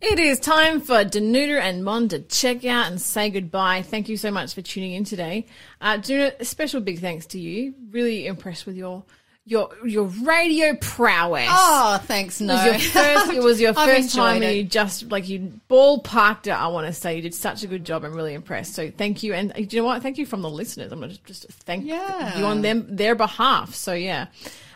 It 0.00 0.18
is 0.18 0.40
time 0.40 0.80
for 0.80 1.04
Danuta 1.04 1.60
and 1.60 1.84
Mon 1.84 2.08
to 2.08 2.20
check 2.20 2.64
out 2.64 2.86
and 2.90 3.00
say 3.00 3.28
goodbye. 3.28 3.82
Thank 3.82 4.08
you 4.08 4.16
so 4.16 4.30
much 4.30 4.54
for 4.54 4.62
tuning 4.62 4.92
in 4.92 5.04
today. 5.04 5.46
Uh, 5.80 5.98
Danuta, 5.98 6.40
a 6.40 6.44
special 6.44 6.80
big 6.80 7.00
thanks 7.00 7.26
to 7.26 7.38
you. 7.38 7.74
Really 7.90 8.26
impressed 8.26 8.64
with 8.64 8.76
your 8.76 9.04
your 9.44 9.68
your 9.84 10.04
radio 10.04 10.74
prowess. 10.76 11.48
Oh, 11.50 11.98
thanks. 12.04 12.40
No, 12.40 12.54
It 12.54 12.72
was 12.72 12.82
your 12.82 12.92
first, 12.92 13.32
it 13.32 13.42
was 13.42 13.60
your 13.60 13.74
first 13.86 14.14
time, 14.14 14.42
and 14.42 14.56
you 14.56 14.64
just 14.64 15.10
like 15.10 15.28
you 15.28 15.60
ballparked 15.68 16.46
it. 16.46 16.50
I 16.52 16.68
want 16.68 16.86
to 16.86 16.92
say 16.94 17.16
you 17.16 17.22
did 17.22 17.34
such 17.34 17.62
a 17.62 17.66
good 17.66 17.84
job. 17.84 18.02
I'm 18.04 18.14
really 18.14 18.34
impressed. 18.34 18.74
So 18.74 18.90
thank 18.90 19.22
you, 19.22 19.34
and 19.34 19.52
uh, 19.52 19.58
you 19.58 19.80
know 19.80 19.84
what? 19.86 20.02
Thank 20.02 20.16
you 20.16 20.24
from 20.24 20.40
the 20.40 20.50
listeners. 20.50 20.92
I'm 20.92 21.00
going 21.00 21.10
to 21.12 21.22
just 21.24 21.44
thank 21.64 21.84
Yeah. 21.84 22.38
you 22.38 22.44
on 22.46 22.62
them 22.62 22.86
their 22.88 23.14
behalf. 23.14 23.74
So 23.74 23.92
yeah. 23.92 24.26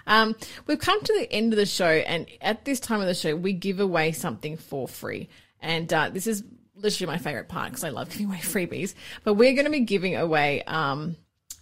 Um, 0.07 0.37
we've 0.67 0.79
come 0.79 1.01
to 1.01 1.13
the 1.13 1.33
end 1.33 1.53
of 1.53 1.59
the 1.59 1.67
show, 1.67 1.87
and 1.87 2.27
at 2.41 2.65
this 2.65 2.81
time 2.81 3.01
of 3.01 3.07
the 3.07 3.15
show, 3.15 3.35
we 3.37 3.53
give 3.53 3.81
away 3.81 4.13
something 4.13 4.57
for 4.57 4.89
free. 4.89 5.29
And 5.61 5.93
uh, 5.93 6.11
this 6.11 6.27
is 6.27 6.45
literally 6.77 7.13
my 7.13 7.19
favorite 7.19 7.49
part 7.49 7.71
because 7.71 7.85
I 7.85 7.91
love 7.91 8.11
giving 8.11 8.27
away 8.27 8.39
freebies. 8.43 8.95
But 9.23 9.35
we're 9.35 9.55
going 9.55 9.65
to 9.65 9.71
be 9.71 9.81
giving 9.81 10.17
away 10.17 10.63
um, 10.65 11.17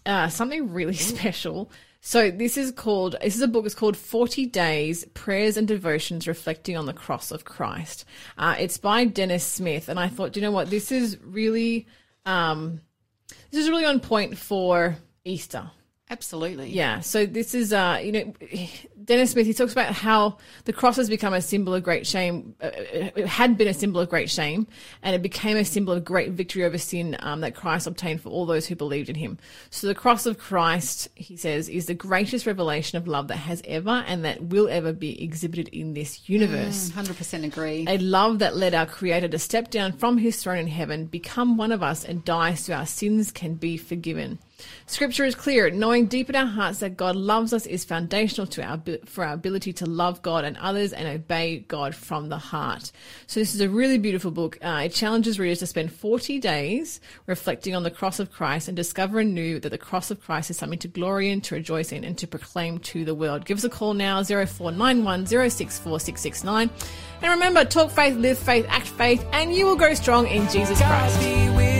uh, 0.05 0.28
something 0.28 0.72
really 0.72 0.95
special. 1.12 1.70
So 2.05 2.32
this 2.32 2.57
is 2.57 2.72
called 2.72 3.14
this 3.22 3.36
is 3.36 3.43
a 3.43 3.49
book. 3.49 3.64
It's 3.64 3.76
called 3.76 3.97
Forty 3.97 4.45
Days 4.45 5.05
Prayers 5.14 5.57
and 5.57 5.68
Devotions 5.68 6.26
Reflecting 6.26 6.76
on 6.76 6.86
the 6.86 6.93
Cross 6.93 7.30
of 7.30 7.45
Christ. 7.45 8.05
Uh, 8.36 8.57
it's 8.59 8.76
by 8.76 9.05
Dennis 9.05 9.45
Smith, 9.45 9.88
and 9.88 10.01
I 10.01 10.09
thought, 10.09 10.32
do 10.32 10.40
you 10.40 10.47
know 10.47 10.51
what? 10.51 10.68
This 10.68 10.90
is 10.90 11.16
really 11.22 11.86
um, 12.26 12.80
this 13.53 13.62
is 13.62 13.70
really 13.70 13.84
on 13.84 14.01
point 14.01 14.36
for 14.36 14.97
Easter. 15.24 15.70
Absolutely. 16.13 16.69
Yeah. 16.69 17.01
So 17.01 17.25
this 17.25 17.55
is, 17.55 17.73
uh, 17.73 17.99
you 18.03 18.13
know, 18.13 18.35
Dennis 19.03 19.31
Smith. 19.31 19.47
He 19.47 19.55
talks 19.55 19.73
about 19.73 19.95
how 19.95 20.37
the 20.67 20.73
cross 20.73 20.97
has 20.97 21.09
become 21.09 21.33
a 21.33 21.41
symbol 21.41 21.75
of 21.75 21.83
great 21.83 22.07
shame. 22.07 22.55
Uh, 22.63 22.71
it 22.75 23.27
had 23.27 23.57
been 23.57 23.67
a 23.67 23.73
symbol 23.73 23.99
of 23.99 24.11
great 24.11 24.29
shame, 24.29 24.67
and 25.03 25.15
it 25.15 25.23
became 25.23 25.57
a 25.57 25.65
symbol 25.65 25.95
of 25.95 26.05
great 26.05 26.33
victory 26.33 26.65
over 26.65 26.77
sin 26.77 27.17
um, 27.21 27.41
that 27.41 27.55
Christ 27.55 27.87
obtained 27.87 28.21
for 28.21 28.29
all 28.29 28.45
those 28.45 28.67
who 28.67 28.77
believed 28.77 29.09
in 29.09 29.15
Him. 29.15 29.39
So 29.71 29.87
the 29.87 29.95
cross 29.95 30.27
of 30.27 30.39
Christ, 30.39 31.09
he 31.15 31.35
says, 31.35 31.71
is 31.71 31.87
the 31.87 31.95
greatest 31.95 32.45
revelation 32.45 32.99
of 32.99 33.09
love 33.09 33.29
that 33.29 33.37
has 33.37 33.63
ever 33.65 34.05
and 34.07 34.23
that 34.27 34.43
will 34.43 34.69
ever 34.69 34.93
be 34.93 35.25
exhibited 35.25 35.69
in 35.69 35.95
this 35.95 36.29
universe. 36.29 36.91
Hundred 36.91 37.17
percent 37.17 37.47
agree. 37.47 37.87
A 37.89 37.97
love 37.97 38.39
that 38.41 38.55
led 38.55 38.75
our 38.75 38.87
Creator 38.87 39.29
to 39.29 39.39
step 39.39 39.71
down 39.71 39.95
from 39.95 40.19
His 40.19 40.43
throne 40.43 40.59
in 40.59 40.67
heaven, 40.67 41.07
become 41.07 41.57
one 41.57 41.73
of 41.73 41.83
us, 41.83 42.05
and 42.05 42.23
die 42.23 42.53
so 42.53 42.75
our 42.75 42.87
sins 42.87 43.33
can 43.33 43.55
be 43.55 43.79
forgiven. 43.79 44.39
Scripture 44.87 45.25
is 45.25 45.35
clear. 45.35 45.71
Knowing 45.71 46.07
deep 46.07 46.29
in 46.29 46.37
our 46.37 46.47
hearts 46.47 46.81
that 46.81 46.97
God 46.97 47.17
loves 47.17 47.53
us 47.53 47.67
is 47.67 47.85
foundational 47.85 48.47
to 48.49 48.63
our 48.63 48.81
for 49.07 49.25
our 49.25 49.35
ability 49.35 49.73
to 49.75 49.87
love 49.87 50.23
God 50.23 50.45
and 50.45 50.57
others 50.59 50.93
and 50.93 51.09
obey 51.09 51.59
God 51.69 51.95
from 51.95 52.29
the 52.29 52.39
heart. 52.39 52.93
So 53.27 53.41
this 53.41 53.55
is 53.55 53.61
a 53.61 53.69
really 53.69 53.99
beautiful 53.99 54.31
book. 54.31 54.59
Uh, 54.63 54.83
it 54.85 54.91
challenges 54.91 55.39
readers 55.39 55.61
to 55.61 55.67
spend 55.67 55.93
40 55.93 56.39
days 56.39 57.01
reflecting 57.27 57.75
on 57.75 57.83
the 57.83 57.91
cross 57.91 58.21
of 58.21 58.33
Christ 58.33 58.69
and 58.69 58.77
discover 58.77 59.21
anew 59.21 59.61
that 59.61 59.71
the 59.71 59.79
cross 59.79 60.11
of 60.11 60.21
Christ 60.21 60.51
is 60.51 60.59
something 60.59 60.79
to 60.81 60.89
glory 60.89 61.31
in, 61.31 61.41
to 61.43 61.55
rejoice 61.55 61.93
in, 61.93 62.05
and 62.05 62.19
to 62.19 62.27
proclaim 62.27 62.79
to 62.81 63.05
the 63.05 63.15
world. 63.15 63.45
Give 63.45 63.59
us 63.59 63.65
a 63.65 63.71
call 63.71 63.95
now, 63.95 64.23
0491 64.23 65.27
064 65.27 66.01
669. 66.01 66.71
And 67.23 67.31
remember, 67.31 67.65
talk 67.65 67.91
faith, 67.91 68.17
live 68.17 68.39
faith, 68.39 68.67
act 68.69 68.89
faith, 68.89 69.25
and 69.33 69.55
you 69.55 69.67
will 69.67 69.77
grow 69.77 69.95
strong 69.95 70.27
in 70.27 70.49
Jesus 70.49 70.79
Christ. 70.79 71.72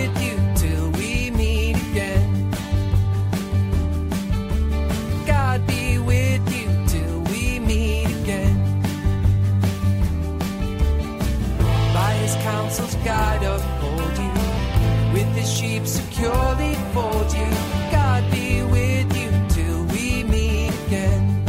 Sheep 15.83 15.87
securely 15.87 16.75
fold 16.93 17.33
you. 17.33 17.47
God 17.91 18.29
be 18.31 18.61
with 18.63 19.15
you 19.17 19.31
till 19.49 19.83
we 19.85 20.23
meet 20.23 20.71
again. 20.87 21.43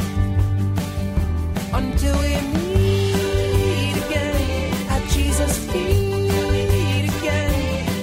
Until 1.72 2.16
we 2.18 2.40
meet 2.58 3.96
again 4.06 4.86
at 4.90 5.08
Jesus' 5.10 5.58
feet 5.70 7.10
again. 7.18 7.96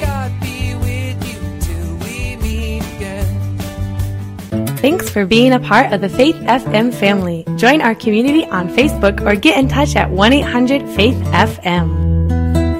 God 0.00 0.32
be 0.40 0.74
with 0.76 1.18
you 1.28 1.60
till 1.60 1.96
we 1.98 2.36
meet 2.36 2.82
again. 2.96 4.76
Thanks 4.78 5.10
for 5.10 5.26
being 5.26 5.52
a 5.52 5.60
part 5.60 5.92
of 5.92 6.00
the 6.00 6.08
Faith 6.08 6.36
FM 6.36 6.92
family. 6.92 7.44
Join 7.56 7.80
our 7.80 7.94
community 7.94 8.44
on 8.46 8.68
Facebook 8.68 9.24
or 9.26 9.36
get 9.36 9.58
in 9.58 9.68
touch 9.68 9.96
at 9.96 10.10
1 10.10 10.32
800 10.32 10.88
Faith 10.90 11.16
FM. 11.32 12.11